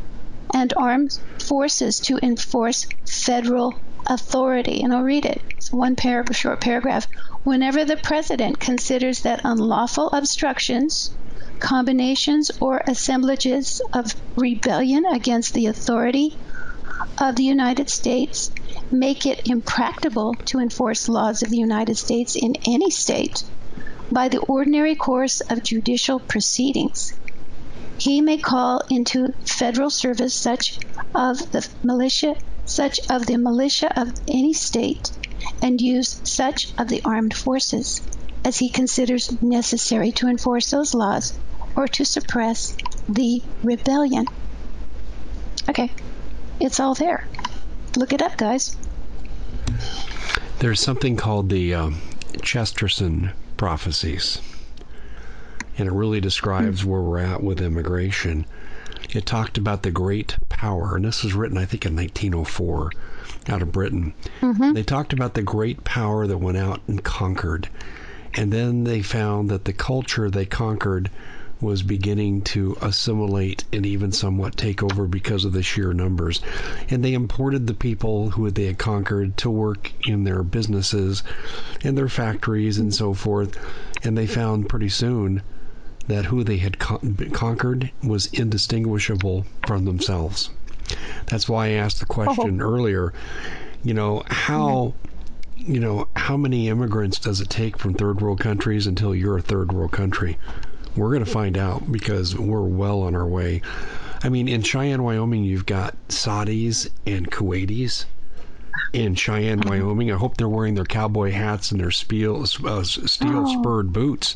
and 0.54 0.72
armed 0.74 1.18
forces 1.38 2.00
to 2.00 2.18
enforce 2.22 2.86
federal 3.04 3.74
authority. 4.06 4.82
And 4.82 4.92
I'll 4.92 5.02
read 5.02 5.26
it. 5.26 5.42
It's 5.56 5.72
one 5.72 5.96
paragraph, 5.96 6.36
short 6.36 6.60
paragraph. 6.60 7.06
Whenever 7.44 7.84
the 7.84 7.96
president 7.96 8.60
considers 8.60 9.22
that 9.22 9.40
unlawful 9.44 10.08
obstructions, 10.10 11.10
combinations, 11.58 12.50
or 12.60 12.82
assemblages 12.86 13.80
of 13.92 14.14
rebellion 14.36 15.04
against 15.06 15.54
the 15.54 15.66
authority 15.66 16.36
of 17.18 17.36
the 17.36 17.44
United 17.44 17.88
States 17.88 18.50
make 18.90 19.26
it 19.26 19.48
impracticable 19.48 20.34
to 20.46 20.58
enforce 20.58 21.08
laws 21.08 21.42
of 21.42 21.50
the 21.50 21.56
United 21.56 21.96
States 21.96 22.36
in 22.36 22.54
any 22.66 22.90
state 22.90 23.44
by 24.10 24.28
the 24.28 24.40
ordinary 24.40 24.94
course 24.94 25.40
of 25.40 25.62
judicial 25.62 26.18
proceedings. 26.18 27.14
He 27.98 28.20
may 28.20 28.38
call 28.38 28.82
into 28.90 29.32
federal 29.46 29.90
service 29.90 30.34
such 30.34 30.78
of 31.14 31.50
the 31.52 31.66
militia 31.82 32.36
such 32.64 33.00
of 33.10 33.26
the 33.26 33.36
militia 33.36 33.92
of 34.00 34.12
any 34.28 34.52
state, 34.52 35.10
and 35.60 35.80
use 35.80 36.20
such 36.24 36.72
of 36.78 36.88
the 36.88 37.02
armed 37.04 37.34
forces 37.34 38.00
as 38.44 38.58
he 38.58 38.68
considers 38.68 39.40
necessary 39.42 40.12
to 40.12 40.28
enforce 40.28 40.70
those 40.70 40.94
laws 40.94 41.38
or 41.76 41.88
to 41.88 42.04
suppress 42.04 42.76
the 43.08 43.42
rebellion. 43.62 44.26
Okay, 45.68 45.90
it's 46.60 46.80
all 46.80 46.94
there. 46.94 47.26
Look 47.96 48.12
it 48.12 48.22
up, 48.22 48.36
guys. 48.36 48.76
There's 50.58 50.80
something 50.80 51.16
called 51.16 51.48
the 51.48 51.74
um, 51.74 52.00
Chesterton 52.42 53.32
prophecies, 53.56 54.40
and 55.78 55.88
it 55.88 55.92
really 55.92 56.20
describes 56.20 56.82
mm. 56.82 56.86
where 56.86 57.00
we're 57.00 57.18
at 57.18 57.42
with 57.42 57.60
immigration. 57.60 58.46
It 59.14 59.26
talked 59.26 59.58
about 59.58 59.82
the 59.82 59.90
great 59.90 60.36
power, 60.48 60.96
and 60.96 61.04
this 61.04 61.22
was 61.22 61.34
written, 61.34 61.58
I 61.58 61.66
think, 61.66 61.84
in 61.84 61.94
1904 61.94 62.92
out 63.48 63.60
of 63.60 63.72
Britain. 63.72 64.14
Mm-hmm. 64.40 64.72
They 64.72 64.82
talked 64.82 65.12
about 65.12 65.34
the 65.34 65.42
great 65.42 65.84
power 65.84 66.26
that 66.26 66.38
went 66.38 66.56
out 66.56 66.80
and 66.86 67.02
conquered. 67.02 67.68
And 68.34 68.50
then 68.50 68.84
they 68.84 69.02
found 69.02 69.50
that 69.50 69.66
the 69.66 69.74
culture 69.74 70.30
they 70.30 70.46
conquered 70.46 71.10
was 71.60 71.82
beginning 71.82 72.42
to 72.42 72.76
assimilate 72.80 73.64
and 73.72 73.86
even 73.86 74.10
somewhat 74.12 74.56
take 74.56 74.82
over 74.82 75.06
because 75.06 75.44
of 75.44 75.52
the 75.52 75.62
sheer 75.62 75.92
numbers. 75.92 76.40
And 76.88 77.04
they 77.04 77.12
imported 77.12 77.66
the 77.66 77.74
people 77.74 78.30
who 78.30 78.50
they 78.50 78.64
had 78.64 78.78
conquered 78.78 79.36
to 79.38 79.50
work 79.50 79.92
in 80.06 80.24
their 80.24 80.42
businesses 80.42 81.22
and 81.84 81.96
their 81.96 82.08
factories 82.08 82.78
and 82.78 82.92
so 82.94 83.14
forth. 83.14 83.58
And 84.02 84.16
they 84.16 84.26
found 84.26 84.68
pretty 84.68 84.88
soon 84.88 85.42
that 86.08 86.26
who 86.26 86.44
they 86.44 86.56
had 86.56 86.78
con- 86.78 87.16
conquered 87.32 87.90
was 88.02 88.26
indistinguishable 88.32 89.46
from 89.66 89.84
themselves. 89.84 90.50
That's 91.26 91.48
why 91.48 91.66
I 91.66 91.70
asked 91.70 92.00
the 92.00 92.06
question 92.06 92.60
oh. 92.60 92.64
earlier, 92.64 93.12
you 93.84 93.94
know, 93.94 94.22
how 94.26 94.94
you 95.56 95.78
know, 95.78 96.08
how 96.16 96.36
many 96.36 96.68
immigrants 96.68 97.18
does 97.18 97.40
it 97.40 97.48
take 97.48 97.78
from 97.78 97.94
third 97.94 98.20
world 98.20 98.40
countries 98.40 98.86
until 98.86 99.14
you're 99.14 99.38
a 99.38 99.42
third 99.42 99.72
world 99.72 99.92
country? 99.92 100.38
We're 100.96 101.10
going 101.10 101.24
to 101.24 101.30
find 101.30 101.56
out 101.56 101.90
because 101.90 102.36
we're 102.36 102.62
well 102.62 103.02
on 103.02 103.14
our 103.14 103.26
way. 103.26 103.62
I 104.24 104.28
mean, 104.28 104.48
in 104.48 104.62
Cheyenne, 104.62 105.02
Wyoming, 105.02 105.44
you've 105.44 105.66
got 105.66 105.96
Saudis 106.08 106.88
and 107.06 107.30
Kuwaitis. 107.30 108.06
In 108.92 109.14
Cheyenne, 109.14 109.60
mm-hmm. 109.60 109.68
Wyoming, 109.68 110.12
I 110.12 110.16
hope 110.16 110.36
they're 110.36 110.48
wearing 110.48 110.74
their 110.74 110.84
cowboy 110.84 111.30
hats 111.30 111.70
and 111.70 111.80
their 111.80 111.90
steel, 111.90 112.44
uh, 112.64 112.82
steel 112.82 113.44
oh. 113.46 113.60
spurred 113.60 113.92
boots. 113.92 114.34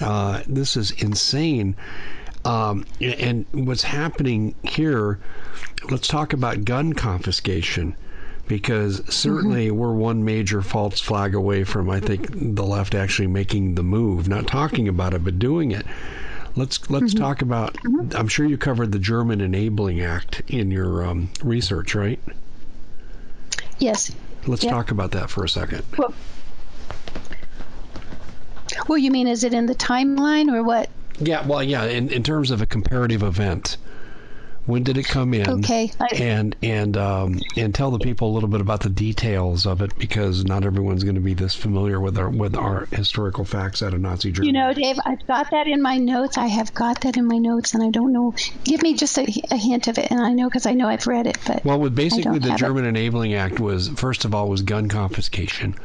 Uh, 0.00 0.42
this 0.46 0.76
is 0.76 0.90
insane. 0.92 1.76
Um, 2.44 2.86
and 3.00 3.46
what's 3.52 3.82
happening 3.82 4.54
here, 4.62 5.18
let's 5.90 6.08
talk 6.08 6.32
about 6.32 6.64
gun 6.64 6.92
confiscation 6.92 7.96
because 8.46 9.02
certainly 9.14 9.68
mm-hmm. 9.68 9.76
we're 9.76 9.92
one 9.92 10.24
major 10.24 10.62
false 10.62 11.00
flag 11.00 11.34
away 11.34 11.64
from 11.64 11.90
I 11.90 12.00
think 12.00 12.28
the 12.30 12.64
left 12.64 12.94
actually 12.94 13.26
making 13.26 13.74
the 13.74 13.82
move, 13.82 14.28
not 14.28 14.46
talking 14.46 14.88
about 14.88 15.14
it 15.14 15.22
but 15.22 15.38
doing 15.38 15.72
it. 15.72 15.86
Let's 16.56 16.90
let's 16.90 17.12
mm-hmm. 17.12 17.22
talk 17.22 17.42
about. 17.42 17.74
Mm-hmm. 17.74 18.16
I'm 18.16 18.28
sure 18.28 18.46
you 18.46 18.56
covered 18.56 18.90
the 18.90 18.98
German 18.98 19.40
Enabling 19.40 20.00
Act 20.00 20.42
in 20.48 20.70
your 20.70 21.04
um, 21.04 21.30
research, 21.42 21.94
right? 21.94 22.18
Yes. 23.78 24.10
Let's 24.46 24.64
talk 24.64 24.90
about 24.90 25.12
that 25.12 25.30
for 25.30 25.44
a 25.44 25.48
second. 25.48 25.84
Well, 25.96 26.14
well, 28.88 28.98
you 28.98 29.10
mean 29.10 29.26
is 29.28 29.44
it 29.44 29.54
in 29.54 29.66
the 29.66 29.74
timeline 29.74 30.52
or 30.52 30.62
what? 30.62 30.90
Yeah, 31.20 31.46
well, 31.46 31.62
yeah, 31.62 31.84
in, 31.84 32.10
in 32.10 32.22
terms 32.22 32.50
of 32.50 32.62
a 32.62 32.66
comparative 32.66 33.22
event. 33.22 33.76
When 34.66 34.82
did 34.82 34.98
it 34.98 35.06
come 35.06 35.32
in? 35.32 35.48
Okay. 35.48 35.90
I, 35.98 36.14
and 36.16 36.54
and 36.62 36.94
um, 36.98 37.40
and 37.56 37.74
tell 37.74 37.90
the 37.90 37.98
people 37.98 38.30
a 38.30 38.32
little 38.34 38.50
bit 38.50 38.60
about 38.60 38.82
the 38.82 38.90
details 38.90 39.64
of 39.64 39.80
it 39.80 39.98
because 39.98 40.44
not 40.44 40.62
everyone's 40.62 41.04
going 41.04 41.14
to 41.14 41.22
be 41.22 41.32
this 41.32 41.54
familiar 41.54 41.98
with 41.98 42.18
our 42.18 42.28
with 42.28 42.54
our 42.54 42.84
historical 42.92 43.46
facts 43.46 43.82
out 43.82 43.94
of 43.94 44.02
Nazi 44.02 44.30
Germany. 44.30 44.48
You 44.48 44.52
know, 44.52 44.74
Dave, 44.74 44.98
I've 45.06 45.26
got 45.26 45.52
that 45.52 45.66
in 45.68 45.80
my 45.80 45.96
notes. 45.96 46.36
I 46.36 46.48
have 46.48 46.74
got 46.74 47.00
that 47.00 47.16
in 47.16 47.24
my 47.24 47.38
notes, 47.38 47.72
and 47.72 47.82
I 47.82 47.88
don't 47.88 48.12
know. 48.12 48.34
Give 48.64 48.82
me 48.82 48.92
just 48.92 49.16
a, 49.16 49.22
a 49.50 49.56
hint 49.56 49.88
of 49.88 49.96
it, 49.96 50.10
and 50.10 50.20
I 50.20 50.34
know 50.34 50.50
because 50.50 50.66
I 50.66 50.74
know 50.74 50.86
I've 50.86 51.06
read 51.06 51.26
it. 51.26 51.38
But 51.46 51.64
well, 51.64 51.80
with 51.80 51.94
basically 51.94 52.38
the 52.38 52.54
German 52.56 52.84
it. 52.84 52.88
Enabling 52.88 53.32
Act 53.32 53.60
was 53.60 53.88
first 53.88 54.26
of 54.26 54.34
all 54.34 54.50
was 54.50 54.60
gun 54.60 54.90
confiscation. 54.90 55.76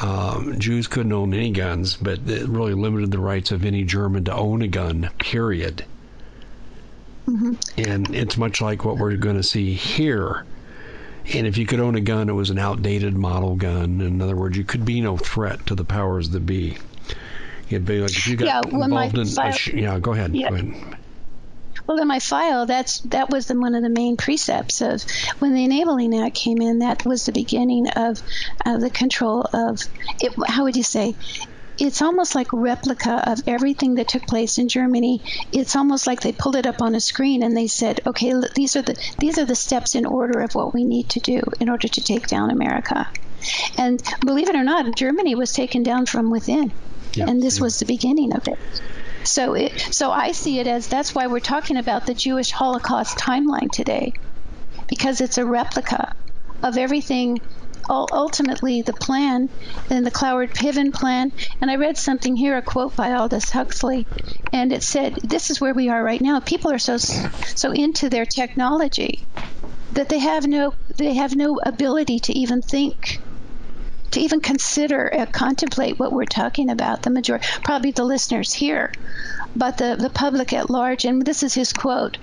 Um, 0.00 0.58
Jews 0.58 0.86
couldn't 0.86 1.12
own 1.12 1.34
any 1.34 1.50
guns, 1.50 1.96
but 1.96 2.20
it 2.26 2.48
really 2.48 2.74
limited 2.74 3.10
the 3.10 3.18
rights 3.18 3.50
of 3.50 3.64
any 3.64 3.84
German 3.84 4.24
to 4.24 4.34
own 4.34 4.62
a 4.62 4.68
gun. 4.68 5.10
Period. 5.18 5.84
Mm-hmm. 7.26 7.54
And 7.76 8.14
it's 8.14 8.36
much 8.36 8.60
like 8.60 8.84
what 8.84 8.96
we're 8.96 9.16
going 9.16 9.36
to 9.36 9.42
see 9.42 9.74
here. 9.74 10.44
And 11.34 11.46
if 11.46 11.58
you 11.58 11.66
could 11.66 11.80
own 11.80 11.94
a 11.94 12.00
gun, 12.00 12.28
it 12.28 12.32
was 12.32 12.50
an 12.50 12.58
outdated 12.58 13.14
model 13.14 13.56
gun. 13.56 14.00
In 14.00 14.22
other 14.22 14.36
words, 14.36 14.56
you 14.56 14.64
could 14.64 14.84
be 14.84 15.00
no 15.00 15.16
threat 15.16 15.66
to 15.66 15.74
the 15.74 15.84
powers 15.84 16.30
that 16.30 16.46
be. 16.46 16.78
It'd 17.68 17.84
be 17.84 18.00
like 18.00 18.12
if 18.12 18.26
you 18.26 18.36
got 18.36 18.46
yeah, 18.46 18.60
involved 18.64 19.18
in. 19.18 19.26
File, 19.26 19.52
sh- 19.52 19.74
yeah, 19.74 19.98
go 19.98 20.12
ahead. 20.12 20.34
Yeah. 20.34 20.48
Go 20.48 20.54
ahead. 20.54 20.97
Well, 21.88 21.98
in 21.98 22.06
my 22.06 22.18
file, 22.18 22.66
that's 22.66 23.00
that 23.00 23.30
was 23.30 23.46
the, 23.46 23.58
one 23.58 23.74
of 23.74 23.82
the 23.82 23.88
main 23.88 24.18
precepts 24.18 24.82
of 24.82 25.02
when 25.38 25.54
the 25.54 25.64
Enabling 25.64 26.20
Act 26.20 26.36
came 26.36 26.60
in. 26.60 26.80
That 26.80 27.06
was 27.06 27.24
the 27.24 27.32
beginning 27.32 27.88
of 27.96 28.22
uh, 28.64 28.76
the 28.76 28.90
control 28.90 29.48
of 29.54 29.80
it. 30.20 30.32
How 30.46 30.64
would 30.64 30.76
you 30.76 30.82
say? 30.82 31.16
it's 31.78 32.02
almost 32.02 32.34
like 32.34 32.52
a 32.52 32.56
replica 32.56 33.30
of 33.30 33.40
everything 33.46 33.94
that 33.94 34.08
took 34.08 34.26
place 34.26 34.58
in 34.58 34.68
Germany. 34.68 35.22
It's 35.52 35.76
almost 35.76 36.06
like 36.06 36.20
they 36.20 36.32
pulled 36.32 36.56
it 36.56 36.66
up 36.66 36.82
on 36.82 36.94
a 36.94 37.00
screen 37.00 37.42
and 37.42 37.56
they 37.56 37.68
said, 37.68 38.00
"Okay, 38.04 38.34
these 38.54 38.74
are 38.76 38.82
the 38.82 38.96
these 39.18 39.38
are 39.38 39.44
the 39.44 39.54
steps 39.54 39.94
in 39.94 40.04
order 40.04 40.40
of 40.40 40.54
what 40.54 40.74
we 40.74 40.84
need 40.84 41.08
to 41.10 41.20
do 41.20 41.40
in 41.60 41.68
order 41.68 41.88
to 41.88 42.00
take 42.00 42.26
down 42.26 42.50
America." 42.50 43.06
And 43.76 44.02
believe 44.20 44.48
it 44.48 44.56
or 44.56 44.64
not, 44.64 44.96
Germany 44.96 45.36
was 45.36 45.52
taken 45.52 45.84
down 45.84 46.06
from 46.06 46.30
within, 46.30 46.72
yeah, 47.14 47.28
and 47.28 47.40
this 47.40 47.58
yeah. 47.58 47.62
was 47.62 47.78
the 47.78 47.86
beginning 47.86 48.34
of 48.34 48.48
it. 48.48 48.58
So, 49.28 49.54
it, 49.54 49.78
so 49.90 50.10
I 50.10 50.32
see 50.32 50.58
it 50.58 50.66
as 50.66 50.88
that's 50.88 51.14
why 51.14 51.26
we're 51.26 51.40
talking 51.40 51.76
about 51.76 52.06
the 52.06 52.14
Jewish 52.14 52.50
Holocaust 52.50 53.18
timeline 53.18 53.70
today, 53.70 54.14
because 54.88 55.20
it's 55.20 55.38
a 55.38 55.44
replica 55.44 56.14
of 56.62 56.78
everything 56.78 57.40
ultimately 57.90 58.82
the 58.82 58.92
plan 58.92 59.48
and 59.90 60.04
the 60.04 60.10
Cloward 60.10 60.54
Piven 60.54 60.92
plan. 60.92 61.32
And 61.60 61.70
I 61.70 61.76
read 61.76 61.96
something 61.96 62.36
here, 62.36 62.56
a 62.56 62.62
quote 62.62 62.96
by 62.96 63.12
Aldous 63.12 63.50
Huxley, 63.50 64.06
and 64.52 64.72
it 64.72 64.82
said, 64.82 65.16
"This 65.22 65.50
is 65.50 65.60
where 65.60 65.74
we 65.74 65.88
are 65.88 66.02
right 66.02 66.20
now. 66.20 66.40
People 66.40 66.70
are 66.70 66.78
so 66.78 66.96
so 66.96 67.70
into 67.72 68.08
their 68.08 68.26
technology 68.26 69.26
that 69.92 70.08
they 70.08 70.18
have 70.18 70.46
no 70.46 70.74
they 70.96 71.14
have 71.14 71.34
no 71.34 71.60
ability 71.64 72.18
to 72.20 72.38
even 72.38 72.62
think." 72.62 73.20
To 74.12 74.20
even 74.20 74.40
consider, 74.40 75.12
uh, 75.14 75.26
contemplate 75.26 75.98
what 75.98 76.12
we're 76.12 76.24
talking 76.24 76.70
about, 76.70 77.02
the 77.02 77.10
majority, 77.10 77.46
probably 77.62 77.90
the 77.90 78.04
listeners 78.04 78.52
here, 78.52 78.92
but 79.54 79.76
the, 79.76 79.96
the 79.98 80.10
public 80.10 80.52
at 80.52 80.70
large, 80.70 81.04
and 81.04 81.24
this 81.24 81.42
is 81.42 81.54
his 81.54 81.72
quote. 81.72 82.16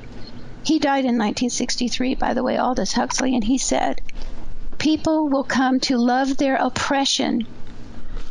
He 0.63 0.79
died 0.79 1.05
in 1.05 1.17
1963, 1.17 2.15
by 2.15 2.33
the 2.33 2.43
way, 2.43 2.57
Aldous 2.57 2.93
Huxley, 2.93 3.35
and 3.35 3.43
he 3.43 3.59
said, 3.59 4.01
people 4.79 5.29
will 5.29 5.43
come 5.43 5.79
to 5.79 5.97
love 5.97 6.37
their 6.37 6.55
oppression, 6.55 7.47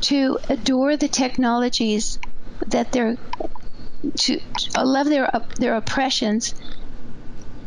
to 0.01 0.39
adore 0.49 0.97
the 0.97 1.09
technologies 1.09 2.19
that 2.67 2.93
they're 2.93 3.17
to, 4.17 4.39
to 4.39 4.85
love 4.85 5.09
their 5.09 5.31
their 5.57 5.75
oppressions, 5.75 6.55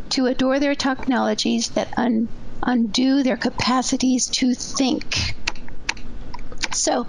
to 0.10 0.26
adore 0.28 0.60
their 0.60 0.76
technologies 0.76 1.70
that 1.70 1.88
un, 1.98 2.28
undo 2.62 3.24
their 3.24 3.38
capacities 3.38 4.28
to 4.28 4.54
think. 4.54 5.36
So 6.74 7.06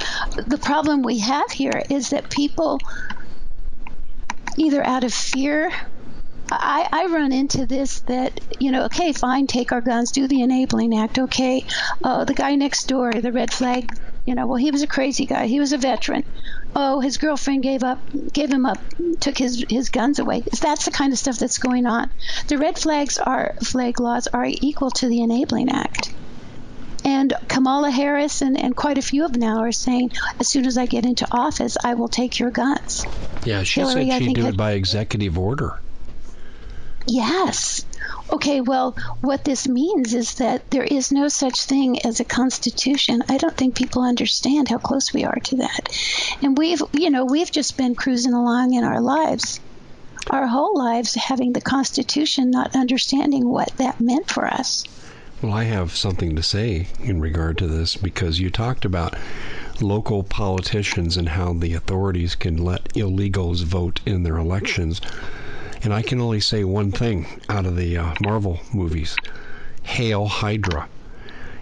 the 0.46 0.58
problem 0.58 1.02
we 1.02 1.18
have 1.18 1.50
here 1.50 1.82
is 1.90 2.10
that 2.10 2.30
people 2.30 2.80
either 4.56 4.84
out 4.84 5.04
of 5.04 5.14
fear 5.14 5.70
I, 6.50 6.88
I 6.90 7.06
run 7.06 7.32
into 7.32 7.66
this 7.66 8.00
that, 8.00 8.40
you 8.58 8.70
know, 8.70 8.84
okay, 8.84 9.12
fine, 9.12 9.46
take 9.46 9.72
our 9.72 9.80
guns, 9.80 10.12
do 10.12 10.26
the 10.26 10.42
Enabling 10.42 10.96
Act, 10.96 11.18
okay. 11.18 11.64
Uh, 12.02 12.24
the 12.24 12.34
guy 12.34 12.54
next 12.54 12.84
door, 12.88 13.12
the 13.12 13.32
red 13.32 13.52
flag, 13.52 13.92
you 14.24 14.34
know, 14.34 14.46
well, 14.46 14.56
he 14.56 14.70
was 14.70 14.82
a 14.82 14.86
crazy 14.86 15.26
guy. 15.26 15.46
He 15.46 15.60
was 15.60 15.72
a 15.72 15.78
veteran. 15.78 16.24
Oh, 16.74 17.00
his 17.00 17.18
girlfriend 17.18 17.62
gave 17.62 17.82
up, 17.82 17.98
gave 18.32 18.50
him 18.50 18.66
up, 18.66 18.78
took 19.20 19.38
his 19.38 19.64
his 19.68 19.88
guns 19.88 20.18
away. 20.18 20.44
That's 20.60 20.84
the 20.84 20.90
kind 20.90 21.12
of 21.12 21.18
stuff 21.18 21.38
that's 21.38 21.58
going 21.58 21.86
on. 21.86 22.10
The 22.46 22.58
red 22.58 22.78
flags 22.78 23.18
are 23.18 23.54
flag 23.62 24.00
laws 24.00 24.26
are 24.28 24.46
equal 24.46 24.90
to 24.92 25.08
the 25.08 25.22
Enabling 25.22 25.70
Act. 25.70 26.14
And 27.08 27.32
Kamala 27.48 27.90
Harris 27.90 28.42
and, 28.42 28.60
and 28.60 28.76
quite 28.76 28.98
a 28.98 29.02
few 29.02 29.24
of 29.24 29.32
them 29.32 29.40
now 29.40 29.62
are 29.62 29.72
saying, 29.72 30.12
as 30.38 30.46
soon 30.46 30.66
as 30.66 30.76
I 30.76 30.84
get 30.84 31.06
into 31.06 31.26
office, 31.30 31.78
I 31.82 31.94
will 31.94 32.08
take 32.08 32.38
your 32.38 32.50
guns. 32.50 33.02
Yeah, 33.44 33.62
she 33.62 33.80
Hillary, 33.80 34.10
said 34.10 34.18
she'd 34.18 34.34
do 34.34 34.46
it 34.46 34.58
by 34.58 34.72
executive 34.72 35.38
order. 35.38 35.80
Yes. 37.06 37.86
Okay, 38.30 38.60
well, 38.60 38.94
what 39.22 39.42
this 39.42 39.66
means 39.66 40.12
is 40.12 40.34
that 40.34 40.70
there 40.70 40.84
is 40.84 41.10
no 41.10 41.28
such 41.28 41.64
thing 41.64 42.04
as 42.04 42.20
a 42.20 42.26
constitution. 42.26 43.22
I 43.26 43.38
don't 43.38 43.56
think 43.56 43.74
people 43.74 44.02
understand 44.02 44.68
how 44.68 44.76
close 44.76 45.10
we 45.10 45.24
are 45.24 45.40
to 45.44 45.56
that. 45.56 45.88
And 46.42 46.58
we've, 46.58 46.82
you 46.92 47.08
know, 47.08 47.24
we've 47.24 47.50
just 47.50 47.78
been 47.78 47.94
cruising 47.94 48.34
along 48.34 48.74
in 48.74 48.84
our 48.84 49.00
lives, 49.00 49.60
our 50.28 50.46
whole 50.46 50.76
lives, 50.76 51.14
having 51.14 51.54
the 51.54 51.62
constitution, 51.62 52.50
not 52.50 52.76
understanding 52.76 53.48
what 53.48 53.74
that 53.78 53.98
meant 53.98 54.30
for 54.30 54.46
us. 54.46 54.84
Well, 55.40 55.52
I 55.52 55.64
have 55.64 55.94
something 55.94 56.34
to 56.34 56.42
say 56.42 56.88
in 57.00 57.20
regard 57.20 57.58
to 57.58 57.68
this 57.68 57.94
because 57.96 58.40
you 58.40 58.50
talked 58.50 58.84
about 58.84 59.14
local 59.80 60.24
politicians 60.24 61.16
and 61.16 61.28
how 61.28 61.52
the 61.52 61.74
authorities 61.74 62.34
can 62.34 62.56
let 62.56 62.92
illegals 62.94 63.62
vote 63.62 64.00
in 64.04 64.24
their 64.24 64.36
elections. 64.36 65.00
And 65.84 65.94
I 65.94 66.02
can 66.02 66.20
only 66.20 66.40
say 66.40 66.64
one 66.64 66.90
thing 66.90 67.26
out 67.48 67.66
of 67.66 67.76
the 67.76 67.96
uh, 67.96 68.14
Marvel 68.20 68.58
movies 68.72 69.14
Hail 69.84 70.26
Hydra. 70.26 70.88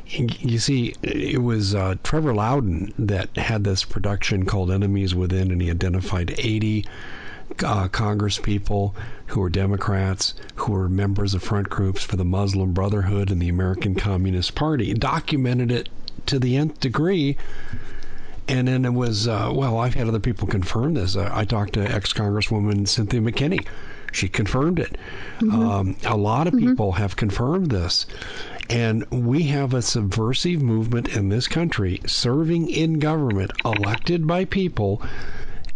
You 0.07 0.59
see, 0.59 0.95
it 1.03 1.43
was 1.43 1.75
uh, 1.75 1.97
Trevor 2.03 2.35
Loudon 2.35 2.95
that 2.99 3.37
had 3.37 3.65
this 3.65 3.85
production 3.85 4.47
called 4.47 4.71
Enemies 4.71 5.15
Within, 5.15 5.51
and 5.51 5.61
he 5.61 5.71
identified 5.71 6.35
80 6.39 6.87
uh, 7.65 7.89
Congress 7.89 8.39
people 8.39 8.95
who 9.27 9.41
were 9.41 9.51
Democrats, 9.51 10.35
who 10.57 10.73
were 10.73 10.89
members 10.89 11.35
of 11.35 11.43
front 11.43 11.69
groups 11.69 12.03
for 12.03 12.17
the 12.17 12.25
Muslim 12.25 12.73
Brotherhood 12.73 13.31
and 13.31 13.41
the 13.41 13.49
American 13.49 13.95
Communist 13.95 14.55
Party, 14.55 14.95
documented 14.95 15.71
it 15.71 15.89
to 16.27 16.39
the 16.39 16.57
nth 16.57 16.81
degree 16.81 17.37
And 18.49 18.69
then 18.69 18.85
it 18.85 18.95
was, 18.95 19.27
uh, 19.27 19.51
well, 19.53 19.79
I've 19.79 19.95
had 19.95 20.07
other 20.07 20.21
people 20.21 20.47
confirm 20.47 20.95
this. 20.95 21.17
Uh, 21.17 21.29
I 21.33 21.45
talked 21.45 21.73
to 21.75 21.81
ex 21.81 22.13
Congresswoman 22.13 22.87
Cynthia 22.87 23.21
McKinney. 23.21 23.67
She 24.13 24.29
confirmed 24.29 24.79
it. 24.79 24.97
Mm-hmm. 25.41 25.69
Um, 25.69 25.97
a 26.05 26.17
lot 26.17 26.47
of 26.47 26.55
mm-hmm. 26.55 26.69
people 26.69 26.93
have 26.93 27.17
confirmed 27.17 27.71
this. 27.71 28.07
And 28.71 29.05
we 29.11 29.45
have 29.45 29.75
a 29.75 29.83
subversive 29.83 30.63
movement 30.63 31.09
in 31.09 31.29
this 31.29 31.49
country 31.49 32.01
serving 32.07 32.69
in 32.69 32.99
government, 32.99 33.51
elected 33.65 34.27
by 34.27 34.45
people, 34.45 35.03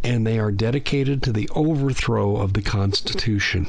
and 0.02 0.26
they 0.26 0.38
are 0.38 0.50
dedicated 0.50 1.22
to 1.22 1.32
the 1.32 1.48
overthrow 1.54 2.36
of 2.36 2.52
the 2.52 2.62
Constitution 2.62 3.66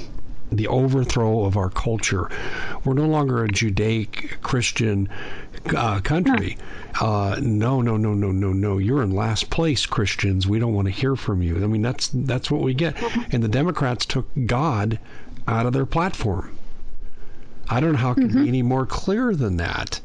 the 0.51 0.67
overthrow 0.67 1.45
of 1.45 1.55
our 1.55 1.69
culture. 1.69 2.29
We're 2.84 2.93
no 2.93 3.05
longer 3.05 3.43
a 3.43 3.47
Judaic 3.47 4.39
Christian 4.41 5.07
uh, 5.75 6.01
country. 6.01 6.57
Uh, 6.99 7.38
no, 7.41 7.82
no, 7.82 7.95
no, 7.95 8.13
no, 8.13 8.32
no, 8.32 8.51
no. 8.51 8.77
You're 8.77 9.01
in 9.01 9.11
last 9.11 9.49
place, 9.49 9.86
Christians. 9.86 10.47
We 10.47 10.59
don't 10.59 10.73
want 10.73 10.88
to 10.88 10.91
hear 10.91 11.15
from 11.15 11.41
you. 11.41 11.63
I 11.63 11.67
mean, 11.67 11.82
that's 11.82 12.09
that's 12.13 12.51
what 12.51 12.61
we 12.61 12.73
get. 12.73 12.95
Mm-hmm. 12.95 13.36
And 13.36 13.43
the 13.43 13.47
Democrats 13.47 14.05
took 14.05 14.27
God 14.45 14.99
out 15.47 15.65
of 15.65 15.73
their 15.73 15.86
platform. 15.86 16.57
I 17.69 17.79
don't 17.79 17.93
know 17.93 17.97
how 17.99 18.11
it 18.11 18.15
can 18.15 18.29
mm-hmm. 18.29 18.43
be 18.43 18.47
any 18.49 18.61
more 18.61 18.86
clear 18.86 19.34
than 19.34 19.57
that. 19.57 20.01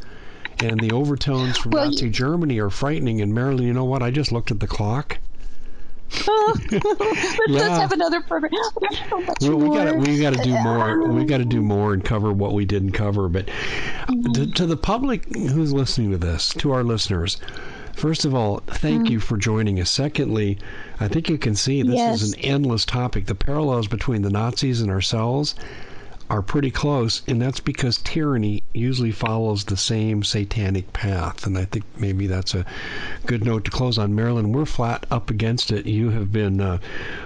And 0.60 0.78
the 0.78 0.92
overtones 0.92 1.58
from 1.58 1.72
well, 1.72 1.86
Nazi 1.86 2.08
Germany 2.08 2.60
are 2.60 2.70
frightening. 2.70 3.20
And 3.20 3.34
Marilyn, 3.34 3.66
you 3.66 3.72
know 3.72 3.84
what? 3.84 4.02
I 4.02 4.10
just 4.10 4.30
looked 4.30 4.52
at 4.52 4.60
the 4.60 4.68
clock. 4.68 5.18
let's, 6.26 7.48
yeah. 7.48 7.80
have 7.80 7.92
another 7.92 8.20
program. 8.22 8.52
So 9.40 9.56
we, 9.56 9.76
got 9.76 9.96
we 9.96 10.20
got 10.20 10.34
to 10.34 10.42
do 10.42 10.52
more. 10.62 11.08
We 11.08 11.24
got 11.24 11.38
to 11.38 11.44
do 11.44 11.60
more 11.60 11.94
and 11.94 12.04
cover 12.04 12.32
what 12.32 12.52
we 12.52 12.64
didn't 12.64 12.92
cover. 12.92 13.28
But 13.28 13.46
mm-hmm. 13.46 14.32
to, 14.32 14.46
to, 14.52 14.66
the 14.66 14.76
public 14.76 15.34
who's 15.34 15.72
listening 15.72 16.12
to 16.12 16.18
this, 16.18 16.54
to 16.54 16.72
our 16.72 16.84
listeners, 16.84 17.38
first 17.92 18.24
of 18.24 18.34
all, 18.34 18.58
thank 18.66 19.02
mm-hmm. 19.02 19.12
you 19.14 19.20
for 19.20 19.36
joining 19.36 19.80
us. 19.80 19.90
Secondly, 19.90 20.58
I 21.00 21.08
think 21.08 21.28
you 21.28 21.38
can 21.38 21.56
see 21.56 21.82
this 21.82 21.96
yes. 21.96 22.22
is 22.22 22.32
an 22.34 22.40
endless 22.40 22.84
topic. 22.84 23.26
The 23.26 23.34
parallels 23.34 23.88
between 23.88 24.22
the 24.22 24.30
Nazis 24.30 24.80
and 24.80 24.90
ourselves 24.90 25.56
are 26.28 26.42
pretty 26.42 26.70
close, 26.70 27.22
and 27.28 27.40
that's 27.40 27.60
because 27.60 27.98
tyranny 27.98 28.62
usually 28.72 29.12
follows 29.12 29.64
the 29.64 29.76
same 29.76 30.22
satanic 30.22 30.92
path. 30.92 31.46
And 31.46 31.56
I 31.56 31.64
think 31.64 31.84
maybe 31.96 32.26
that's 32.26 32.54
a 32.54 32.64
good 33.26 33.44
note 33.44 33.64
to 33.64 33.70
close 33.70 33.98
on. 33.98 34.14
Marilyn, 34.14 34.52
we're 34.52 34.64
flat 34.64 35.06
up 35.10 35.30
against 35.30 35.70
it. 35.70 35.86
You 35.86 36.10
have 36.10 36.32
been 36.32 36.60
uh, 36.60 36.78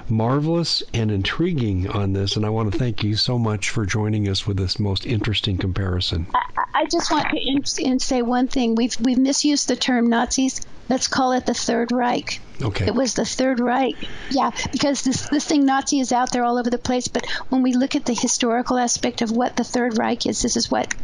marvelous 0.09 0.82
and 0.92 1.11
intriguing 1.11 1.88
on 1.88 2.12
this, 2.12 2.36
and 2.36 2.44
I 2.44 2.51
want 2.51 2.72
to 2.72 2.78
thank 2.78 3.03
you 3.03 3.16
so 3.16 3.38
much 3.38 3.70
for 3.70 3.86
joining 3.86 4.28
us 4.28 4.46
with 4.46 4.57
this 4.57 4.78
most 4.78 5.07
interesting 5.07 5.57
comparison. 5.57 6.26
I, 6.34 6.64
I 6.74 6.84
just 6.86 7.11
want 7.11 7.28
to 7.30 7.98
say 7.98 8.22
one 8.22 8.48
thing. 8.48 8.74
We've 8.74 8.98
we've 9.01 9.18
misused 9.18 9.68
the 9.68 9.76
term 9.76 10.09
Nazis. 10.09 10.61
Let's 10.88 11.09
call 11.09 11.32
it 11.32 11.46
the 11.46 11.55
Third 11.55 11.92
Reich. 11.92 12.40
Okay. 12.62 12.86
It 12.86 12.94
was 12.94 13.14
the 13.14 13.24
Third 13.24 13.61
Reich. 13.61 13.96
Yeah, 14.30 14.50
because 14.72 15.02
this 15.02 15.28
this 15.28 15.44
thing 15.44 15.64
Nazi 15.64 16.00
is 16.00 16.12
out 16.12 16.32
there 16.32 16.44
all 16.44 16.58
over 16.58 16.70
the 16.70 16.78
place. 16.78 17.08
But 17.08 17.26
when 17.48 17.62
we 17.62 17.72
look 17.72 17.96
at 17.96 18.04
the 18.04 18.14
historical 18.14 18.78
aspect 18.78 19.22
of 19.22 19.30
what 19.30 19.56
the 19.56 19.64
Third 19.64 19.98
Reich 19.98 20.26
is, 20.26 20.42
this 20.42 20.56
is 20.56 20.70
what 20.70 20.94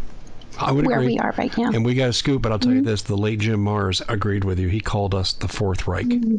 where 0.60 0.98
agree. 0.98 1.06
we 1.06 1.18
are 1.18 1.34
right 1.36 1.56
now. 1.56 1.70
And 1.70 1.84
we 1.84 1.94
got 1.94 2.08
a 2.08 2.12
scoop, 2.12 2.42
but 2.42 2.52
I'll 2.52 2.58
tell 2.58 2.70
mm-hmm. 2.70 2.78
you 2.78 2.84
this: 2.84 3.02
the 3.02 3.16
late 3.16 3.40
Jim 3.40 3.64
Marrs 3.64 4.02
agreed 4.08 4.44
with 4.44 4.58
you. 4.58 4.68
He 4.68 4.80
called 4.80 5.14
us 5.14 5.32
the 5.32 5.48
Fourth 5.48 5.86
Reich. 5.86 6.06
Mm-hmm. 6.06 6.36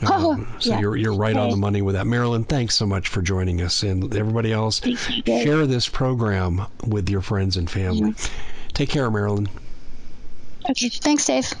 Um, 0.00 0.12
oh, 0.12 0.56
so 0.60 0.70
yeah. 0.70 0.80
you're 0.80 0.96
you're 0.96 1.14
right 1.14 1.34
okay. 1.34 1.42
on 1.42 1.50
the 1.50 1.56
money 1.56 1.82
with 1.82 1.96
that, 1.96 2.06
Marilyn. 2.06 2.44
Thanks 2.44 2.76
so 2.76 2.86
much 2.86 3.08
for 3.08 3.20
joining 3.20 3.60
us, 3.62 3.82
and 3.82 4.14
everybody 4.14 4.52
else. 4.52 4.80
Share 5.26 5.66
this 5.66 5.88
program 5.88 6.62
with 6.86 7.08
your 7.08 7.20
friends 7.20 7.56
and 7.56 7.68
family. 7.68 8.12
Mm-hmm. 8.12 8.68
Take 8.74 8.90
care, 8.90 9.10
Marilyn. 9.10 9.48
Okay. 10.70 10.88
Thanks, 10.88 11.26
Dave. 11.26 11.52